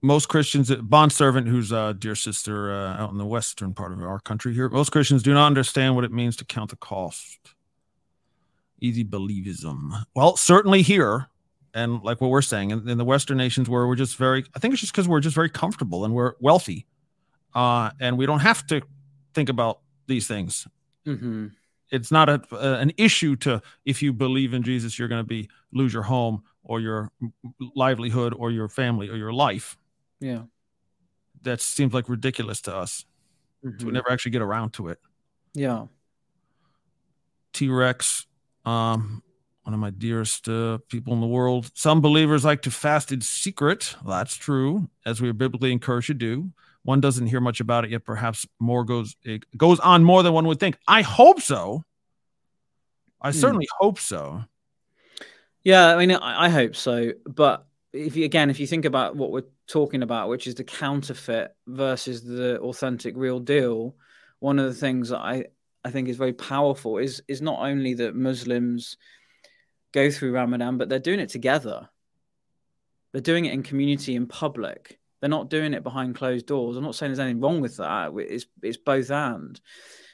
Most 0.00 0.28
Christians, 0.28 0.72
bond 0.76 1.12
servant, 1.12 1.48
who's 1.48 1.72
a 1.72 1.94
dear 1.98 2.14
sister 2.14 2.72
uh, 2.72 2.94
out 2.94 3.10
in 3.10 3.18
the 3.18 3.26
western 3.26 3.74
part 3.74 3.92
of 3.92 4.00
our 4.00 4.20
country 4.20 4.54
here, 4.54 4.68
most 4.68 4.90
Christians 4.90 5.24
do 5.24 5.34
not 5.34 5.46
understand 5.46 5.96
what 5.96 6.04
it 6.04 6.12
means 6.12 6.36
to 6.36 6.44
count 6.44 6.70
the 6.70 6.76
cost. 6.76 7.54
Easy 8.80 9.04
believism. 9.04 10.04
Well, 10.14 10.36
certainly 10.36 10.82
here, 10.82 11.26
and 11.74 12.00
like 12.04 12.20
what 12.20 12.30
we're 12.30 12.42
saying 12.42 12.70
in, 12.70 12.88
in 12.88 12.96
the 12.96 13.04
Western 13.04 13.38
nations, 13.38 13.68
where 13.68 13.88
we're 13.88 13.96
just 13.96 14.16
very, 14.16 14.44
I 14.54 14.60
think 14.60 14.72
it's 14.72 14.80
just 14.80 14.92
because 14.92 15.08
we're 15.08 15.20
just 15.20 15.34
very 15.34 15.50
comfortable 15.50 16.04
and 16.04 16.14
we're 16.14 16.34
wealthy, 16.40 16.86
uh, 17.56 17.90
and 18.00 18.16
we 18.16 18.24
don't 18.24 18.40
have 18.40 18.64
to 18.68 18.82
think 19.34 19.48
about 19.48 19.80
these 20.06 20.28
things. 20.28 20.68
Mm-hmm. 21.06 21.48
It's 21.90 22.12
not 22.12 22.28
a, 22.28 22.40
uh, 22.52 22.78
an 22.78 22.92
issue 22.98 23.34
to 23.36 23.62
if 23.84 24.00
you 24.00 24.12
believe 24.12 24.54
in 24.54 24.62
Jesus, 24.62 24.96
you're 24.96 25.08
going 25.08 25.24
to 25.24 25.26
be 25.26 25.48
lose 25.72 25.92
your 25.92 26.04
home 26.04 26.44
or 26.62 26.80
your 26.80 27.10
livelihood 27.74 28.34
or 28.36 28.52
your 28.52 28.68
family 28.68 29.08
or 29.08 29.16
your 29.16 29.32
life. 29.32 29.76
Yeah, 30.20 30.42
that 31.42 31.60
seems 31.60 31.94
like 31.94 32.08
ridiculous 32.08 32.60
to 32.62 32.76
us. 32.76 33.04
Mm-hmm. 33.64 33.80
So 33.80 33.86
we 33.86 33.92
never 33.92 34.10
actually 34.10 34.32
get 34.32 34.42
around 34.42 34.72
to 34.74 34.88
it. 34.88 34.98
Yeah. 35.54 35.86
T 37.52 37.68
Rex, 37.68 38.26
um, 38.64 39.22
one 39.62 39.74
of 39.74 39.80
my 39.80 39.90
dearest 39.90 40.48
uh, 40.48 40.78
people 40.88 41.12
in 41.12 41.20
the 41.20 41.26
world. 41.26 41.70
Some 41.74 42.00
believers 42.00 42.44
like 42.44 42.62
to 42.62 42.70
fast 42.70 43.10
in 43.10 43.20
secret. 43.20 43.96
Well, 44.04 44.18
that's 44.18 44.36
true, 44.36 44.88
as 45.04 45.20
we 45.20 45.28
are 45.28 45.34
biblically 45.34 45.72
encouraged 45.72 46.06
to 46.08 46.14
do. 46.14 46.52
One 46.82 47.00
doesn't 47.00 47.26
hear 47.26 47.40
much 47.40 47.60
about 47.60 47.84
it 47.84 47.90
yet. 47.90 48.04
Perhaps 48.04 48.46
more 48.60 48.84
goes 48.84 49.16
it 49.22 49.44
goes 49.56 49.80
on 49.80 50.04
more 50.04 50.22
than 50.22 50.32
one 50.32 50.46
would 50.46 50.60
think. 50.60 50.78
I 50.86 51.02
hope 51.02 51.40
so. 51.40 51.84
I 53.20 53.30
hmm. 53.30 53.38
certainly 53.38 53.68
hope 53.78 53.98
so. 53.98 54.44
Yeah, 55.64 55.96
I 55.96 56.06
mean, 56.06 56.16
I, 56.16 56.46
I 56.46 56.48
hope 56.48 56.76
so. 56.76 57.12
But 57.26 57.66
if 57.92 58.16
you 58.16 58.24
again, 58.24 58.48
if 58.48 58.60
you 58.60 58.66
think 58.66 58.84
about 58.84 59.16
what 59.16 59.32
we're 59.32 59.42
talking 59.68 60.02
about, 60.02 60.28
which 60.28 60.46
is 60.46 60.54
the 60.54 60.64
counterfeit 60.64 61.54
versus 61.66 62.24
the 62.24 62.58
authentic, 62.60 63.14
real 63.16 63.38
deal, 63.38 63.94
one 64.40 64.58
of 64.58 64.66
the 64.66 64.74
things 64.74 65.10
that 65.10 65.18
I 65.18 65.46
I 65.84 65.90
think 65.90 66.08
is 66.08 66.16
very 66.16 66.32
powerful 66.32 66.98
is 66.98 67.22
is 67.28 67.40
not 67.40 67.60
only 67.60 67.94
that 67.94 68.16
Muslims 68.16 68.96
go 69.92 70.10
through 70.10 70.32
Ramadan, 70.32 70.78
but 70.78 70.88
they're 70.88 70.98
doing 70.98 71.20
it 71.20 71.28
together. 71.28 71.88
They're 73.12 73.20
doing 73.22 73.46
it 73.46 73.54
in 73.54 73.62
community, 73.62 74.14
in 74.14 74.26
public. 74.26 74.98
They're 75.20 75.30
not 75.30 75.50
doing 75.50 75.74
it 75.74 75.82
behind 75.82 76.14
closed 76.14 76.46
doors. 76.46 76.76
I'm 76.76 76.84
not 76.84 76.94
saying 76.94 77.10
there's 77.10 77.18
anything 77.18 77.40
wrong 77.40 77.60
with 77.60 77.76
that. 77.78 78.12
It's 78.16 78.46
it's 78.62 78.76
both 78.76 79.10
and. 79.10 79.60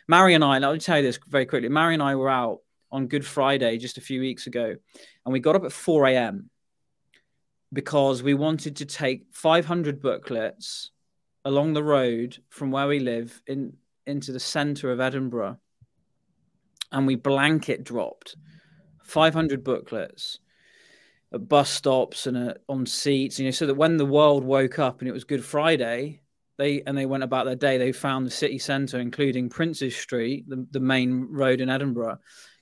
Mary 0.06 0.34
and 0.34 0.44
I, 0.44 0.58
let 0.58 0.72
me 0.72 0.78
tell 0.78 0.98
you 0.98 1.02
this 1.02 1.18
very 1.28 1.46
quickly. 1.46 1.68
Mary 1.70 1.94
and 1.94 2.02
I 2.02 2.14
were 2.14 2.28
out 2.28 2.60
on 2.92 3.06
Good 3.06 3.24
Friday 3.24 3.78
just 3.78 3.96
a 3.98 4.02
few 4.02 4.20
weeks 4.20 4.46
ago, 4.46 4.76
and 5.24 5.32
we 5.32 5.40
got 5.40 5.56
up 5.56 5.64
at 5.64 5.72
4 5.72 6.06
a.m. 6.08 6.50
because 7.74 8.22
we 8.22 8.34
wanted 8.34 8.76
to 8.76 8.86
take 8.86 9.26
500 9.32 10.00
booklets 10.00 10.90
along 11.44 11.74
the 11.74 11.82
road 11.82 12.38
from 12.48 12.70
where 12.70 12.86
we 12.86 13.00
live 13.00 13.42
in 13.46 13.74
into 14.06 14.32
the 14.32 14.40
centre 14.40 14.92
of 14.92 15.00
Edinburgh, 15.00 15.58
and 16.92 17.06
we 17.06 17.14
blanket 17.14 17.84
dropped 17.84 18.36
500 19.04 19.64
booklets 19.64 20.40
at 21.32 21.48
bus 21.48 21.70
stops 21.70 22.26
and 22.26 22.50
uh, 22.50 22.54
on 22.68 22.86
seats, 22.86 23.38
you 23.38 23.46
know, 23.46 23.50
so 23.50 23.66
that 23.66 23.74
when 23.74 23.96
the 23.96 24.06
world 24.06 24.44
woke 24.44 24.78
up 24.78 25.00
and 25.00 25.08
it 25.08 25.12
was 25.12 25.24
Good 25.24 25.44
Friday, 25.44 26.20
they 26.56 26.82
and 26.82 26.96
they 26.96 27.06
went 27.06 27.24
about 27.24 27.46
their 27.46 27.56
day, 27.56 27.76
they 27.76 27.92
found 27.92 28.24
the 28.24 28.30
city 28.30 28.58
centre, 28.58 29.00
including 29.00 29.48
Princes 29.48 29.96
Street, 29.96 30.48
the, 30.48 30.66
the 30.70 30.80
main 30.80 31.26
road 31.30 31.60
in 31.60 31.68
Edinburgh, 31.68 32.18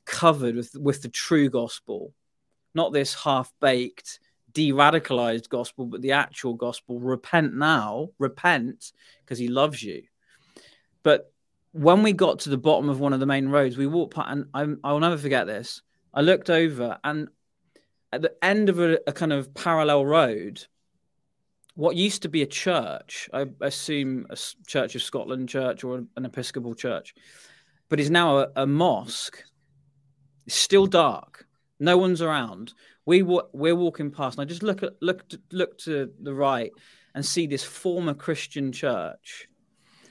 covered 0.07 0.57
with 0.57 0.75
with 0.77 1.03
the 1.03 1.11
true 1.11 1.51
gospel, 1.51 2.15
not 2.75 2.93
this 2.93 3.15
half 3.15 3.53
baked, 3.61 4.19
de-radicalized 4.53 5.49
gospel, 5.49 5.87
but 5.87 6.03
the 6.03 6.13
actual 6.13 6.55
gospel. 6.55 7.01
Repent 7.01 7.55
now, 7.55 8.11
repent, 8.19 8.93
because 9.21 9.39
he 9.39 9.49
loves 9.49 9.83
you. 9.83 10.03
But 11.03 11.33
when 11.73 12.03
we 12.03 12.13
got 12.13 12.41
to 12.41 12.51
the 12.51 12.59
bottom 12.59 12.89
of 12.89 13.01
one 13.01 13.13
of 13.13 13.21
the 13.21 13.27
main 13.27 13.49
roads, 13.49 13.77
we 13.77 13.87
walked 13.87 14.15
past, 14.15 14.29
and 14.31 14.47
I, 14.55 14.67
I 14.85 14.93
will 14.93 15.01
never 15.01 15.19
forget 15.19 15.47
this. 15.47 15.83
I 16.15 16.21
looked 16.21 16.51
over, 16.51 16.99
and 17.03 17.29
at 18.13 18.23
the 18.23 18.35
end 18.43 18.69
of 18.69 18.79
a, 18.79 18.99
a, 19.07 19.13
kind 19.13 19.33
of 19.33 19.55
parallel 19.55 20.05
road, 20.05 20.65
what 21.75 21.97
used 21.97 22.23
to 22.23 22.29
be 22.29 22.43
a 22.43 22.47
church, 22.47 23.31
I 23.33 23.47
assume 23.63 24.27
a 24.29 24.37
Church 24.67 24.95
of 24.95 25.03
Scotland 25.03 25.49
church 25.49 25.83
or 25.85 26.05
an 26.17 26.25
Episcopal 26.25 26.75
church, 26.75 27.15
but 27.89 27.99
is 27.99 28.11
now 28.11 28.39
a, 28.39 28.49
a 28.57 28.67
mosque. 28.67 29.43
It's 30.47 30.55
still 30.55 30.87
dark. 30.87 31.47
No 31.81 31.97
one's 31.97 32.21
around. 32.21 32.75
We 33.05 33.23
we're 33.23 33.75
walking 33.75 34.11
past, 34.11 34.39
and 34.39 34.45
I 34.45 34.49
just 34.49 34.63
look 34.63 34.83
at 34.83 34.93
look 35.01 35.29
to, 35.31 35.41
look 35.51 35.79
to 35.79 36.11
the 36.21 36.35
right 36.35 36.71
and 37.15 37.25
see 37.25 37.47
this 37.47 37.65
former 37.65 38.15
Christian 38.15 38.73
church, 38.73 39.49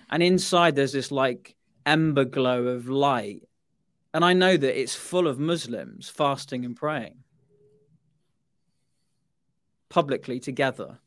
and 0.10 0.22
inside 0.22 0.76
there's 0.76 0.92
this 0.94 1.12
like 1.12 1.56
ember 1.86 2.26
glow 2.26 2.68
of 2.68 2.90
light, 2.90 3.44
and 4.14 4.26
I 4.26 4.34
know 4.34 4.58
that 4.58 4.80
it's 4.80 4.96
full 4.96 5.28
of 5.28 5.40
Muslims 5.40 6.10
fasting 6.10 6.66
and 6.66 6.76
praying 6.76 7.24
publicly 9.92 10.40
together. 10.40 11.00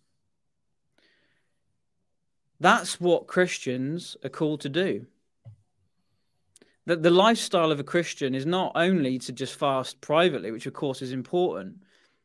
That's 2.61 3.01
what 3.01 3.27
Christians 3.27 4.17
are 4.23 4.29
called 4.29 4.61
to 4.61 4.69
do. 4.69 5.07
That 6.87 7.03
the 7.03 7.11
lifestyle 7.11 7.73
of 7.73 7.81
a 7.81 7.85
Christian 7.85 8.35
is 8.35 8.45
not 8.45 8.73
only 8.75 9.19
to 9.21 9.33
just 9.33 9.55
fast 9.59 10.01
privately, 10.01 10.51
which 10.51 10.67
of 10.67 10.75
course 10.75 11.01
is 11.01 11.13
important. 11.13 11.77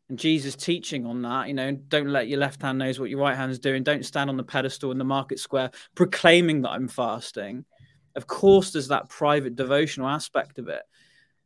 And 0.10 0.20
Jesus 0.20 0.56
teaching 0.56 1.06
on 1.06 1.22
that, 1.22 1.48
you 1.48 1.54
know, 1.54 1.72
don't 1.72 2.10
let 2.10 2.28
your 2.28 2.40
left 2.40 2.62
hand 2.62 2.80
knows 2.80 3.00
what 3.00 3.10
your 3.10 3.20
right 3.20 3.38
hand 3.38 3.52
is 3.52 3.60
doing. 3.60 3.84
Don't 3.84 4.06
stand 4.06 4.30
on 4.30 4.38
the 4.38 4.44
pedestal 4.44 4.92
in 4.92 4.98
the 4.98 5.04
market 5.04 5.40
square 5.40 5.72
proclaiming 5.96 6.62
that 6.64 6.72
I'm 6.72 6.88
fasting. 6.88 7.64
Of 8.16 8.28
course, 8.28 8.72
there's 8.72 8.88
that 8.90 9.08
private 9.08 9.56
devotional 9.56 10.10
aspect 10.10 10.60
of 10.60 10.68
it. 10.68 10.82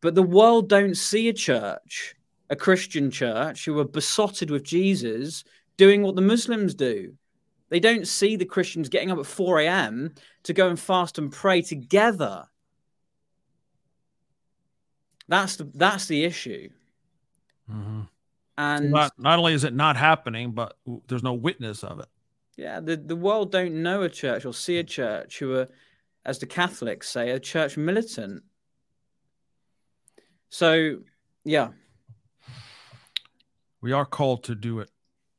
But 0.02 0.16
the 0.16 0.24
world 0.24 0.70
don't 0.70 0.96
see 0.96 1.30
a 1.30 1.34
church 1.34 2.16
a 2.54 2.56
Christian 2.56 3.10
church 3.10 3.66
who 3.66 3.80
are 3.80 3.86
besotted 3.86 4.52
with 4.52 4.64
Jesus 4.64 5.44
doing 5.76 6.04
what 6.04 6.16
the 6.16 6.22
Muslims 6.22 6.76
do. 6.76 7.14
They 7.70 7.80
don't 7.80 8.08
see 8.08 8.36
the 8.36 8.46
Christians 8.46 8.90
getting 8.90 9.12
up 9.12 9.18
at 9.18 9.26
4 9.26 9.62
a.m. 9.62 10.14
to 10.44 10.54
go 10.54 10.70
and 10.70 10.80
fast 10.80 11.18
and 11.18 11.32
pray 11.32 11.64
together. 11.64 12.46
That's 15.28 15.56
the 15.56 15.70
that's 15.74 16.08
the 16.08 16.24
issue. 16.24 16.70
Mm-hmm. 17.72 18.02
And 18.58 18.92
not, 18.92 19.14
not 19.18 19.40
only 19.40 19.54
is 19.54 19.64
it 19.64 19.74
not 19.74 19.98
happening, 19.98 20.52
but 20.52 20.78
there's 21.08 21.24
no 21.24 21.34
witness 21.34 21.84
of 21.84 22.00
it. 22.00 22.08
Yeah, 22.56 22.80
the, 22.80 22.98
the 22.98 23.16
world 23.16 23.52
don't 23.52 23.82
know 23.82 24.04
a 24.04 24.10
church 24.10 24.46
or 24.46 24.54
see 24.54 24.78
a 24.78 24.84
church 24.84 25.40
who 25.40 25.56
are, 25.56 25.68
as 26.24 26.38
the 26.38 26.46
Catholics 26.46 27.10
say, 27.10 27.32
a 27.32 27.40
church 27.40 27.78
militant. 27.78 28.44
So, 30.50 31.00
yeah, 31.44 31.70
we 33.82 33.92
are 33.92 34.06
called 34.06 34.44
to 34.44 34.56
do 34.56 34.80
it, 34.80 34.92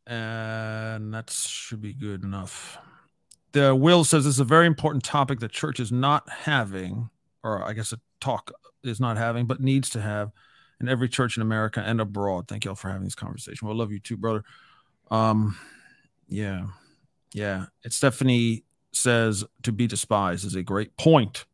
and 0.09 1.15
that 1.15 1.31
should 1.31 1.81
be 1.81 1.95
good 1.95 2.25
enough. 2.25 2.79
The 3.53 3.77
will 3.77 4.03
says 4.03 4.25
this 4.25 4.35
is 4.35 4.41
a 4.41 4.45
very 4.45 4.67
important 4.67 5.05
topic 5.05 5.39
that 5.39 5.53
church 5.53 5.79
is 5.79 5.93
not 5.93 6.29
having, 6.29 7.11
or 7.45 7.63
I 7.63 7.75
guess 7.75 7.93
a 7.93 8.01
talk 8.21 8.51
is 8.83 8.99
not 8.99 9.17
having, 9.17 9.47
but 9.47 9.61
needs 9.61 9.91
to 9.91 10.01
have 10.01 10.33
in 10.81 10.89
every 10.89 11.09
church 11.09 11.37
in 11.37 11.43
America 11.43 11.81
and 11.81 12.01
abroad. 12.01 12.49
Thank 12.49 12.65
you 12.65 12.73
all 12.73 12.75
for 12.75 12.89
having 12.89 13.05
this 13.05 13.15
conversation. 13.15 13.69
Well, 13.69 13.77
love 13.77 13.93
you 13.93 14.01
too, 14.01 14.17
brother. 14.17 14.43
Um, 15.11 15.57
yeah, 16.27 16.67
yeah. 17.33 17.67
It's 17.85 17.97
Stephanie 17.97 18.65
says 18.93 19.45
to 19.63 19.73
be 19.73 19.87
despised 19.87 20.45
is 20.45 20.55
a 20.55 20.63
great 20.63 20.97
point. 20.97 21.45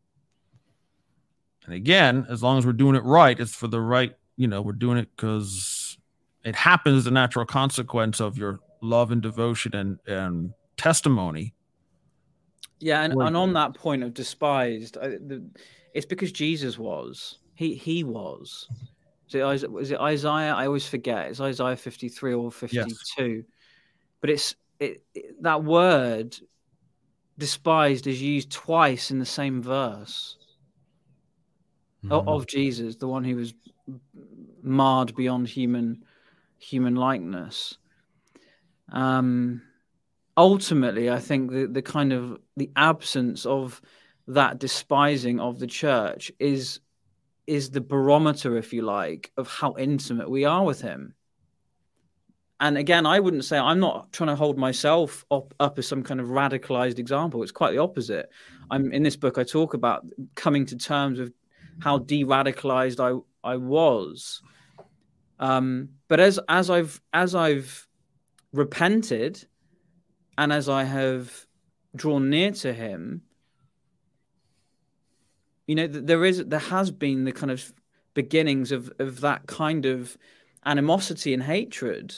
And 1.66 1.74
again, 1.74 2.26
as 2.28 2.43
long 2.43 2.59
as 2.59 2.66
we're 2.66 2.72
doing 2.72 2.97
it 2.97 3.05
right, 3.05 3.38
it's 3.38 3.55
for 3.55 3.68
the 3.68 3.80
right, 3.80 4.14
you 4.36 4.49
know, 4.49 4.62
we're 4.62 4.72
doing 4.72 4.99
it 4.99 5.09
because 5.14 5.99
it 6.45 6.57
happens 6.57 6.99
as 6.99 7.07
a 7.07 7.11
natural 7.11 7.45
consequence 7.45 8.20
of 8.20 8.38
your 8.38 8.61
love 8.80 9.11
and 9.11 9.20
devotion 9.20 9.74
and, 9.74 9.99
and 10.07 10.53
testimony. 10.76 11.55
Yeah, 12.78 13.03
and, 13.03 13.12
and 13.12 13.36
on 13.36 13.53
that 13.53 13.74
point 13.74 14.03
of 14.03 14.14
despised, 14.14 14.97
I, 14.97 15.09
the, 15.09 15.45
it's 15.95 16.07
because 16.07 16.32
Jesus 16.32 16.78
was. 16.78 17.38
He 17.55 17.74
he 17.74 18.05
was. 18.05 18.68
Is 19.28 19.34
it, 19.34 19.43
Isaiah, 19.43 19.76
is 19.76 19.91
it 19.93 20.01
Isaiah? 20.01 20.55
I 20.55 20.66
always 20.66 20.86
forget. 20.86 21.28
It's 21.28 21.41
Isaiah 21.41 21.76
53 21.76 22.34
or 22.34 22.51
52. 22.51 23.24
Yes. 23.24 23.45
But 24.20 24.30
it's 24.30 24.57
it, 24.80 25.03
it, 25.14 25.43
that 25.43 25.62
word 25.62 26.36
despised 27.38 28.07
is 28.07 28.20
used 28.20 28.51
twice 28.51 29.11
in 29.11 29.18
the 29.18 29.26
same 29.26 29.62
verse 29.62 30.36
mm-hmm. 32.05 32.12
of, 32.12 32.28
of 32.28 32.47
Jesus, 32.47 32.97
the 32.97 33.09
one 33.09 33.24
who 33.24 33.36
was 33.36 33.55
marred 34.62 35.14
beyond 35.14 35.49
human 35.49 36.05
human 36.59 36.95
likeness. 36.95 37.78
Um, 38.93 39.62
ultimately, 40.36 41.11
I 41.11 41.18
think 41.18 41.51
the, 41.51 41.66
the 41.66 41.82
kind 41.82 42.12
of 42.12 42.38
the 42.57 42.70
absence 42.76 43.47
of 43.47 43.80
that 44.28 44.58
despising 44.58 45.40
of 45.40 45.58
the 45.58 45.66
church 45.66 46.30
is 46.38 46.80
is 47.46 47.70
the 47.70 47.80
barometer, 47.80 48.56
if 48.56 48.72
you 48.72 48.82
like, 48.82 49.32
of 49.36 49.48
how 49.48 49.74
intimate 49.76 50.30
we 50.30 50.44
are 50.44 50.64
with 50.64 50.80
him. 50.80 51.14
And 52.60 52.76
again, 52.76 53.06
I 53.06 53.18
wouldn't 53.18 53.44
say 53.44 53.58
I'm 53.58 53.80
not 53.80 54.12
trying 54.12 54.28
to 54.28 54.36
hold 54.36 54.58
myself 54.58 55.24
up, 55.30 55.54
up 55.58 55.78
as 55.78 55.88
some 55.88 56.02
kind 56.02 56.20
of 56.20 56.28
radicalized 56.28 56.98
example. 56.98 57.42
It's 57.42 57.50
quite 57.50 57.72
the 57.72 57.78
opposite. 57.78 58.28
I'm 58.70 58.92
in 58.92 59.02
this 59.02 59.16
book. 59.16 59.38
I 59.38 59.44
talk 59.44 59.74
about 59.74 60.06
coming 60.34 60.66
to 60.66 60.76
terms 60.76 61.18
with 61.18 61.32
how 61.80 61.98
de-radicalized 61.98 63.00
I 63.00 63.18
I 63.42 63.56
was. 63.56 64.42
Um, 65.38 65.88
but 66.06 66.20
as 66.20 66.38
as 66.48 66.68
I've 66.68 67.00
as 67.12 67.34
I've 67.34 67.88
repented, 68.52 69.44
and 70.36 70.52
as 70.52 70.68
I 70.68 70.84
have 70.84 71.46
drawn 71.96 72.28
near 72.28 72.50
to 72.52 72.72
Him, 72.72 73.22
you 75.70 75.76
know, 75.76 75.86
there 75.86 76.24
is 76.24 76.44
there 76.46 76.58
has 76.58 76.90
been 76.90 77.22
the 77.22 77.30
kind 77.30 77.52
of 77.52 77.72
beginnings 78.14 78.72
of 78.72 78.90
of 78.98 79.20
that 79.20 79.46
kind 79.46 79.86
of 79.86 80.18
animosity 80.66 81.32
and 81.32 81.44
hatred 81.44 82.12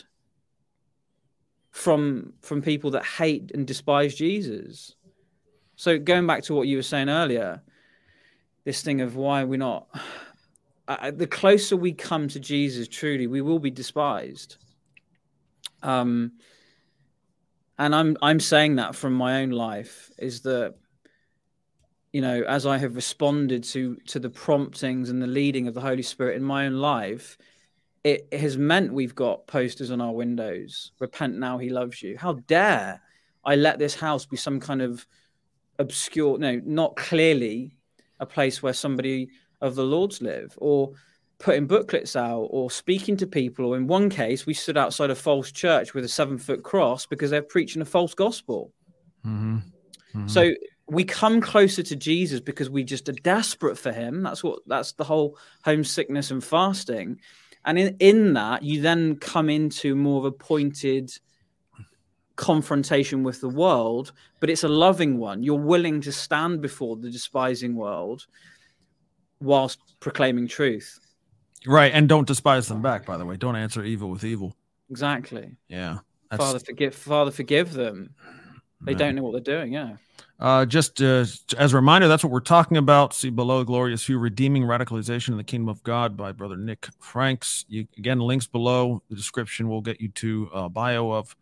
from 1.70 2.32
from 2.40 2.62
people 2.62 2.92
that 2.92 3.04
hate 3.04 3.50
and 3.52 3.66
despise 3.66 4.14
Jesus. 4.14 4.94
So 5.76 5.98
going 5.98 6.26
back 6.26 6.44
to 6.44 6.54
what 6.54 6.66
you 6.66 6.78
were 6.78 6.82
saying 6.82 7.10
earlier, 7.10 7.60
this 8.64 8.80
thing 8.80 9.02
of 9.02 9.16
why 9.16 9.44
we're 9.44 9.58
not 9.58 9.86
uh, 10.88 11.10
the 11.10 11.26
closer 11.26 11.76
we 11.76 11.92
come 11.92 12.28
to 12.28 12.40
Jesus, 12.40 12.88
truly, 12.88 13.26
we 13.26 13.42
will 13.42 13.58
be 13.58 13.70
despised. 13.70 14.56
Um, 15.82 16.32
and 17.78 17.94
I'm 17.94 18.16
I'm 18.22 18.40
saying 18.40 18.76
that 18.76 18.94
from 18.94 19.12
my 19.12 19.42
own 19.42 19.50
life 19.50 20.10
is 20.16 20.40
that 20.40 20.76
you 22.12 22.20
know, 22.20 22.42
as 22.42 22.66
I 22.66 22.78
have 22.78 22.94
responded 22.94 23.64
to 23.64 23.96
to 24.06 24.18
the 24.18 24.30
promptings 24.30 25.08
and 25.10 25.22
the 25.22 25.26
leading 25.26 25.66
of 25.66 25.74
the 25.74 25.80
Holy 25.80 26.02
Spirit 26.02 26.36
in 26.36 26.44
my 26.44 26.66
own 26.66 26.74
life, 26.74 27.38
it, 28.04 28.28
it 28.30 28.40
has 28.40 28.58
meant 28.58 28.92
we've 28.92 29.14
got 29.14 29.46
posters 29.46 29.90
on 29.90 30.00
our 30.00 30.12
windows. 30.12 30.92
Repent 31.00 31.36
now, 31.36 31.58
He 31.58 31.70
loves 31.70 32.02
you. 32.02 32.18
How 32.18 32.34
dare 32.46 33.00
I 33.44 33.56
let 33.56 33.78
this 33.78 33.94
house 33.94 34.26
be 34.26 34.36
some 34.36 34.60
kind 34.60 34.82
of 34.82 35.06
obscure, 35.78 36.38
no, 36.38 36.60
not 36.64 36.96
clearly 36.96 37.76
a 38.20 38.26
place 38.26 38.62
where 38.62 38.72
somebody 38.72 39.28
of 39.60 39.74
the 39.74 39.84
Lord's 39.84 40.20
live, 40.20 40.54
or 40.58 40.92
putting 41.38 41.66
booklets 41.66 42.14
out, 42.14 42.48
or 42.50 42.70
speaking 42.70 43.16
to 43.16 43.26
people. 43.26 43.64
Or 43.64 43.76
in 43.76 43.86
one 43.86 44.10
case, 44.10 44.44
we 44.44 44.54
stood 44.54 44.76
outside 44.76 45.10
a 45.10 45.14
false 45.14 45.50
church 45.50 45.94
with 45.94 46.04
a 46.04 46.08
seven 46.08 46.36
foot 46.36 46.62
cross 46.62 47.06
because 47.06 47.30
they're 47.30 47.42
preaching 47.42 47.82
a 47.82 47.86
false 47.86 48.14
gospel. 48.14 48.72
Mm-hmm. 49.26 49.56
Mm-hmm. 50.14 50.28
So 50.28 50.52
we 50.88 51.04
come 51.04 51.40
closer 51.40 51.82
to 51.82 51.96
Jesus 51.96 52.40
because 52.40 52.68
we 52.68 52.84
just 52.84 53.08
are 53.08 53.12
desperate 53.12 53.78
for 53.78 53.92
him. 53.92 54.22
That's 54.22 54.42
what 54.42 54.60
that's 54.66 54.92
the 54.92 55.04
whole 55.04 55.38
homesickness 55.64 56.30
and 56.30 56.42
fasting. 56.42 57.20
And 57.64 57.78
in, 57.78 57.96
in 58.00 58.32
that, 58.34 58.62
you 58.62 58.80
then 58.80 59.16
come 59.16 59.48
into 59.48 59.94
more 59.94 60.18
of 60.18 60.24
a 60.24 60.32
pointed 60.32 61.12
confrontation 62.36 63.22
with 63.22 63.40
the 63.40 63.48
world, 63.48 64.12
but 64.40 64.50
it's 64.50 64.64
a 64.64 64.68
loving 64.68 65.18
one. 65.18 65.42
You're 65.42 65.60
willing 65.60 66.00
to 66.02 66.12
stand 66.12 66.60
before 66.60 66.96
the 66.96 67.10
despising 67.10 67.76
world 67.76 68.26
whilst 69.40 69.78
proclaiming 70.00 70.48
truth. 70.48 70.98
Right. 71.66 71.92
And 71.94 72.08
don't 72.08 72.26
despise 72.26 72.66
them 72.66 72.82
back, 72.82 73.06
by 73.06 73.16
the 73.16 73.24
way. 73.24 73.36
Don't 73.36 73.54
answer 73.54 73.84
evil 73.84 74.10
with 74.10 74.24
evil. 74.24 74.56
Exactly. 74.90 75.56
Yeah. 75.68 75.98
Father 76.36 76.58
forgive 76.58 76.94
Father 76.94 77.30
forgive 77.30 77.72
them. 77.72 78.14
They 78.80 78.94
don't 78.94 79.14
know 79.14 79.22
what 79.22 79.32
they're 79.32 79.58
doing, 79.58 79.72
yeah. 79.72 79.96
Uh, 80.42 80.66
just 80.66 81.00
uh, 81.00 81.24
as 81.56 81.72
a 81.72 81.76
reminder, 81.76 82.08
that's 82.08 82.24
what 82.24 82.32
we're 82.32 82.40
talking 82.40 82.76
about. 82.76 83.14
See 83.14 83.30
below, 83.30 83.62
Glorious 83.62 84.02
Few, 84.02 84.18
Redeeming 84.18 84.64
Radicalization 84.64 85.28
in 85.28 85.36
the 85.36 85.44
Kingdom 85.44 85.68
of 85.68 85.84
God 85.84 86.16
by 86.16 86.32
Brother 86.32 86.56
Nick 86.56 86.88
Franks. 86.98 87.64
You, 87.68 87.86
again, 87.96 88.18
links 88.18 88.48
below. 88.48 89.04
The 89.08 89.14
description 89.14 89.68
will 89.68 89.82
get 89.82 90.00
you 90.00 90.08
to 90.08 90.50
a 90.52 90.68
bio 90.68 91.12
of 91.12 91.36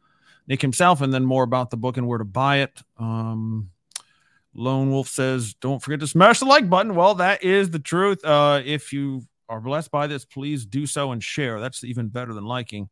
Nick 0.46 0.60
himself 0.60 1.00
and 1.00 1.14
then 1.14 1.24
more 1.24 1.44
about 1.44 1.70
the 1.70 1.78
book 1.78 1.96
and 1.96 2.06
where 2.06 2.18
to 2.18 2.26
buy 2.26 2.58
it. 2.58 2.82
Um, 2.98 3.70
Lone 4.52 4.90
Wolf 4.90 5.08
says, 5.08 5.54
don't 5.54 5.82
forget 5.82 6.00
to 6.00 6.06
smash 6.06 6.40
the 6.40 6.44
like 6.44 6.68
button. 6.68 6.94
Well, 6.94 7.14
that 7.14 7.42
is 7.42 7.70
the 7.70 7.78
truth. 7.78 8.22
Uh, 8.22 8.60
if 8.62 8.92
you 8.92 9.22
are 9.48 9.62
blessed 9.62 9.90
by 9.90 10.08
this, 10.08 10.26
please 10.26 10.66
do 10.66 10.84
so 10.84 11.12
and 11.12 11.24
share. 11.24 11.58
That's 11.58 11.84
even 11.84 12.08
better 12.08 12.34
than 12.34 12.44
liking. 12.44 12.90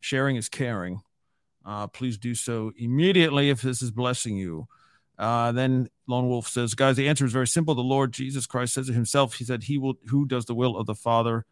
Sharing 0.00 0.36
is 0.36 0.50
caring. 0.50 1.00
Uh, 1.64 1.86
please 1.86 2.18
do 2.18 2.34
so 2.34 2.72
immediately 2.76 3.48
if 3.48 3.62
this 3.62 3.80
is 3.80 3.90
blessing 3.90 4.36
you. 4.36 4.68
Uh, 5.18 5.52
then 5.52 5.88
Lone 6.06 6.28
Wolf 6.28 6.48
says, 6.48 6.74
guys, 6.74 6.96
the 6.96 7.08
answer 7.08 7.24
is 7.24 7.32
very 7.32 7.46
simple. 7.46 7.74
The 7.74 7.82
Lord 7.82 8.12
Jesus 8.12 8.46
Christ 8.46 8.74
says 8.74 8.88
it 8.88 8.94
himself. 8.94 9.34
He 9.34 9.44
said, 9.44 9.64
He 9.64 9.78
will 9.78 9.94
who 10.08 10.26
does 10.26 10.44
the 10.44 10.54
will 10.54 10.76
of 10.76 10.86
the 10.86 10.94
Father 10.94 11.46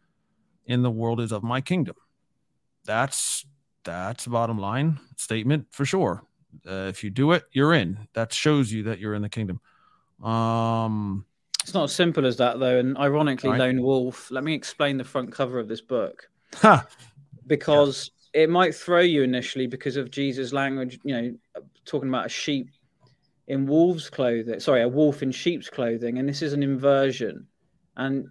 in 0.65 0.81
the 0.81 0.91
world 0.91 1.19
is 1.19 1.31
of 1.31 1.43
my 1.43 1.61
kingdom. 1.61 1.95
That's 2.85 3.45
that's 3.83 4.25
the 4.25 4.31
bottom 4.31 4.57
line 4.57 4.99
statement 5.17 5.67
for 5.71 5.85
sure. 5.85 6.23
Uh, 6.67 6.87
if 6.89 7.03
you 7.03 7.09
do 7.09 7.31
it, 7.31 7.43
you're 7.51 7.73
in. 7.73 8.07
That 8.13 8.33
shows 8.33 8.71
you 8.71 8.83
that 8.83 8.99
you're 8.99 9.13
in 9.13 9.21
the 9.21 9.29
kingdom. 9.29 9.59
Um, 10.23 11.25
it's 11.61 11.73
not 11.73 11.85
as 11.85 11.93
simple 11.93 12.25
as 12.25 12.37
that, 12.37 12.59
though. 12.59 12.77
And 12.77 12.97
ironically, 12.97 13.49
right. 13.49 13.59
Lone 13.59 13.81
Wolf. 13.81 14.31
Let 14.31 14.43
me 14.43 14.53
explain 14.53 14.97
the 14.97 15.03
front 15.03 15.31
cover 15.31 15.59
of 15.59 15.67
this 15.67 15.81
book, 15.81 16.29
huh. 16.53 16.83
because 17.47 18.11
yeah. 18.33 18.43
it 18.43 18.49
might 18.49 18.73
throw 18.73 19.01
you 19.01 19.23
initially 19.23 19.67
because 19.67 19.97
of 19.97 20.11
Jesus' 20.11 20.53
language. 20.53 20.99
You 21.03 21.21
know, 21.21 21.35
talking 21.85 22.09
about 22.09 22.27
a 22.27 22.29
sheep 22.29 22.69
in 23.47 23.67
wolves' 23.67 24.09
clothing. 24.09 24.59
Sorry, 24.59 24.81
a 24.81 24.87
wolf 24.87 25.21
in 25.21 25.31
sheep's 25.31 25.69
clothing, 25.69 26.17
and 26.17 26.27
this 26.27 26.41
is 26.41 26.53
an 26.53 26.63
inversion, 26.63 27.47
and 27.95 28.27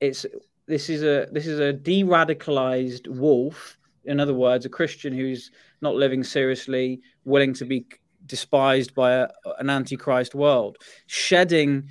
it's 0.00 0.26
this 0.66 0.88
is 0.88 1.02
a 1.02 1.28
this 1.32 1.46
is 1.46 1.60
a 1.60 1.72
de-radicalized 1.72 3.08
wolf. 3.08 3.78
In 4.04 4.20
other 4.20 4.34
words, 4.34 4.64
a 4.64 4.68
Christian 4.68 5.12
who's 5.12 5.50
not 5.80 5.96
living 5.96 6.22
seriously, 6.22 7.00
willing 7.24 7.54
to 7.54 7.64
be 7.64 7.86
despised 8.24 8.94
by 8.94 9.12
a, 9.12 9.28
an 9.58 9.68
antichrist 9.68 10.34
world, 10.34 10.78
shedding 11.06 11.88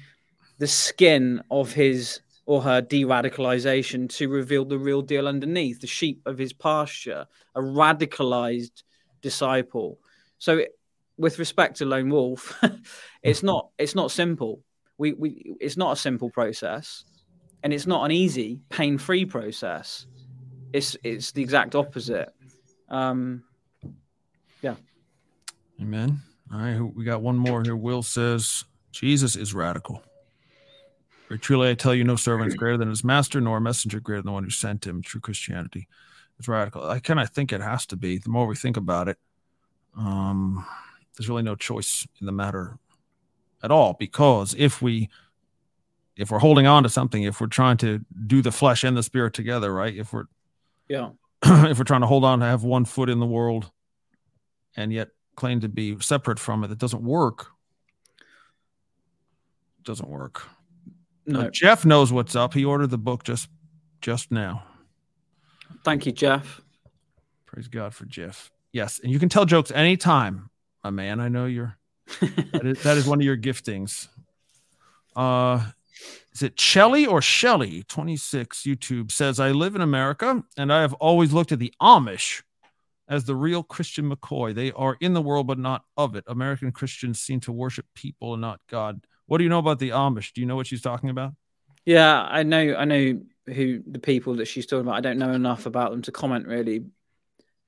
the 0.58 0.68
skin 0.68 1.42
of 1.52 1.74
his 1.74 2.22
or 2.46 2.62
her 2.62 2.80
de-radicalization 2.80 4.08
to 4.08 4.30
reveal 4.30 4.66
the 4.66 4.78
real 4.78 5.02
deal 5.02 5.28
underneath, 5.28 5.82
the 5.82 5.88
sheep 5.88 6.22
of 6.26 6.38
his 6.38 6.54
pasture, 6.54 7.26
a 7.56 7.60
radicalized 7.60 8.84
disciple. 9.22 10.00
So 10.38 10.64
with 11.18 11.40
respect 11.40 11.78
to 11.78 11.86
lone 11.86 12.10
wolf, 12.10 12.62
it's 13.24 13.44
not 13.44 13.70
it's 13.78 13.96
not 13.96 14.12
simple. 14.12 14.62
We 14.98 15.14
we 15.14 15.56
it's 15.60 15.78
not 15.78 15.94
a 15.94 15.96
simple 15.96 16.30
process, 16.30 17.04
and 17.64 17.74
it's 17.74 17.88
not 17.88 18.06
an 18.06 18.12
easy 18.12 18.62
pain 18.70 18.98
free 18.98 19.26
process. 19.26 20.08
It's 20.74 20.98
it's 21.04 21.32
the 21.32 21.42
exact 21.42 21.76
opposite. 21.76 22.30
Um, 22.90 23.44
yeah. 24.62 24.76
Amen. 25.82 26.22
All 26.54 26.60
right, 26.60 26.80
we 26.80 27.04
got 27.04 27.22
one 27.22 27.38
more 27.38 27.64
here. 27.64 27.76
Will 27.76 28.04
says 28.04 28.64
Jesus 28.92 29.36
is 29.36 29.54
radical. 29.54 30.04
For 31.28 31.38
truly, 31.38 31.70
I 31.70 31.74
tell 31.74 31.96
you, 31.96 32.04
no 32.04 32.16
servant 32.16 32.50
is 32.50 32.56
greater 32.58 32.78
than 32.78 32.90
his 32.90 33.04
master, 33.04 33.42
nor 33.42 33.58
a 33.58 33.62
messenger 33.62 34.00
greater 34.00 34.22
than 34.22 34.28
the 34.28 34.34
one 34.34 34.44
who 34.44 34.52
sent 34.52 34.86
him. 34.86 35.02
True 35.02 35.20
Christianity 35.20 35.88
is 36.40 36.48
radical. 36.48 36.88
I 36.88 37.00
kind 37.00 37.20
of 37.20 37.30
think 37.32 37.52
it 37.52 37.62
has 37.62 37.86
to 37.88 37.96
be. 37.96 38.20
The 38.20 38.30
more 38.30 38.46
we 38.46 38.56
think 38.56 38.78
about 38.78 39.08
it, 39.08 39.18
um, 39.98 40.66
there's 41.16 41.30
really 41.30 41.44
no 41.44 41.56
choice 41.56 42.08
in 42.20 42.26
the 42.26 42.32
matter 42.32 42.78
at 43.64 43.72
all 43.72 43.94
because 43.94 44.56
if 44.58 44.82
we 44.82 45.10
if 46.16 46.32
we're 46.32 46.40
holding 46.40 46.68
on 46.68 46.84
to 46.84 46.90
something 46.90 47.24
if 47.24 47.42
we're 47.42 47.48
trying 47.48 47.78
to 47.78 48.00
do 48.28 48.42
the 48.42 48.52
flesh 48.52 48.84
and 48.84 48.96
the 48.96 49.04
spirit 49.04 49.34
together 49.34 49.74
right 49.74 49.96
if 49.96 50.14
we're 50.14 50.26
yeah 50.88 51.10
if 51.44 51.78
we're 51.78 51.84
trying 51.84 52.02
to 52.02 52.08
hold 52.08 52.24
on 52.24 52.40
to 52.40 52.46
have 52.46 52.64
one 52.64 52.86
foot 52.86 53.10
in 53.10 53.20
the 53.20 53.26
world 53.26 53.72
and 54.76 54.94
yet 54.94 55.10
claim 55.36 55.60
to 55.60 55.70
be 55.70 55.98
separate 56.00 56.40
from 56.40 56.64
it 56.64 56.68
that 56.68 56.78
doesn't 56.78 57.04
work 57.04 57.48
doesn't 59.86 60.10
work. 60.10 60.44
No, 61.26 61.50
Jeff 61.50 61.86
knows 61.86 62.12
what's 62.12 62.36
up. 62.36 62.54
He 62.54 62.66
ordered 62.66 62.88
the 62.88 62.98
book 62.98 63.24
just 63.24 63.48
just 64.02 64.32
now. 64.32 64.64
thank 65.84 66.06
you, 66.06 66.12
Jeff. 66.12 66.62
Praise 67.46 67.68
God 67.68 67.94
for 67.96 68.06
Jeff. 68.06 68.52
Yes, 68.74 69.00
and 69.02 69.12
you 69.12 69.20
can 69.20 69.30
tell 69.30 69.46
jokes 69.46 69.72
anytime, 69.72 70.50
my 70.86 70.92
man. 70.92 71.20
I 71.20 71.30
know 71.30 71.46
you're 71.46 71.78
that 72.22 72.62
is, 72.64 72.84
that 72.84 72.98
is 72.98 73.08
one 73.08 73.20
of 73.20 73.26
your 73.26 73.38
giftings. 73.38 74.08
Uh 75.16 75.66
is 76.34 76.44
it 76.44 76.60
Shelly 76.60 77.06
or 77.06 77.22
Shelly 77.22 77.84
26 77.84 78.64
YouTube 78.64 79.12
says 79.12 79.40
I 79.40 79.52
live 79.52 79.76
in 79.76 79.82
America 79.82 80.44
and 80.58 80.72
I 80.72 80.82
have 80.82 80.94
always 80.96 81.34
looked 81.34 81.52
at 81.52 81.60
the 81.60 81.74
Amish 81.82 82.44
as 83.08 83.24
the 83.24 83.36
real 83.36 83.64
Christian 83.64 84.12
McCoy. 84.12 84.54
They 84.54 84.72
are 84.74 84.98
in 85.00 85.14
the 85.14 85.22
world 85.22 85.48
but 85.48 85.58
not 85.58 85.84
of 85.98 86.16
it. 86.16 86.24
American 86.28 86.72
Christians 86.72 87.20
seem 87.20 87.40
to 87.42 87.52
worship 87.52 87.86
people 87.96 88.34
and 88.34 88.42
not 88.42 88.60
God. 88.70 89.02
What 89.26 89.40
do 89.40 89.44
you 89.44 89.50
know 89.50 89.60
about 89.60 89.80
the 89.80 89.90
Amish? 89.90 90.34
Do 90.34 90.42
you 90.42 90.48
know 90.48 90.56
what 90.56 90.68
she's 90.68 90.82
talking 90.82 91.10
about? 91.10 91.34
Yeah, 91.86 92.22
I 92.22 92.44
know. 92.44 92.76
I 92.76 92.86
know 92.86 93.22
who 93.48 93.82
the 93.88 94.00
people 94.00 94.36
that 94.36 94.48
she's 94.48 94.66
talking 94.66 94.82
about. 94.82 94.96
I 94.96 95.02
don't 95.02 95.20
know 95.20 95.32
enough 95.32 95.66
about 95.66 95.92
them 95.92 96.02
to 96.04 96.12
comment 96.12 96.48
really, 96.48 96.86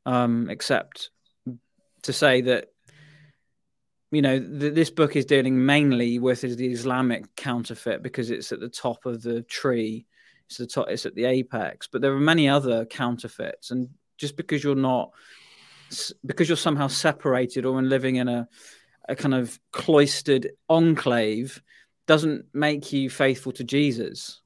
um, 0.06 0.50
except 0.50 1.12
to 2.04 2.14
say 2.14 2.42
that 2.42 2.70
you 4.12 4.22
know 4.22 4.40
th- 4.40 4.74
this 4.74 4.90
book 4.90 5.16
is 5.16 5.26
dealing 5.26 5.66
mainly 5.66 6.20
with 6.20 6.42
the 6.42 6.72
Islamic 6.72 7.36
counterfeit 7.36 8.02
because 8.02 8.32
it's 8.32 8.52
at 8.52 8.60
the 8.60 8.70
top 8.70 9.06
of 9.06 9.22
the 9.22 9.42
tree. 9.44 10.06
It's 10.48 10.58
the 10.58 10.68
top. 10.68 10.88
It's 10.90 11.06
at 11.06 11.16
the 11.16 11.26
apex. 11.26 11.88
But 11.88 12.02
there 12.02 12.14
are 12.14 12.20
many 12.20 12.48
other 12.48 12.86
counterfeits, 12.86 13.72
and 13.72 13.90
just 14.18 14.38
because 14.38 14.64
you're 14.64 14.76
not, 14.76 15.12
because 16.26 16.48
you're 16.48 16.58
somehow 16.58 16.88
separated 16.88 17.66
or 17.66 17.80
in 17.80 17.90
living 17.90 18.16
in 18.16 18.28
a 18.28 18.48
a 19.10 19.16
kind 19.16 19.34
of 19.34 19.60
cloistered 19.72 20.50
enclave 20.70 21.62
doesn't 22.08 22.46
make 22.54 22.92
you 22.92 23.10
faithful 23.10 23.52
to 23.54 23.64
Jesus. 23.64 24.42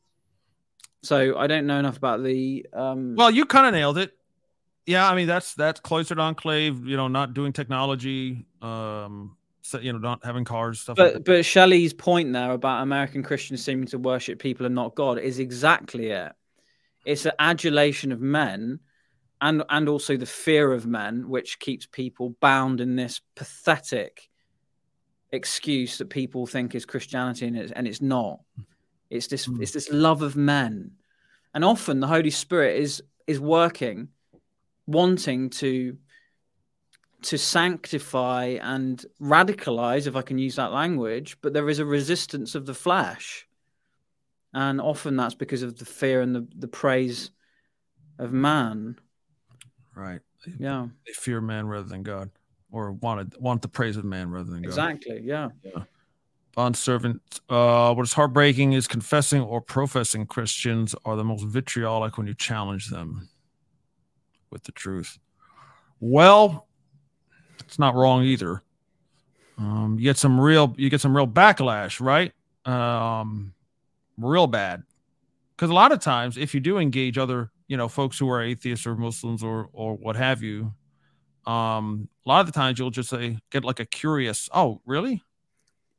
So 1.03 1.37
I 1.37 1.47
don't 1.47 1.65
know 1.65 1.79
enough 1.79 1.97
about 1.97 2.23
the 2.23 2.65
um 2.73 3.15
Well, 3.15 3.31
you 3.31 3.45
kind 3.45 3.67
of 3.67 3.73
nailed 3.73 3.97
it. 3.97 4.11
Yeah, 4.85 5.09
I 5.09 5.15
mean 5.15 5.27
that's 5.27 5.53
that's 5.53 5.79
cloistered 5.79 6.19
enclave. 6.19 6.85
You 6.85 6.97
know, 6.97 7.07
not 7.07 7.33
doing 7.33 7.53
technology. 7.53 8.45
Um, 8.61 9.37
so, 9.61 9.79
you 9.79 9.93
know, 9.93 9.99
not 9.99 10.23
having 10.23 10.43
cars, 10.43 10.79
stuff. 10.79 10.97
like 10.97 11.13
but 11.13 11.25
but 11.25 11.45
Shelley's 11.45 11.93
point 11.93 12.33
there 12.33 12.51
about 12.51 12.83
American 12.83 13.23
Christians 13.23 13.63
seeming 13.63 13.87
to 13.87 13.97
worship 13.97 14.39
people 14.39 14.65
and 14.65 14.75
not 14.75 14.95
God 14.95 15.19
is 15.19 15.39
exactly 15.39 16.07
it. 16.09 16.31
It's 17.05 17.25
an 17.25 17.33
adulation 17.39 18.11
of 18.11 18.21
men 18.21 18.79
and 19.41 19.63
and 19.69 19.89
also 19.89 20.17
the 20.17 20.25
fear 20.25 20.71
of 20.71 20.85
men 20.85 21.29
which 21.29 21.59
keeps 21.59 21.85
people 21.85 22.35
bound 22.39 22.81
in 22.81 22.95
this 22.95 23.21
pathetic 23.35 24.29
excuse 25.31 25.97
that 25.97 26.09
people 26.09 26.45
think 26.45 26.75
is 26.75 26.85
Christianity 26.85 27.47
and 27.47 27.57
it's, 27.57 27.71
and 27.71 27.87
it's 27.87 28.01
not. 28.01 28.39
It's 29.09 29.27
this 29.27 29.47
Mm. 29.47 29.61
it's 29.61 29.71
this 29.71 29.91
love 29.91 30.21
of 30.21 30.35
men. 30.35 30.91
And 31.53 31.65
often 31.65 31.99
the 31.99 32.07
Holy 32.07 32.29
Spirit 32.29 32.79
is 32.79 33.03
is 33.27 33.39
working 33.39 34.09
wanting 34.87 35.49
to 35.49 35.97
to 37.23 37.37
sanctify 37.37 38.57
and 38.61 39.05
radicalize 39.21 40.07
if 40.07 40.15
I 40.15 40.21
can 40.21 40.37
use 40.37 40.55
that 40.55 40.71
language, 40.71 41.37
but 41.41 41.53
there 41.53 41.69
is 41.69 41.79
a 41.79 41.85
resistance 41.85 42.55
of 42.55 42.65
the 42.65 42.73
flesh. 42.73 43.47
And 44.53 44.81
often 44.81 45.15
that's 45.15 45.35
because 45.35 45.61
of 45.61 45.77
the 45.77 45.85
fear 45.85 46.21
and 46.21 46.35
the, 46.35 46.47
the 46.57 46.67
praise 46.67 47.31
of 48.19 48.33
man. 48.33 48.97
right. 49.95 50.19
Yeah, 50.57 50.87
They 51.05 51.13
fear 51.13 51.39
man 51.39 51.67
rather 51.67 51.87
than 51.87 52.01
God, 52.01 52.31
or 52.71 52.93
wanted 52.93 53.35
want 53.39 53.61
the 53.61 53.67
praise 53.67 53.95
of 53.95 54.03
man 54.03 54.31
rather 54.31 54.49
than 54.49 54.63
God. 54.63 54.69
exactly. 54.69 55.21
Yeah. 55.23 55.49
Bond 56.55 56.75
servant. 56.75 57.21
Uh, 57.47 57.93
what 57.93 58.03
is 58.03 58.13
heartbreaking 58.13 58.73
is 58.73 58.87
confessing 58.87 59.41
or 59.41 59.61
professing 59.61 60.25
Christians 60.25 60.95
are 61.05 61.15
the 61.15 61.23
most 61.23 61.45
vitriolic 61.45 62.17
when 62.17 62.25
you 62.25 62.33
challenge 62.33 62.89
them 62.89 63.29
with 64.49 64.63
the 64.63 64.71
truth. 64.71 65.19
Well, 65.99 66.67
it's 67.71 67.79
not 67.79 67.95
wrong 67.95 68.23
either. 68.23 68.61
Um, 69.57 69.95
you 69.97 70.03
get 70.03 70.17
some 70.17 70.37
real, 70.37 70.75
you 70.77 70.89
get 70.89 70.99
some 70.99 71.15
real 71.15 71.25
backlash, 71.25 72.01
right? 72.01 72.33
Um, 72.65 73.53
real 74.17 74.45
bad. 74.45 74.83
Because 75.55 75.69
a 75.69 75.73
lot 75.73 75.93
of 75.93 75.99
times, 76.01 76.35
if 76.35 76.53
you 76.53 76.59
do 76.59 76.79
engage 76.79 77.17
other, 77.17 77.49
you 77.69 77.77
know, 77.77 77.87
folks 77.87 78.19
who 78.19 78.29
are 78.29 78.41
atheists 78.41 78.85
or 78.85 78.97
Muslims 78.97 79.41
or 79.41 79.69
or 79.71 79.95
what 79.95 80.17
have 80.17 80.43
you, 80.43 80.73
um, 81.47 82.09
a 82.25 82.29
lot 82.29 82.41
of 82.41 82.47
the 82.47 82.51
times 82.51 82.77
you'll 82.77 82.89
just 82.89 83.09
say, 83.09 83.37
get 83.51 83.63
like 83.63 83.79
a 83.79 83.85
curious, 83.85 84.49
oh, 84.53 84.81
really? 84.85 85.23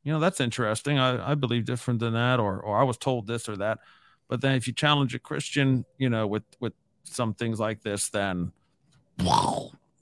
you 0.05 0.11
know 0.11 0.19
that's 0.19 0.41
interesting 0.41 0.99
i, 0.99 1.31
I 1.31 1.33
believe 1.33 1.63
different 1.63 2.01
than 2.01 2.11
that 2.11 2.37
or 2.37 2.59
or 2.59 2.77
i 2.77 2.83
was 2.83 2.97
told 2.97 3.25
this 3.25 3.47
or 3.47 3.55
that 3.55 3.79
but 4.27 4.41
then 4.41 4.55
if 4.55 4.67
you 4.67 4.73
challenge 4.73 5.15
a 5.15 5.19
christian 5.19 5.85
you 5.97 6.09
know 6.09 6.27
with 6.27 6.43
with 6.59 6.73
some 7.05 7.33
things 7.33 7.57
like 7.57 7.81
this 7.83 8.09
then 8.09 8.51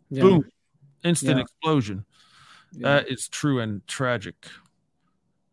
Yeah. 0.09 0.24
boom 0.24 0.45
instant 1.04 1.38
Yeah. 1.38 1.41
explosion 1.43 2.06
Yeah. 2.74 2.88
that 2.95 3.10
is 3.10 3.28
true 3.28 3.60
and 3.60 3.86
tragic 3.88 4.36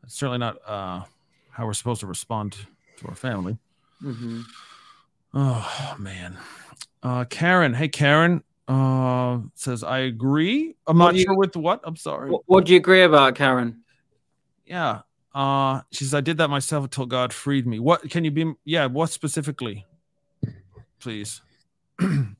it's 0.04 0.14
certainly 0.14 0.38
not 0.38 0.56
uh 0.66 1.04
how 1.50 1.66
we're 1.66 1.72
supposed 1.74 2.00
to 2.00 2.06
respond 2.06 2.56
to 2.98 3.08
our 3.08 3.14
family 3.14 3.58
Mhm. 4.02 4.44
oh 5.34 5.96
man 5.98 6.38
uh 7.02 7.24
karen 7.24 7.74
hey 7.74 7.88
karen 7.88 8.42
uh 8.68 9.38
says 9.54 9.82
i 9.82 9.98
agree 10.00 10.76
i'm 10.86 10.98
What 10.98 11.04
not 11.06 11.12
do 11.14 11.18
you- 11.18 11.24
sure 11.24 11.36
with 11.36 11.56
what 11.56 11.80
i'm 11.84 11.96
sorry 11.96 12.30
What, 12.30 12.42
what 12.46 12.64
do 12.66 12.72
you 12.72 12.78
agree 12.78 13.02
about, 13.02 13.34
Karen? 13.34 13.82
Yeah. 14.66 15.00
Uh 15.34 15.80
she 15.92 16.04
says 16.04 16.14
I 16.14 16.20
did 16.20 16.36
that 16.38 16.48
myself 16.50 16.84
until 16.84 17.06
God 17.06 17.32
freed 17.32 17.66
me. 17.66 17.78
What 17.78 18.10
can 18.10 18.24
you 18.24 18.30
be 18.30 18.52
yeah, 18.64 18.86
what 18.86 19.08
specifically? 19.10 19.86
Please. 21.00 21.40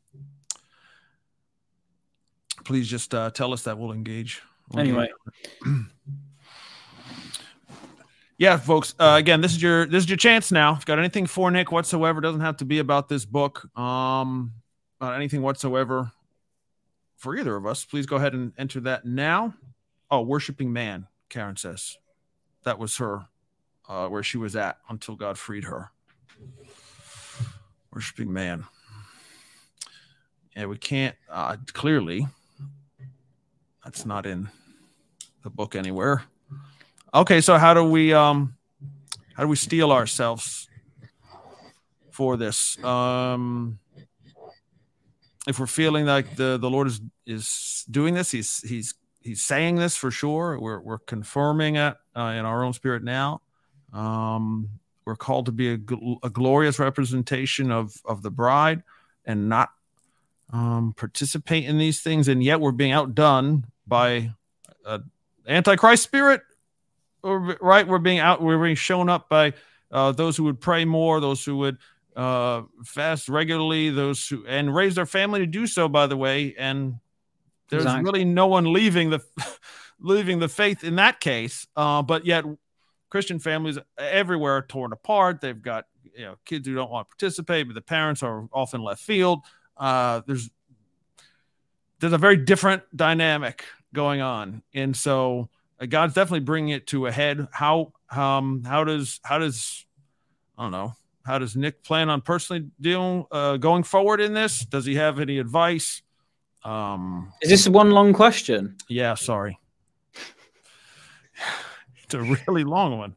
Please 2.68 2.86
just 2.86 3.14
uh 3.14 3.30
tell 3.30 3.54
us 3.54 3.62
that 3.62 3.78
we'll 3.78 3.92
engage. 3.92 4.42
We'll 4.68 4.80
Anyway, 4.80 5.08
engage. 5.64 5.86
Yeah, 8.36 8.58
folks. 8.58 8.94
Uh, 9.00 9.16
again, 9.18 9.40
this 9.40 9.52
is 9.52 9.62
your 9.62 9.86
this 9.86 10.04
is 10.04 10.10
your 10.10 10.18
chance 10.18 10.52
now. 10.52 10.72
If 10.72 10.80
you've 10.80 10.84
got 10.84 10.98
anything 10.98 11.24
for 11.24 11.50
Nick 11.50 11.72
whatsoever, 11.72 12.20
doesn't 12.20 12.42
have 12.42 12.58
to 12.58 12.66
be 12.66 12.78
about 12.78 13.08
this 13.08 13.24
book. 13.24 13.66
Um 13.76 14.52
about 15.00 15.14
anything 15.14 15.40
whatsoever 15.40 16.12
for 17.16 17.38
either 17.38 17.56
of 17.56 17.64
us, 17.64 17.86
please 17.86 18.04
go 18.04 18.16
ahead 18.16 18.34
and 18.34 18.52
enter 18.58 18.80
that 18.80 19.06
now. 19.06 19.54
Oh, 20.10 20.20
worshiping 20.20 20.70
man, 20.70 21.06
Karen 21.30 21.56
says 21.56 21.96
that 22.64 22.78
was 22.78 22.98
her 22.98 23.28
uh, 23.88 24.08
where 24.08 24.22
she 24.22 24.36
was 24.36 24.54
at 24.56 24.76
until 24.90 25.16
God 25.16 25.38
freed 25.38 25.64
her. 25.64 25.90
Worshiping 27.94 28.30
man. 28.30 28.66
Yeah, 30.54 30.66
we 30.66 30.76
can't 30.76 31.16
uh, 31.30 31.56
clearly. 31.72 32.26
That's 33.88 34.04
not 34.04 34.26
in 34.26 34.50
the 35.42 35.48
book 35.48 35.74
anywhere. 35.74 36.22
Okay, 37.14 37.40
so 37.40 37.56
how 37.56 37.72
do 37.72 37.82
we 37.84 38.12
um 38.12 38.54
how 39.34 39.44
do 39.44 39.48
we 39.48 39.56
steel 39.56 39.92
ourselves 39.92 40.68
for 42.10 42.36
this? 42.36 42.76
Um 42.84 43.78
if 45.46 45.58
we're 45.58 45.66
feeling 45.66 46.04
like 46.04 46.36
the 46.36 46.58
the 46.58 46.68
Lord 46.68 46.88
is 46.88 47.00
is 47.24 47.86
doing 47.90 48.12
this, 48.12 48.30
he's 48.30 48.60
he's 48.60 48.92
he's 49.22 49.42
saying 49.42 49.76
this 49.76 49.96
for 49.96 50.10
sure. 50.10 50.60
We're 50.60 50.80
we're 50.80 50.98
confirming 50.98 51.76
it 51.76 51.96
uh, 52.14 52.34
in 52.36 52.44
our 52.44 52.64
own 52.64 52.74
spirit 52.74 53.02
now. 53.02 53.40
Um, 53.94 54.68
we're 55.06 55.16
called 55.16 55.46
to 55.46 55.52
be 55.52 55.72
a, 55.72 55.78
gl- 55.78 56.18
a 56.22 56.28
glorious 56.28 56.78
representation 56.78 57.72
of 57.72 57.94
of 58.04 58.20
the 58.20 58.30
bride, 58.30 58.82
and 59.24 59.48
not 59.48 59.70
um, 60.52 60.92
participate 60.94 61.64
in 61.64 61.78
these 61.78 62.02
things. 62.02 62.28
And 62.28 62.44
yet 62.44 62.60
we're 62.60 62.72
being 62.72 62.92
outdone 62.92 63.64
by 63.88 64.30
uh, 64.84 64.98
antichrist 65.46 66.02
spirit. 66.02 66.42
Right, 67.22 67.86
we're 67.86 67.98
being 67.98 68.20
out. 68.20 68.40
We're 68.40 68.62
being 68.62 68.76
shown 68.76 69.08
up 69.08 69.28
by 69.28 69.54
uh, 69.90 70.12
those 70.12 70.36
who 70.36 70.44
would 70.44 70.60
pray 70.60 70.84
more, 70.84 71.20
those 71.20 71.44
who 71.44 71.56
would 71.58 71.78
uh, 72.14 72.62
fast 72.84 73.28
regularly, 73.28 73.90
those 73.90 74.26
who 74.28 74.46
and 74.46 74.74
raise 74.74 74.94
their 74.94 75.06
family 75.06 75.40
to 75.40 75.46
do 75.46 75.66
so. 75.66 75.88
By 75.88 76.06
the 76.06 76.16
way, 76.16 76.54
and 76.56 76.94
there's 77.70 77.82
Exactly. 77.82 78.04
really 78.04 78.24
no 78.24 78.46
one 78.46 78.72
leaving 78.72 79.10
the 79.10 79.20
leaving 80.00 80.38
the 80.38 80.48
faith 80.48 80.84
in 80.84 80.96
that 80.96 81.20
case. 81.20 81.66
Uh, 81.76 82.02
but 82.02 82.24
yet, 82.24 82.44
Christian 83.10 83.38
families 83.38 83.78
everywhere 83.98 84.58
are 84.58 84.62
torn 84.62 84.92
apart. 84.92 85.40
They've 85.40 85.60
got 85.60 85.86
you 86.14 86.24
know 86.24 86.36
kids 86.44 86.66
who 86.68 86.74
don't 86.74 86.90
want 86.90 87.08
to 87.08 87.16
participate, 87.16 87.66
but 87.66 87.74
the 87.74 87.82
parents 87.82 88.22
are 88.22 88.48
often 88.52 88.80
left 88.82 89.02
field. 89.02 89.40
Uh, 89.76 90.22
there's 90.26 90.50
there's 92.00 92.12
a 92.12 92.18
very 92.18 92.36
different 92.36 92.82
dynamic 92.94 93.64
going 93.92 94.20
on, 94.20 94.62
and 94.74 94.96
so 94.96 95.48
uh, 95.80 95.86
God's 95.86 96.14
definitely 96.14 96.40
bringing 96.40 96.70
it 96.70 96.86
to 96.88 97.06
a 97.06 97.12
head. 97.12 97.48
How 97.52 97.92
um 98.10 98.62
how 98.64 98.84
does 98.84 99.20
how 99.22 99.38
does 99.38 99.86
I 100.56 100.64
don't 100.64 100.72
know 100.72 100.94
how 101.28 101.38
does 101.38 101.54
Nick 101.54 101.84
plan 101.84 102.08
on 102.08 102.22
personally 102.22 102.70
dealing 102.80 103.26
uh, 103.30 103.58
going 103.58 103.82
forward 103.82 104.20
in 104.22 104.32
this? 104.32 104.60
Does 104.60 104.86
he 104.86 104.94
have 104.94 105.20
any 105.20 105.38
advice? 105.38 106.02
Um, 106.64 107.32
Is 107.42 107.50
this 107.50 107.68
one 107.68 107.90
long 107.90 108.14
question? 108.14 108.76
yeah, 108.88 109.14
sorry. 109.14 109.58
it's 112.02 112.14
a 112.14 112.20
really 112.20 112.64
long 112.64 112.96
one. 112.98 113.16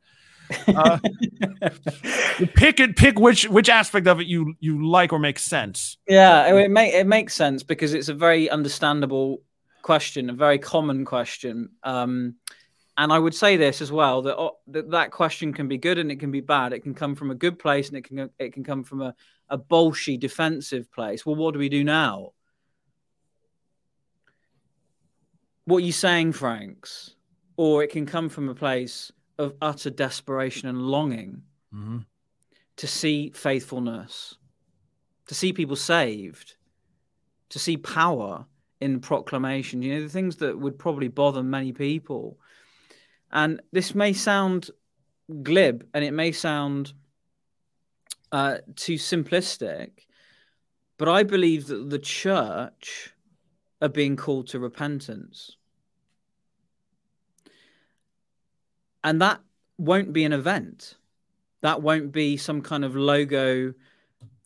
Uh, 0.67 0.99
pick 2.55 2.81
it. 2.81 2.97
Pick 2.97 3.17
which 3.17 3.47
which 3.47 3.69
aspect 3.69 4.07
of 4.07 4.19
it 4.19 4.27
you 4.27 4.55
you 4.59 4.85
like 4.85 5.13
or 5.13 5.19
makes 5.19 5.45
sense. 5.45 5.97
Yeah, 6.05 6.53
it 6.53 6.69
make 6.69 6.93
it 6.93 7.07
makes 7.07 7.33
sense 7.33 7.63
because 7.63 7.93
it's 7.93 8.09
a 8.09 8.13
very 8.13 8.49
understandable 8.49 9.41
question, 9.81 10.29
a 10.29 10.33
very 10.33 10.59
common 10.59 11.05
question. 11.05 11.69
Um, 11.83 12.35
and 12.97 13.11
I 13.11 13.17
would 13.17 13.33
say 13.33 13.57
this 13.57 13.81
as 13.81 13.91
well 13.91 14.21
that, 14.23 14.37
uh, 14.37 14.51
that 14.67 14.91
that 14.91 15.11
question 15.11 15.53
can 15.53 15.67
be 15.67 15.77
good 15.77 15.97
and 15.97 16.11
it 16.11 16.19
can 16.19 16.31
be 16.31 16.41
bad. 16.41 16.73
It 16.73 16.81
can 16.81 16.93
come 16.93 17.15
from 17.15 17.31
a 17.31 17.35
good 17.35 17.57
place 17.57 17.87
and 17.87 17.97
it 17.97 18.03
can 18.03 18.29
it 18.37 18.53
can 18.53 18.63
come 18.63 18.83
from 18.83 19.01
a 19.01 19.15
a 19.49 19.57
bolshy 19.57 20.19
defensive 20.19 20.91
place. 20.91 21.25
Well, 21.25 21.35
what 21.35 21.53
do 21.53 21.59
we 21.59 21.69
do 21.69 21.83
now? 21.83 22.31
What 25.65 25.77
are 25.77 25.85
you 25.85 25.91
saying, 25.91 26.33
Franks? 26.33 27.15
Or 27.57 27.83
it 27.83 27.91
can 27.91 28.05
come 28.05 28.29
from 28.29 28.49
a 28.49 28.55
place 28.55 29.11
of 29.37 29.53
utter 29.61 29.89
desperation 29.89 30.69
and 30.69 30.81
longing 30.81 31.43
mm-hmm. 31.73 31.99
to 32.77 32.87
see 32.87 33.31
faithfulness, 33.31 34.35
to 35.27 35.35
see 35.35 35.53
people 35.53 35.75
saved, 35.75 36.55
to 37.49 37.59
see 37.59 37.77
power 37.77 38.45
in 38.81 38.99
proclamation. 38.99 39.81
You 39.81 39.95
know, 39.95 40.01
the 40.01 40.09
things 40.09 40.37
that 40.37 40.59
would 40.59 40.77
probably 40.77 41.07
bother 41.07 41.43
many 41.43 41.71
people. 41.71 42.37
And 43.31 43.61
this 43.71 43.95
may 43.95 44.11
sound 44.11 44.71
glib 45.43 45.87
and 45.93 46.03
it 46.03 46.11
may 46.11 46.31
sound 46.31 46.93
uh, 48.31 48.57
too 48.75 48.95
simplistic, 48.95 49.91
but 50.97 51.07
I 51.07 51.23
believe 51.23 51.67
that 51.67 51.89
the 51.89 51.99
church 51.99 53.13
are 53.81 53.89
being 53.89 54.15
called 54.15 54.47
to 54.47 54.59
repentance. 54.59 55.55
And 59.03 59.21
that 59.21 59.41
won't 59.77 60.13
be 60.13 60.25
an 60.25 60.33
event. 60.33 60.95
That 61.61 61.81
won't 61.81 62.11
be 62.11 62.37
some 62.37 62.61
kind 62.61 62.85
of 62.85 62.95
logo, 62.95 63.73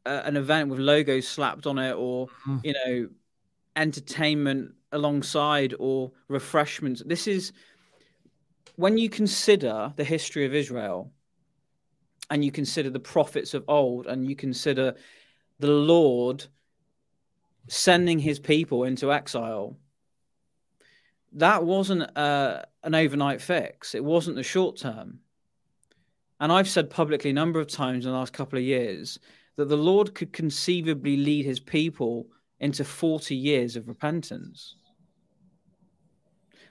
uh, 0.05 0.21
an 0.23 0.37
event 0.37 0.69
with 0.69 0.79
logos 0.79 1.27
slapped 1.27 1.67
on 1.67 1.77
it, 1.77 1.93
or, 1.93 2.27
mm. 2.47 2.61
you 2.63 2.73
know, 2.73 3.09
entertainment 3.75 4.73
alongside 4.91 5.73
or 5.79 6.11
refreshments. 6.27 7.03
This 7.05 7.27
is 7.27 7.51
when 8.75 8.97
you 8.97 9.09
consider 9.09 9.93
the 9.95 10.03
history 10.03 10.45
of 10.45 10.53
Israel 10.53 11.11
and 12.29 12.43
you 12.43 12.51
consider 12.51 12.89
the 12.89 12.99
prophets 12.99 13.53
of 13.53 13.63
old 13.67 14.07
and 14.07 14.27
you 14.27 14.35
consider 14.35 14.95
the 15.59 15.71
Lord 15.71 16.45
sending 17.67 18.19
his 18.19 18.39
people 18.39 18.83
into 18.83 19.11
exile, 19.11 19.77
that 21.33 21.63
wasn't 21.63 22.17
uh, 22.17 22.61
an 22.83 22.95
overnight 22.95 23.41
fix. 23.41 23.95
It 23.95 24.03
wasn't 24.03 24.35
the 24.35 24.43
short 24.43 24.77
term. 24.77 25.19
And 26.39 26.51
I've 26.51 26.67
said 26.67 26.89
publicly 26.89 27.31
a 27.31 27.33
number 27.33 27.59
of 27.59 27.67
times 27.67 28.05
in 28.05 28.11
the 28.11 28.17
last 28.17 28.33
couple 28.33 28.57
of 28.57 28.65
years 28.65 29.19
that 29.55 29.69
the 29.69 29.77
Lord 29.77 30.13
could 30.15 30.33
conceivably 30.33 31.17
lead 31.17 31.45
his 31.45 31.59
people 31.59 32.27
into 32.59 32.83
40 32.83 33.35
years 33.35 33.75
of 33.75 33.87
repentance. 33.87 34.75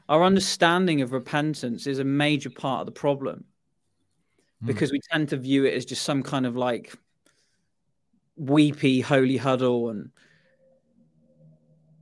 Our 0.09 0.23
understanding 0.23 1.01
of 1.01 1.13
repentance 1.13 1.87
is 1.87 1.99
a 1.99 2.05
major 2.05 2.51
part 2.51 2.81
of 2.81 2.87
the 2.87 2.93
problem 2.93 3.45
hmm. 4.61 4.67
because 4.67 4.93
we 4.93 5.01
tend 5.11 5.29
to 5.31 5.37
view 5.37 5.65
it 5.65 5.75
as 5.75 5.85
just 5.85 6.03
some 6.03 6.23
kind 6.23 6.47
of 6.47 6.57
like 6.57 6.95
weepy 8.37 9.01
holy 9.01 9.37
huddle 9.37 9.91
and 9.91 10.11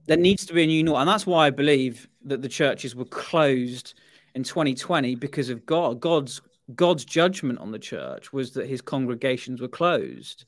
there 0.07 0.17
needs 0.17 0.47
to 0.47 0.55
be 0.55 0.63
a 0.63 0.67
new 0.67 0.83
norm 0.83 1.01
and 1.01 1.09
that's 1.09 1.27
why 1.27 1.47
i 1.47 1.51
believe 1.51 2.09
that 2.25 2.41
the 2.41 2.49
churches 2.49 2.97
were 2.97 3.05
closed 3.05 3.93
in 4.35 4.43
2020 4.43 5.15
because 5.17 5.51
of 5.51 5.67
god 5.67 6.01
god's 6.01 6.41
god's 6.75 7.05
judgment 7.05 7.59
on 7.59 7.71
the 7.71 7.79
church 7.79 8.33
was 8.33 8.53
that 8.53 8.67
his 8.67 8.81
congregations 8.81 9.61
were 9.61 9.69
closed 9.69 10.47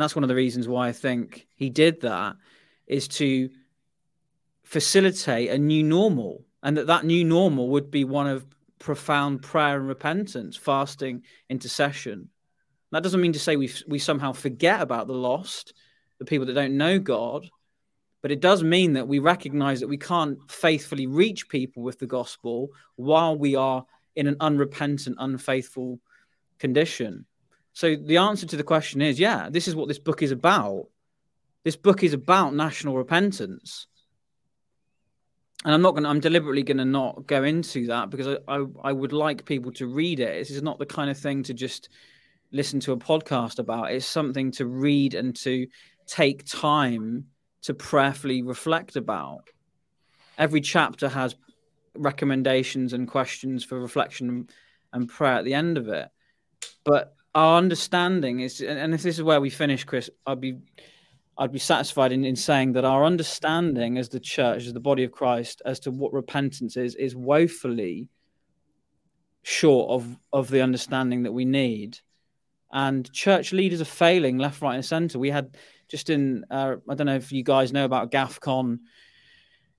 and 0.00 0.04
that's 0.04 0.16
one 0.16 0.24
of 0.24 0.28
the 0.28 0.34
reasons 0.34 0.66
why 0.66 0.88
I 0.88 0.92
think 0.92 1.46
he 1.56 1.68
did 1.68 2.00
that 2.00 2.36
is 2.86 3.06
to 3.08 3.50
facilitate 4.62 5.50
a 5.50 5.58
new 5.58 5.82
normal 5.82 6.46
and 6.62 6.78
that 6.78 6.86
that 6.86 7.04
new 7.04 7.22
normal 7.22 7.68
would 7.68 7.90
be 7.90 8.04
one 8.04 8.26
of 8.26 8.46
profound 8.78 9.42
prayer 9.42 9.76
and 9.76 9.86
repentance, 9.86 10.56
fasting, 10.56 11.22
intercession. 11.50 12.30
That 12.92 13.02
doesn't 13.02 13.20
mean 13.20 13.34
to 13.34 13.38
say 13.38 13.56
we 13.56 13.70
we 13.86 13.98
somehow 13.98 14.32
forget 14.32 14.80
about 14.80 15.06
the 15.06 15.12
lost, 15.12 15.74
the 16.18 16.24
people 16.24 16.46
that 16.46 16.54
don't 16.54 16.78
know 16.78 16.98
God, 16.98 17.50
but 18.22 18.32
it 18.32 18.40
does 18.40 18.62
mean 18.62 18.94
that 18.94 19.06
we 19.06 19.18
recognize 19.18 19.80
that 19.80 19.88
we 19.88 19.98
can't 19.98 20.38
faithfully 20.50 21.08
reach 21.08 21.50
people 21.50 21.82
with 21.82 21.98
the 21.98 22.06
gospel 22.06 22.70
while 22.96 23.36
we 23.36 23.54
are 23.54 23.84
in 24.16 24.26
an 24.26 24.38
unrepentant, 24.40 25.16
unfaithful 25.18 26.00
condition. 26.58 27.26
So 27.72 27.96
the 27.96 28.18
answer 28.18 28.46
to 28.46 28.56
the 28.56 28.64
question 28.64 29.00
is 29.00 29.18
yeah, 29.18 29.48
this 29.50 29.68
is 29.68 29.74
what 29.74 29.88
this 29.88 29.98
book 29.98 30.22
is 30.22 30.32
about. 30.32 30.86
This 31.64 31.76
book 31.76 32.02
is 32.02 32.14
about 32.14 32.54
national 32.54 32.96
repentance. 32.96 33.86
And 35.64 35.74
I'm 35.74 35.82
not 35.82 35.90
going 35.90 36.04
to, 36.04 36.08
I'm 36.08 36.20
deliberately 36.20 36.62
going 36.62 36.78
to 36.78 36.86
not 36.86 37.26
go 37.26 37.44
into 37.44 37.88
that 37.88 38.08
because 38.08 38.38
I, 38.48 38.56
I, 38.56 38.64
I, 38.84 38.92
would 38.92 39.12
like 39.12 39.44
people 39.44 39.70
to 39.72 39.86
read 39.86 40.18
it. 40.18 40.38
This 40.38 40.50
is 40.50 40.62
not 40.62 40.78
the 40.78 40.86
kind 40.86 41.10
of 41.10 41.18
thing 41.18 41.42
to 41.44 41.54
just 41.54 41.90
listen 42.50 42.80
to 42.80 42.92
a 42.92 42.96
podcast 42.96 43.58
about. 43.58 43.92
It's 43.92 44.06
something 44.06 44.52
to 44.52 44.64
read 44.64 45.12
and 45.12 45.36
to 45.36 45.66
take 46.06 46.46
time 46.46 47.26
to 47.62 47.74
prayerfully 47.74 48.40
reflect 48.40 48.96
about. 48.96 49.50
Every 50.38 50.62
chapter 50.62 51.10
has 51.10 51.36
recommendations 51.94 52.94
and 52.94 53.06
questions 53.06 53.62
for 53.62 53.78
reflection 53.78 54.48
and 54.94 55.08
prayer 55.08 55.34
at 55.34 55.44
the 55.44 55.54
end 55.54 55.76
of 55.76 55.88
it. 55.88 56.08
But 56.84 57.14
our 57.34 57.58
understanding 57.58 58.40
is, 58.40 58.60
and 58.60 58.94
if 58.94 59.02
this 59.02 59.18
is 59.18 59.22
where 59.22 59.40
we 59.40 59.50
finish, 59.50 59.84
Chris, 59.84 60.10
I'd 60.26 60.40
be, 60.40 60.58
I'd 61.38 61.52
be 61.52 61.58
satisfied 61.58 62.12
in, 62.12 62.24
in 62.24 62.36
saying 62.36 62.72
that 62.72 62.84
our 62.84 63.04
understanding 63.04 63.98
as 63.98 64.08
the 64.08 64.20
church, 64.20 64.66
as 64.66 64.72
the 64.72 64.80
body 64.80 65.04
of 65.04 65.12
Christ, 65.12 65.62
as 65.64 65.80
to 65.80 65.90
what 65.90 66.12
repentance 66.12 66.76
is, 66.76 66.94
is 66.96 67.14
woefully 67.14 68.08
short 69.42 69.90
of 69.90 70.18
of 70.32 70.50
the 70.50 70.60
understanding 70.60 71.22
that 71.22 71.32
we 71.32 71.44
need. 71.44 71.98
And 72.72 73.10
church 73.12 73.52
leaders 73.52 73.80
are 73.80 73.86
failing 73.86 74.38
left, 74.38 74.62
right, 74.62 74.74
and 74.74 74.84
centre. 74.84 75.18
We 75.18 75.30
had 75.30 75.56
just 75.88 76.10
in, 76.10 76.44
uh, 76.50 76.76
I 76.88 76.94
don't 76.94 77.06
know 77.06 77.16
if 77.16 77.32
you 77.32 77.42
guys 77.42 77.72
know 77.72 77.84
about 77.84 78.12
GAFCON. 78.12 78.78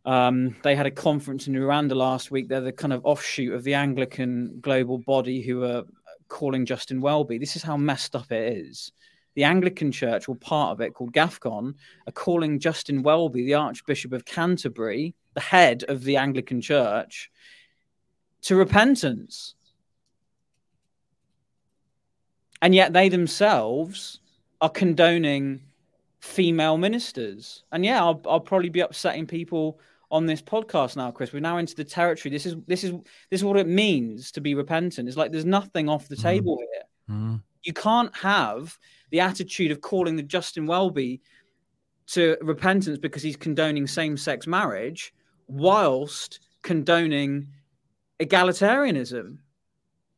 Um, 0.03 0.55
they 0.63 0.75
had 0.75 0.87
a 0.87 0.91
conference 0.91 1.47
in 1.47 1.53
Rwanda 1.53 1.95
last 1.95 2.31
week. 2.31 2.49
They're 2.49 2.59
the 2.59 2.73
kind 2.73 2.91
of 2.91 3.05
offshoot 3.05 3.53
of 3.53 3.63
the 3.63 3.75
Anglican 3.75 4.59
global 4.59 4.97
body 4.97 5.41
who 5.41 5.63
are 5.63 5.83
calling 6.31 6.65
Justin 6.65 7.01
Welby. 7.01 7.37
This 7.37 7.55
is 7.55 7.61
how 7.61 7.77
messed 7.77 8.15
up 8.15 8.31
it 8.31 8.53
is. 8.57 8.91
The 9.35 9.43
Anglican 9.43 9.91
Church, 9.91 10.27
or 10.27 10.35
part 10.35 10.71
of 10.71 10.81
it, 10.81 10.93
called 10.93 11.13
GAFCON, 11.13 11.75
are 12.07 12.11
calling 12.13 12.59
Justin 12.59 13.03
Welby, 13.03 13.45
the 13.45 13.53
Archbishop 13.53 14.13
of 14.13 14.25
Canterbury, 14.25 15.13
the 15.33 15.41
head 15.41 15.83
of 15.87 16.03
the 16.03 16.17
Anglican 16.17 16.61
Church, 16.61 17.29
to 18.43 18.55
repentance. 18.55 19.55
And 22.61 22.73
yet 22.73 22.93
they 22.93 23.09
themselves 23.09 24.19
are 24.61 24.69
condoning 24.69 25.61
female 26.19 26.77
ministers. 26.77 27.63
And 27.71 27.85
yeah, 27.85 28.03
I'll, 28.03 28.21
I'll 28.27 28.39
probably 28.39 28.69
be 28.69 28.81
upsetting 28.81 29.27
people 29.27 29.79
on 30.11 30.25
this 30.25 30.41
podcast 30.41 30.97
now, 30.97 31.09
Chris. 31.09 31.33
We're 31.33 31.39
now 31.39 31.57
into 31.57 31.75
the 31.75 31.83
territory. 31.83 32.31
This 32.31 32.45
is 32.45 32.55
this 32.67 32.83
is 32.83 32.91
this 33.29 33.39
is 33.39 33.43
what 33.43 33.57
it 33.57 33.67
means 33.67 34.31
to 34.33 34.41
be 34.41 34.53
repentant. 34.53 35.07
It's 35.07 35.17
like 35.17 35.31
there's 35.31 35.45
nothing 35.45 35.89
off 35.89 36.07
the 36.07 36.15
mm. 36.15 36.21
table 36.21 36.57
here. 36.59 37.15
Mm. 37.17 37.41
You 37.63 37.73
can't 37.73 38.15
have 38.17 38.77
the 39.11 39.21
attitude 39.21 39.71
of 39.71 39.81
calling 39.81 40.15
the 40.15 40.23
Justin 40.23 40.65
Welby 40.65 41.21
to 42.07 42.37
repentance 42.41 42.97
because 42.97 43.23
he's 43.23 43.37
condoning 43.37 43.87
same-sex 43.87 44.47
marriage, 44.47 45.13
whilst 45.47 46.39
condoning 46.61 47.47
egalitarianism. 48.19 49.37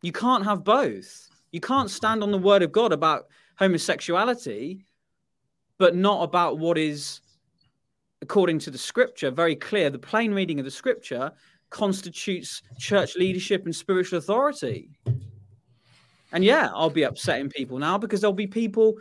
You 0.01 0.11
can't 0.11 0.43
have 0.43 0.63
both. 0.63 1.29
You 1.51 1.59
can't 1.59 1.89
stand 1.89 2.23
on 2.23 2.31
the 2.31 2.37
word 2.37 2.63
of 2.63 2.71
God 2.71 2.91
about 2.91 3.27
homosexuality, 3.59 4.85
but 5.77 5.95
not 5.95 6.23
about 6.23 6.57
what 6.57 6.77
is 6.77 7.21
according 8.23 8.57
to 8.57 8.71
the 8.71 8.77
scripture, 8.77 9.29
very 9.29 9.55
clear. 9.55 9.89
The 9.89 9.99
plain 9.99 10.33
reading 10.33 10.57
of 10.57 10.65
the 10.65 10.71
scripture 10.71 11.29
constitutes 11.69 12.63
church 12.79 13.17
leadership 13.17 13.65
and 13.65 13.75
spiritual 13.75 14.17
authority. 14.17 14.89
And 16.31 16.43
yeah, 16.43 16.69
I'll 16.73 16.89
be 16.89 17.03
upsetting 17.03 17.49
people 17.49 17.77
now 17.77 17.97
because 17.97 18.21
there'll 18.21 18.33
be 18.33 18.47
people, 18.47 18.95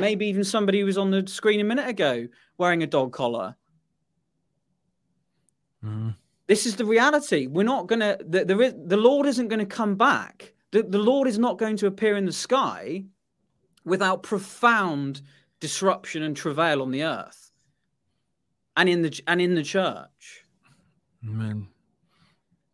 maybe 0.00 0.26
even 0.26 0.44
somebody 0.44 0.80
who 0.80 0.86
was 0.86 0.96
on 0.96 1.10
the 1.10 1.26
screen 1.26 1.60
a 1.60 1.64
minute 1.64 1.86
ago 1.86 2.26
wearing 2.56 2.82
a 2.82 2.86
dog 2.86 3.12
collar. 3.12 3.54
Mm. 5.84 6.14
This 6.46 6.64
is 6.64 6.74
the 6.76 6.86
reality. 6.86 7.46
We're 7.46 7.64
not 7.64 7.86
going 7.86 8.00
to, 8.00 8.18
the, 8.26 8.46
the, 8.46 8.82
the 8.86 8.96
Lord 8.96 9.26
isn't 9.26 9.48
going 9.48 9.60
to 9.60 9.66
come 9.66 9.94
back. 9.94 10.54
The, 10.70 10.82
the 10.82 10.98
Lord 10.98 11.28
is 11.28 11.38
not 11.38 11.58
going 11.58 11.76
to 11.76 11.86
appear 11.86 12.16
in 12.16 12.24
the 12.24 12.32
sky 12.32 13.04
without 13.84 14.22
profound 14.22 15.20
disruption 15.60 16.22
and 16.22 16.34
travail 16.34 16.80
on 16.80 16.90
the 16.90 17.04
earth 17.04 17.43
and 18.76 18.88
in 18.88 19.02
the 19.02 19.20
and 19.26 19.40
in 19.40 19.54
the 19.54 19.62
church. 19.62 20.44
Amen. 21.26 21.68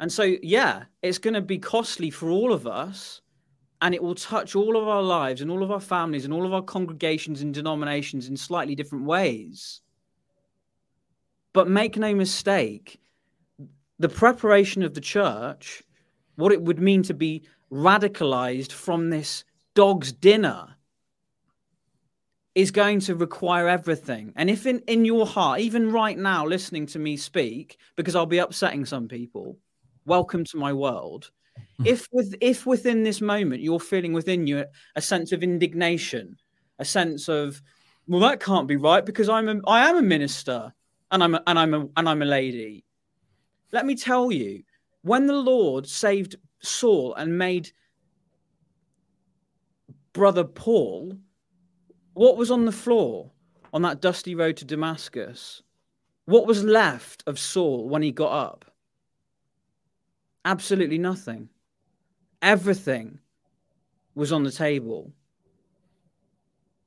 And 0.00 0.10
so, 0.10 0.22
yeah, 0.42 0.84
it's 1.02 1.18
going 1.18 1.34
to 1.34 1.42
be 1.42 1.58
costly 1.58 2.10
for 2.10 2.30
all 2.30 2.52
of 2.52 2.66
us 2.66 3.20
and 3.82 3.94
it 3.94 4.02
will 4.02 4.14
touch 4.14 4.54
all 4.54 4.76
of 4.76 4.88
our 4.88 5.02
lives 5.02 5.40
and 5.40 5.50
all 5.50 5.62
of 5.62 5.70
our 5.70 5.80
families 5.80 6.24
and 6.24 6.34
all 6.34 6.46
of 6.46 6.54
our 6.54 6.62
congregations 6.62 7.42
and 7.42 7.52
denominations 7.54 8.28
in 8.28 8.36
slightly 8.36 8.74
different 8.74 9.04
ways. 9.04 9.80
But 11.52 11.68
make 11.68 11.96
no 11.96 12.14
mistake, 12.14 13.00
the 13.98 14.08
preparation 14.08 14.82
of 14.82 14.94
the 14.94 15.00
church, 15.00 15.82
what 16.36 16.52
it 16.52 16.62
would 16.62 16.78
mean 16.78 17.02
to 17.04 17.14
be 17.14 17.46
radicalized 17.72 18.72
from 18.72 19.10
this 19.10 19.44
dog's 19.74 20.12
dinner, 20.12 20.76
is 22.54 22.70
going 22.70 23.00
to 23.00 23.14
require 23.14 23.68
everything. 23.68 24.32
And 24.36 24.50
if 24.50 24.66
in, 24.66 24.80
in 24.86 25.04
your 25.04 25.26
heart, 25.26 25.60
even 25.60 25.92
right 25.92 26.18
now, 26.18 26.44
listening 26.44 26.86
to 26.86 26.98
me 26.98 27.16
speak, 27.16 27.78
because 27.96 28.16
I'll 28.16 28.26
be 28.26 28.38
upsetting 28.38 28.84
some 28.84 29.08
people, 29.08 29.56
welcome 30.04 30.44
to 30.44 30.56
my 30.56 30.72
world 30.72 31.30
Hmm. 31.78 31.86
if 31.86 32.08
with 32.12 32.34
if 32.40 32.66
within 32.66 33.02
this 33.02 33.20
moment 33.20 33.62
you're 33.62 33.80
feeling 33.80 34.12
within 34.12 34.46
you 34.46 34.64
a 34.96 35.00
sense 35.02 35.32
of 35.32 35.42
indignation, 35.42 36.36
a 36.78 36.84
sense 36.84 37.28
of 37.28 37.60
well 38.06 38.20
that 38.20 38.40
can't 38.40 38.68
be 38.68 38.76
right 38.76 39.04
because 39.04 39.28
I'm 39.28 39.48
a 39.48 39.60
I 39.66 39.88
am 39.88 39.96
a 39.96 40.02
minister 40.02 40.72
and 41.10 41.22
I'm 41.22 41.34
a, 41.34 41.42
and 41.46 41.58
I'm 41.58 41.74
a 41.74 41.88
and 41.96 42.08
I'm 42.08 42.22
a 42.22 42.26
lady. 42.26 42.84
Let 43.72 43.86
me 43.86 43.94
tell 43.94 44.32
you, 44.32 44.62
when 45.02 45.26
the 45.26 45.34
Lord 45.34 45.86
saved 45.86 46.36
Saul 46.60 47.14
and 47.14 47.38
made 47.38 47.70
brother 50.12 50.44
Paul, 50.44 51.16
what 52.14 52.36
was 52.36 52.50
on 52.50 52.64
the 52.64 52.72
floor 52.72 53.30
on 53.72 53.82
that 53.82 54.00
dusty 54.00 54.34
road 54.34 54.56
to 54.58 54.64
Damascus? 54.64 55.62
What 56.26 56.46
was 56.46 56.64
left 56.64 57.24
of 57.26 57.38
Saul 57.38 57.88
when 57.88 58.02
he 58.02 58.12
got 58.12 58.32
up? 58.32 58.64
Absolutely 60.44 60.98
nothing. 60.98 61.48
Everything 62.42 63.18
was 64.14 64.32
on 64.32 64.44
the 64.44 64.50
table. 64.50 65.12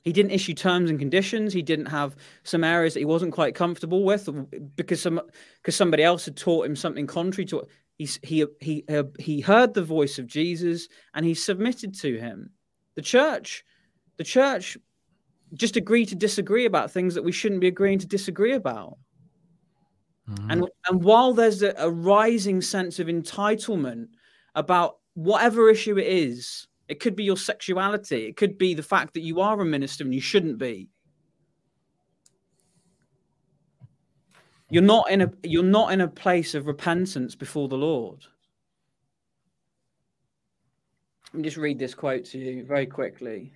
He 0.04 0.12
didn't 0.12 0.32
issue 0.32 0.54
terms 0.54 0.90
and 0.90 1.00
conditions. 1.00 1.54
He 1.54 1.62
didn't 1.62 1.86
have 1.86 2.16
some 2.44 2.64
areas 2.64 2.94
that 2.94 3.00
he 3.00 3.06
wasn't 3.06 3.34
quite 3.34 3.56
comfortable 3.56 4.04
with 4.04 4.28
because 4.76 5.02
some 5.02 5.22
because 5.58 5.76
somebody 5.76 6.04
else 6.04 6.26
had 6.26 6.36
taught 6.36 6.66
him 6.66 6.76
something 6.76 7.08
contrary 7.08 7.46
to 7.46 7.66
he 7.98 8.10
he 8.22 8.46
he 8.60 8.84
uh, 8.90 9.04
he 9.18 9.40
heard 9.40 9.74
the 9.74 9.84
voice 9.84 10.20
of 10.20 10.28
Jesus 10.28 10.90
and 11.14 11.26
he 11.26 11.34
submitted 11.34 11.94
to 12.00 12.20
him. 12.20 12.50
The 12.96 13.02
church, 13.02 13.64
the 14.18 14.24
church, 14.26 14.78
just 15.54 15.78
agree 15.78 16.06
to 16.06 16.16
disagree 16.16 16.66
about 16.66 16.91
things 16.91 17.14
that 17.16 17.24
we 17.24 17.32
shouldn't 17.32 17.62
be 17.62 17.68
agreeing 17.68 17.99
to 17.99 18.08
disagree 18.08 18.54
about. 18.54 18.97
Mm-hmm. 20.30 20.51
And 20.51 20.70
and 20.89 21.04
while 21.04 21.34
there's 21.34 21.62
a, 21.64 21.74
a 21.78 21.89
rising 21.89 22.62
sense 22.62 22.99
of 22.99 23.08
entitlement 23.08 24.08
about 24.56 24.97
whatever 25.16 25.70
issue 25.70 25.97
it 25.97 26.08
is, 26.08 26.68
it 26.88 26.99
could 26.99 27.16
be 27.16 27.24
your 27.24 27.38
sexuality, 27.38 28.26
it 28.26 28.38
could 28.38 28.58
be 28.58 28.74
the 28.74 28.84
fact 28.84 29.14
that 29.14 29.22
you 29.22 29.41
are 29.41 29.60
a 29.60 29.66
minister 29.66 30.04
and 30.04 30.14
you 30.14 30.22
shouldn't 30.22 30.58
be. 30.58 30.89
You're 34.70 34.82
not 34.82 35.12
in 35.12 35.22
a 35.22 35.32
you're 35.43 35.64
not 35.64 35.93
in 35.93 36.01
a 36.01 36.08
place 36.08 36.56
of 36.56 36.68
repentance 36.68 37.36
before 37.36 37.68
the 37.68 37.78
Lord. 37.78 38.26
Let 41.32 41.39
me 41.39 41.43
just 41.43 41.58
read 41.58 41.80
this 41.80 41.93
quote 41.93 42.26
to 42.26 42.38
you 42.38 42.64
very 42.64 42.86
quickly. 42.86 43.54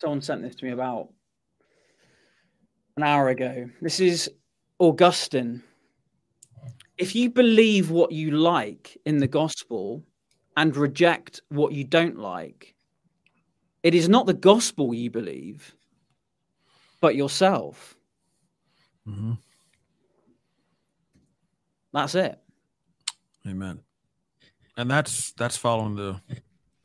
Someone 0.00 0.20
sent 0.20 0.42
this 0.42 0.54
to 0.56 0.64
me 0.64 0.72
about 0.72 1.08
an 2.96 3.02
hour 3.02 3.28
ago. 3.28 3.68
This 3.80 4.00
is 4.00 4.30
Augustine, 4.78 5.62
if 6.98 7.14
you 7.14 7.30
believe 7.30 7.90
what 7.90 8.12
you 8.12 8.30
like 8.30 8.96
in 9.04 9.18
the 9.18 9.26
gospel 9.26 10.02
and 10.56 10.76
reject 10.76 11.42
what 11.48 11.72
you 11.72 11.84
don't 11.84 12.18
like, 12.18 12.74
it 13.82 13.94
is 13.94 14.08
not 14.08 14.26
the 14.26 14.34
gospel 14.34 14.94
you 14.94 15.10
believe, 15.10 15.74
but 17.00 17.14
yourself. 17.14 17.96
Mm-hmm. 19.06 19.32
That's 21.92 22.14
it. 22.14 22.38
Amen. 23.46 23.80
And 24.76 24.90
that's 24.90 25.32
that's 25.32 25.56
following 25.56 25.96
the 25.96 26.20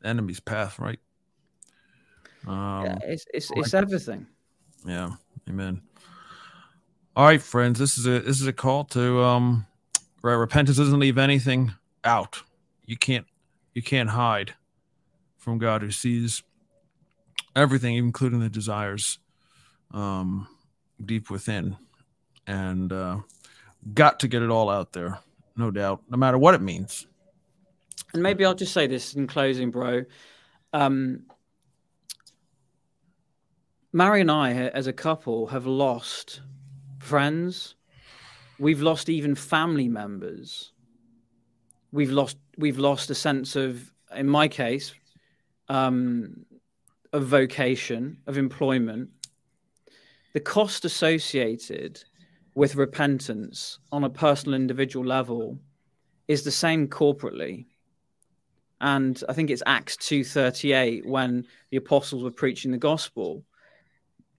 enemy's 0.04 0.40
path, 0.40 0.78
right? 0.78 0.98
Um, 2.46 2.84
yeah, 2.84 2.98
it's 3.04 3.26
it's, 3.32 3.50
it's 3.54 3.74
everything. 3.74 4.26
Yeah. 4.86 5.10
Amen. 5.48 5.82
All 7.14 7.26
right, 7.26 7.42
friends. 7.42 7.78
This 7.78 7.98
is 7.98 8.06
a 8.06 8.20
this 8.20 8.40
is 8.40 8.46
a 8.46 8.52
call 8.52 8.84
to 8.86 9.22
um 9.22 9.66
right. 10.22 10.34
Repentance 10.34 10.76
doesn't 10.76 10.98
leave 10.98 11.18
anything 11.18 11.72
out. 12.04 12.42
You 12.86 12.96
can't 12.96 13.26
you 13.74 13.82
can't 13.82 14.10
hide 14.10 14.54
from 15.36 15.58
God 15.58 15.82
who 15.82 15.90
sees 15.90 16.42
everything, 17.54 17.96
including 17.96 18.40
the 18.40 18.48
desires 18.48 19.18
um, 19.92 20.48
deep 21.04 21.30
within, 21.30 21.76
and 22.46 22.92
uh, 22.92 23.18
got 23.94 24.20
to 24.20 24.28
get 24.28 24.42
it 24.42 24.50
all 24.50 24.70
out 24.70 24.92
there, 24.92 25.18
no 25.56 25.70
doubt, 25.70 26.02
no 26.08 26.16
matter 26.16 26.38
what 26.38 26.54
it 26.54 26.60
means. 26.60 27.06
And 28.14 28.22
maybe 28.22 28.44
I'll 28.44 28.54
just 28.54 28.72
say 28.72 28.86
this 28.86 29.14
in 29.14 29.26
closing, 29.26 29.70
bro. 29.70 30.04
Um, 30.72 31.24
Mary 33.94 34.22
and 34.22 34.30
I, 34.30 34.52
as 34.52 34.86
a 34.86 34.92
couple, 34.92 35.48
have 35.48 35.66
lost 35.66 36.40
friends. 36.98 37.74
We've 38.58 38.80
lost 38.80 39.10
even 39.10 39.34
family 39.34 39.86
members. 39.86 40.72
We've 41.92 42.10
lost 42.10 42.38
we've 42.56 42.78
lost 42.78 43.10
a 43.10 43.14
sense 43.14 43.54
of, 43.54 43.92
in 44.16 44.28
my 44.28 44.48
case, 44.48 44.94
um, 45.68 46.46
of 47.12 47.26
vocation, 47.26 48.16
of 48.26 48.38
employment. 48.38 49.10
The 50.32 50.40
cost 50.40 50.86
associated 50.86 52.02
with 52.54 52.76
repentance 52.76 53.78
on 53.90 54.04
a 54.04 54.10
personal 54.10 54.54
individual 54.54 55.04
level 55.04 55.58
is 56.28 56.44
the 56.44 56.50
same 56.50 56.88
corporately 56.88 57.66
and 58.80 59.22
i 59.28 59.32
think 59.32 59.48
it's 59.48 59.62
acts 59.64 59.96
238 59.96 61.06
when 61.06 61.46
the 61.70 61.76
apostles 61.78 62.22
were 62.22 62.30
preaching 62.30 62.70
the 62.70 62.76
gospel 62.78 63.42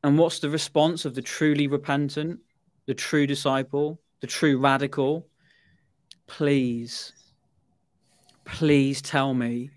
and 0.03 0.17
what's 0.17 0.39
the 0.39 0.49
response 0.49 1.05
of 1.05 1.15
the 1.15 1.21
truly 1.21 1.67
repentant 1.67 2.39
the 2.85 2.93
true 2.93 3.25
disciple, 3.25 3.99
the 4.19 4.27
true 4.27 4.57
radical, 4.57 5.27
please, 6.27 7.13
please 8.45 9.01
tell 9.01 9.33
me 9.33 9.69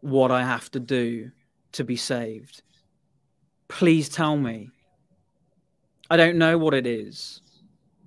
what 0.00 0.30
I 0.30 0.42
have 0.42 0.70
to 0.72 0.80
do 0.80 1.30
to 1.72 1.84
be 1.84 1.96
saved. 1.96 2.62
Please 3.68 4.08
tell 4.08 4.36
me. 4.36 4.70
I 6.10 6.16
don't 6.16 6.36
know 6.36 6.58
what 6.58 6.74
it 6.74 6.86
is. 6.86 7.40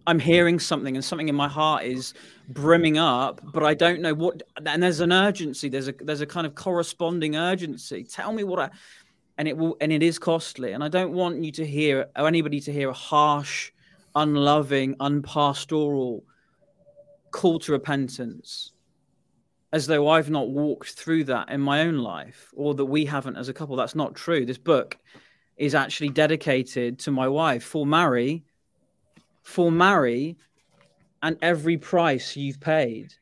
I'm 0.06 0.20
hearing 0.20 0.60
something 0.60 0.98
and 0.98 1.06
something 1.06 1.30
in 1.30 1.36
my 1.36 1.48
heart 1.48 1.86
is 1.86 2.14
brimming 2.50 2.98
up, 2.98 3.40
but 3.54 3.64
I 3.64 3.74
don't 3.74 4.02
know 4.02 4.14
what 4.14 4.44
and 4.66 4.84
there's 4.84 5.00
an 5.00 5.14
urgency, 5.14 5.70
there's 5.70 5.88
a 5.88 5.94
there's 5.94 6.20
a 6.20 6.26
kind 6.26 6.46
of 6.46 6.56
corresponding 6.56 7.38
urgency. 7.38 8.04
Tell 8.04 8.34
me 8.34 8.44
what 8.44 8.60
I 8.60 8.70
and 9.38 9.48
it 9.48 9.58
will 9.58 9.78
and 9.82 9.92
it 9.92 10.04
is 10.04 10.20
costly. 10.20 10.74
And 10.74 10.84
I 10.84 10.88
don't 10.88 11.14
want 11.14 11.44
you 11.44 11.52
to 11.54 11.66
hear 11.66 12.08
or 12.16 12.28
anybody 12.28 12.60
to 12.62 12.72
hear 12.72 12.90
a 12.90 12.94
harsh 12.94 13.72
unloving, 14.16 14.96
unpastoral 15.00 16.24
call 17.32 17.60
to 17.60 17.72
repentance, 17.72 18.72
as 19.72 19.88
though 19.88 20.08
I've 20.08 20.30
not 20.30 20.50
walked 20.50 20.92
through 20.92 21.26
that 21.26 21.50
in 21.50 21.62
my 21.62 21.82
own 21.82 21.98
life 21.98 22.54
or 22.56 22.76
that 22.76 22.86
we 22.86 23.06
haven't 23.06 23.38
as 23.38 23.50
a 23.50 23.54
couple. 23.54 23.76
That's 23.76 23.96
not 23.96 24.16
true. 24.16 24.46
This 24.46 24.58
book 24.58 24.98
is 25.58 25.76
actually 25.76 26.10
dedicated 26.10 27.00
to 27.00 27.12
my 27.12 27.28
wife 27.28 27.64
for 27.64 27.86
Mary, 27.86 28.44
for 29.42 29.72
Mary, 29.72 30.38
and 31.22 31.38
every 31.42 31.78
price 31.78 32.36
you've 32.36 32.60
paid. 32.60 33.14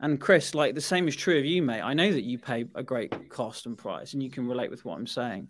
And 0.00 0.20
Chris, 0.20 0.54
like 0.54 0.74
the 0.74 0.80
same 0.80 1.08
is 1.08 1.16
true 1.16 1.38
of 1.38 1.44
you, 1.44 1.62
mate. 1.62 1.80
I 1.80 1.94
know 1.94 2.12
that 2.12 2.24
you 2.24 2.38
pay 2.38 2.66
a 2.74 2.82
great 2.82 3.30
cost 3.30 3.66
and 3.66 3.78
price, 3.78 4.12
and 4.12 4.22
you 4.22 4.30
can 4.30 4.46
relate 4.46 4.70
with 4.70 4.84
what 4.84 4.98
I'm 4.98 5.06
saying. 5.06 5.48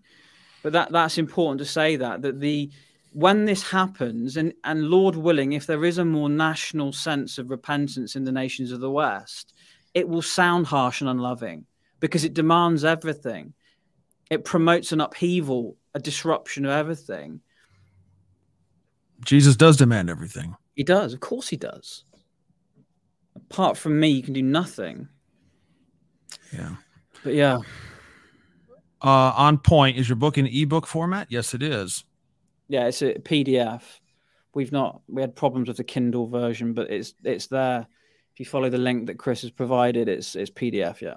But 0.62 0.72
that 0.72 0.92
that's 0.92 1.18
important 1.18 1.58
to 1.58 1.64
say 1.64 1.96
that 1.96 2.22
that 2.22 2.40
the 2.40 2.70
when 3.12 3.46
this 3.46 3.62
happens, 3.62 4.36
and, 4.36 4.52
and 4.62 4.90
Lord 4.90 5.16
willing, 5.16 5.52
if 5.52 5.66
there 5.66 5.86
is 5.86 5.96
a 5.98 6.04
more 6.04 6.28
national 6.28 6.92
sense 6.92 7.38
of 7.38 7.48
repentance 7.48 8.14
in 8.14 8.24
the 8.24 8.32
nations 8.32 8.72
of 8.72 8.80
the 8.80 8.90
West, 8.90 9.54
it 9.94 10.06
will 10.06 10.20
sound 10.20 10.66
harsh 10.66 11.00
and 11.00 11.08
unloving 11.08 11.64
because 11.98 12.24
it 12.24 12.34
demands 12.34 12.84
everything. 12.84 13.54
It 14.28 14.44
promotes 14.44 14.92
an 14.92 15.00
upheaval, 15.00 15.76
a 15.94 15.98
disruption 15.98 16.66
of 16.66 16.72
everything. 16.72 17.40
Jesus 19.24 19.56
does 19.56 19.78
demand 19.78 20.10
everything. 20.10 20.54
He 20.74 20.84
does. 20.84 21.14
Of 21.14 21.20
course, 21.20 21.48
he 21.48 21.56
does. 21.56 22.04
Apart 23.50 23.76
from 23.76 24.00
me, 24.00 24.08
you 24.08 24.22
can 24.22 24.32
do 24.32 24.42
nothing. 24.42 25.08
Yeah. 26.52 26.76
But 27.22 27.34
yeah. 27.34 27.58
Uh, 29.02 29.32
on 29.36 29.58
point. 29.58 29.98
Is 29.98 30.08
your 30.08 30.16
book 30.16 30.38
in 30.38 30.46
ebook 30.46 30.86
format? 30.86 31.28
Yes, 31.30 31.54
it 31.54 31.62
is. 31.62 32.04
Yeah, 32.68 32.86
it's 32.86 33.02
a 33.02 33.14
PDF. 33.14 33.82
We've 34.54 34.72
not 34.72 35.02
we 35.08 35.20
had 35.20 35.36
problems 35.36 35.68
with 35.68 35.76
the 35.76 35.84
Kindle 35.84 36.28
version, 36.28 36.72
but 36.72 36.90
it's 36.90 37.14
it's 37.22 37.46
there. 37.48 37.86
If 38.32 38.40
you 38.40 38.46
follow 38.46 38.70
the 38.70 38.78
link 38.78 39.06
that 39.06 39.18
Chris 39.18 39.42
has 39.42 39.50
provided, 39.50 40.08
it's 40.08 40.34
it's 40.34 40.50
PDF. 40.50 41.00
Yeah. 41.00 41.16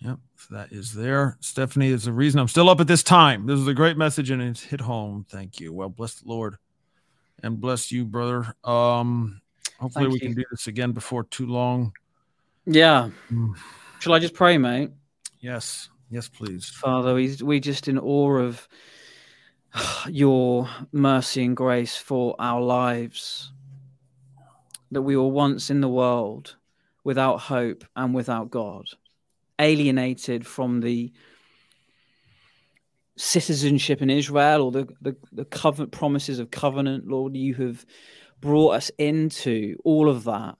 Yep, 0.00 0.18
so 0.36 0.54
that 0.56 0.72
is 0.72 0.92
there. 0.92 1.36
Stephanie 1.38 1.90
is 1.90 2.04
the 2.04 2.12
reason 2.12 2.40
I'm 2.40 2.48
still 2.48 2.68
up 2.68 2.80
at 2.80 2.88
this 2.88 3.04
time. 3.04 3.46
This 3.46 3.60
is 3.60 3.68
a 3.68 3.74
great 3.74 3.96
message 3.96 4.30
and 4.30 4.42
it's 4.42 4.60
hit 4.60 4.80
home. 4.80 5.24
Thank 5.28 5.60
you. 5.60 5.72
Well, 5.72 5.90
bless 5.90 6.16
the 6.16 6.28
Lord 6.28 6.56
and 7.40 7.60
bless 7.60 7.92
you, 7.92 8.04
brother. 8.04 8.56
Um, 8.64 9.41
hopefully 9.82 10.04
Thank 10.04 10.12
we 10.12 10.20
you. 10.20 10.34
can 10.34 10.42
do 10.42 10.44
this 10.50 10.68
again 10.68 10.92
before 10.92 11.24
too 11.24 11.46
long. 11.46 11.92
Yeah. 12.64 13.10
Mm. 13.30 13.56
Shall 13.98 14.14
I 14.14 14.20
just 14.20 14.34
pray, 14.34 14.56
mate? 14.56 14.90
Yes, 15.40 15.88
yes, 16.10 16.28
please. 16.28 16.68
Father, 16.68 17.14
we 17.14 17.36
we 17.42 17.58
just 17.60 17.88
in 17.88 17.98
awe 17.98 18.38
of 18.38 18.68
your 20.08 20.68
mercy 20.92 21.44
and 21.44 21.56
grace 21.56 21.96
for 21.96 22.36
our 22.38 22.60
lives. 22.60 23.52
That 24.92 25.02
we 25.02 25.16
were 25.16 25.28
once 25.28 25.70
in 25.70 25.80
the 25.80 25.88
world 25.88 26.56
without 27.02 27.38
hope 27.38 27.84
and 27.96 28.14
without 28.14 28.50
God, 28.50 28.84
alienated 29.58 30.46
from 30.46 30.80
the 30.80 31.10
citizenship 33.16 34.02
in 34.02 34.10
Israel 34.10 34.62
or 34.62 34.70
the, 34.70 34.88
the, 35.00 35.16
the 35.32 35.44
covenant 35.46 35.92
promises 35.92 36.38
of 36.38 36.50
covenant, 36.50 37.08
Lord, 37.08 37.34
you 37.34 37.54
have 37.54 37.86
brought 38.42 38.74
us 38.74 38.90
into 38.98 39.78
all 39.84 40.10
of 40.10 40.24
that. 40.24 40.56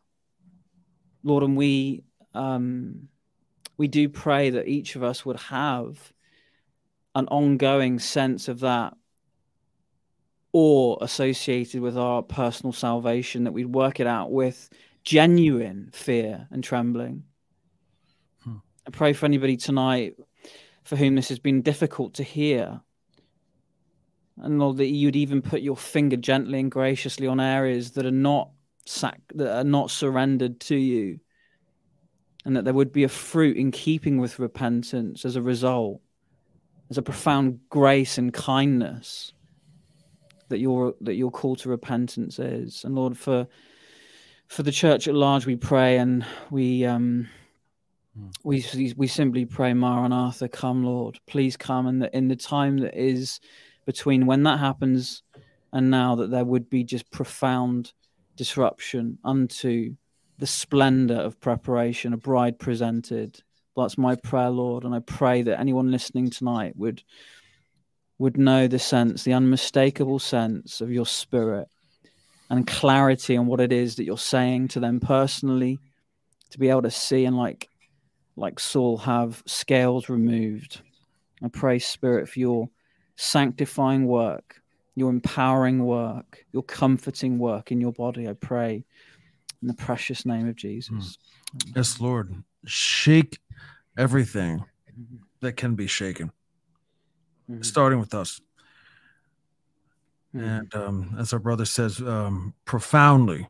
Lord, 1.23 1.43
and 1.43 1.57
we 1.57 2.05
um, 2.33 3.09
we 3.77 3.89
do 3.89 4.09
pray 4.09 4.49
that 4.49 4.67
each 4.67 4.97
of 4.97 5.03
us 5.03 5.27
would 5.27 5.39
have 5.39 6.13
an 7.15 7.27
ongoing 7.29 7.99
sense 7.99 8.49
of 8.49 8.61
that 8.61 8.95
awe 10.55 10.97
associated 11.03 11.83
with 11.83 11.99
our 11.99 12.23
personal 12.23 12.73
salvation, 12.73 13.45
that 13.45 13.53
we'd 13.53 13.67
work 13.67 14.01
it 14.01 14.07
out 14.07 14.31
with 14.31 14.71
genuine 15.05 15.91
fear 15.93 16.47
and 16.51 16.63
trembling. 16.63 17.25
Hmm. 18.45 18.57
I 18.87 18.91
pray 18.91 19.13
for 19.13 19.27
anybody 19.27 19.57
tonight 19.57 20.17
for 20.85 20.97
whom 20.97 21.15
this 21.15 21.29
has 21.29 21.39
been 21.39 21.63
difficult 21.63 22.15
to 22.15 22.23
hear. 22.23 22.81
And 24.39 24.59
Lord, 24.59 24.79
that 24.79 24.87
you'd 24.87 25.17
even 25.17 25.43
put 25.43 25.61
your 25.61 25.77
finger 25.77 26.17
gently 26.17 26.59
and 26.61 26.71
graciously 26.71 27.27
on 27.27 27.41
areas 27.41 27.93
that 27.93 28.07
are 28.07 28.11
not 28.11 28.51
sac- 28.87 29.21
that 29.35 29.57
are 29.57 29.65
not 29.65 29.91
surrendered 29.91 30.61
to 30.61 30.77
you 30.77 31.21
and 32.45 32.57
that 32.57 32.65
there 32.65 32.75
would 32.75 32.93
be 32.93 33.05
a 33.05 33.09
fruit 33.09 33.57
in 33.57 33.71
keeping 33.71 34.19
with 34.19 34.39
repentance 34.39 35.25
as 35.25 35.37
a 35.37 35.43
result, 35.43 36.01
as 36.91 36.99
a 36.99 37.03
profound 37.03 37.61
grace 37.69 38.19
and 38.19 38.33
kindness 38.33 39.33
that 40.49 40.59
your 40.59 40.95
that 41.01 41.15
your 41.15 41.31
call 41.31 41.57
to 41.57 41.69
repentance 41.69 42.39
is. 42.39 42.85
And 42.85 42.95
Lord, 42.95 43.17
for 43.17 43.47
for 44.49 44.63
the 44.63 44.73
church 44.73 45.09
at 45.09 45.15
large, 45.15 45.47
we 45.47 45.57
pray 45.57 45.99
and 45.99 46.27
we 46.51 46.85
um 46.85 47.29
we 48.45 48.65
we 48.97 49.07
simply 49.07 49.47
pray, 49.47 49.73
Maranatha, 49.73 50.49
come, 50.49 50.85
Lord, 50.85 51.19
please 51.27 51.57
come, 51.57 51.87
and 51.87 52.03
that 52.03 52.13
in 52.13 52.29
the 52.29 52.37
time 52.37 52.79
that 52.79 52.95
is 52.95 53.41
between 53.85 54.27
when 54.27 54.43
that 54.45 54.59
happens 54.59 55.23
and 55.73 55.91
now, 55.91 56.15
that 56.17 56.31
there 56.31 56.45
would 56.45 56.69
be 56.69 56.85
just 56.85 57.11
profound 57.11 57.93
disruption 58.37 59.19
unto 59.25 59.97
the 60.39 60.47
splendor 60.47 61.17
of 61.17 61.41
preparation, 61.41 62.13
a 62.13 62.17
bride 62.17 62.59
presented. 62.59 63.41
That's 63.77 63.97
my 63.97 64.17
prayer, 64.17 64.51
Lord, 64.51 64.85
and 64.85 64.95
I 64.95 64.99
pray 64.99 65.43
that 65.43 65.59
anyone 65.59 65.91
listening 65.91 66.31
tonight 66.31 66.77
would 66.77 67.03
would 68.19 68.37
know 68.37 68.69
the 68.69 68.79
sense, 68.79 69.25
the 69.25 69.33
unmistakable 69.33 70.19
sense 70.19 70.81
of 70.81 70.93
your 70.93 71.07
spirit 71.07 71.67
and 72.51 72.67
clarity 72.67 73.37
on 73.37 73.47
what 73.47 73.61
it 73.61 73.73
is 73.73 73.97
that 73.97 74.05
you're 74.05 74.19
saying 74.19 74.69
to 74.69 74.79
them 74.79 75.01
personally, 75.01 75.79
to 76.51 76.59
be 76.59 76.69
able 76.69 76.83
to 76.83 76.91
see 76.91 77.25
and 77.25 77.37
like 77.37 77.69
like 78.37 78.61
Saul 78.61 78.99
have 78.99 79.43
scales 79.47 80.09
removed. 80.09 80.81
I 81.43 81.49
pray, 81.49 81.79
Spirit, 81.79 82.29
for 82.29 82.39
your 82.39 82.69
sanctifying 83.17 84.07
work, 84.07 84.61
your 84.95 85.11
empowering 85.11 85.85
work, 85.85 86.45
your 86.53 86.63
comforting 86.63 87.39
work 87.39 87.73
in 87.73 87.81
your 87.81 87.93
body. 87.93 88.29
I 88.29 88.35
pray 88.35 88.85
in 89.61 89.69
the 89.69 89.75
precious 89.75 90.27
name 90.27 90.49
of 90.49 90.57
Jesus. 90.57 91.19
Yes, 91.75 92.01
Lord. 92.01 92.43
Shake 92.65 93.41
everything 93.97 94.65
that 95.41 95.57
can 95.57 95.75
be 95.75 95.87
shaken, 95.87 96.31
Mhm. 97.49 97.65
starting 97.65 97.99
with 97.99 98.15
us. 98.15 98.41
Mhm. 100.35 100.43
And 100.43 100.75
um, 100.75 101.15
as 101.19 101.33
our 101.33 101.39
brother 101.39 101.65
says, 101.65 102.01
um, 102.01 102.55
profoundly, 102.65 103.49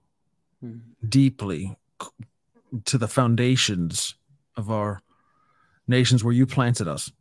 Mhm. 0.63 0.81
deeply 1.09 1.77
to 2.85 2.99
the 2.99 3.09
foundations 3.09 4.17
of 4.57 4.71
our 4.71 5.01
nations 5.87 6.25
where 6.25 6.33
you 6.35 6.47
planted 6.47 6.89
us. 6.89 7.13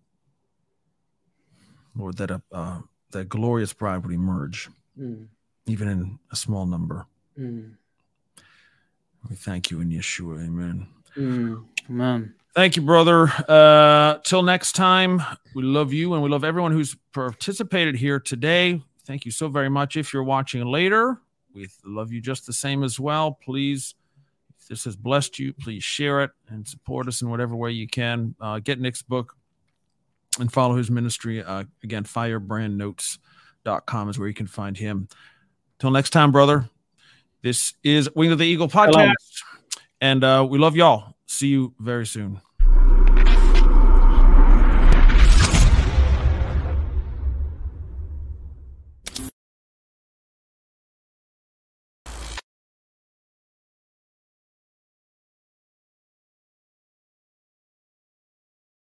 Lord, 1.96 2.18
that 2.18 2.32
a, 2.32 2.42
uh, 2.52 2.82
that 3.12 3.30
glorious 3.30 3.74
bride 3.74 4.06
would 4.06 4.14
emerge, 4.14 4.70
Mhm. 5.00 5.28
even 5.68 5.88
in 5.88 6.20
a 6.32 6.36
small 6.36 6.66
number. 6.66 7.06
Mhm. 7.38 7.74
We 9.30 9.36
thank 9.36 9.70
you 9.70 9.82
in 9.82 9.90
Yeshua. 9.90 10.46
Amen. 10.46 10.88
Mhm. 11.16 11.66
Amen. 11.90 12.34
Thank 12.56 12.76
you, 12.76 12.82
brother. 12.82 13.28
Uh, 13.48 14.18
till 14.24 14.44
next 14.44 14.74
time, 14.74 15.22
we 15.56 15.64
love 15.64 15.94
you 15.94 16.14
and 16.14 16.24
we 16.24 16.30
love 16.30 16.44
everyone 16.44 16.72
who's 16.74 16.96
participated 17.14 17.96
here 17.96 18.20
today. 18.20 18.82
Thank 19.06 19.26
you 19.26 19.32
so 19.32 19.48
very 19.48 19.70
much. 19.70 19.96
If 19.96 20.14
you're 20.14 20.24
watching 20.24 20.66
later, 20.66 21.22
we 21.54 21.68
love 21.86 22.12
you 22.12 22.22
just 22.22 22.46
the 22.46 22.54
same 22.54 22.84
as 22.84 23.00
well. 23.00 23.34
Please, 23.34 23.96
if 24.60 24.68
this 24.68 24.84
has 24.86 24.96
blessed 24.96 25.40
you, 25.40 25.54
please 25.54 25.84
share 25.84 26.22
it 26.24 26.32
and 26.48 26.68
support 26.68 27.08
us 27.08 27.22
in 27.22 27.30
whatever 27.30 27.56
way 27.56 27.72
you 27.72 27.88
can. 27.88 28.36
Uh, 28.40 28.60
get 28.60 28.80
Nick's 28.80 29.02
book 29.02 29.36
and 30.40 30.52
follow 30.52 30.76
his 30.76 30.92
ministry. 30.92 31.44
Uh, 31.44 31.64
again, 31.84 32.04
firebrandnotes.com 32.04 34.10
is 34.10 34.20
where 34.20 34.28
you 34.28 34.34
can 34.34 34.48
find 34.48 34.78
him. 34.78 35.08
Till 35.80 35.92
next 35.92 36.12
time, 36.12 36.32
brother. 36.32 36.70
This 37.42 37.74
is 37.84 38.10
Wing 38.16 38.32
of 38.32 38.38
the 38.38 38.46
Eagle 38.46 38.70
podcast. 38.70 38.94
Shalom. 38.94 39.16
And 40.00 40.24
uh, 40.24 40.48
we 40.50 40.60
love 40.60 40.76
y'all. 40.76 41.16
See 41.26 41.48
you 41.48 41.74
very 41.80 42.06
soon. 42.06 42.40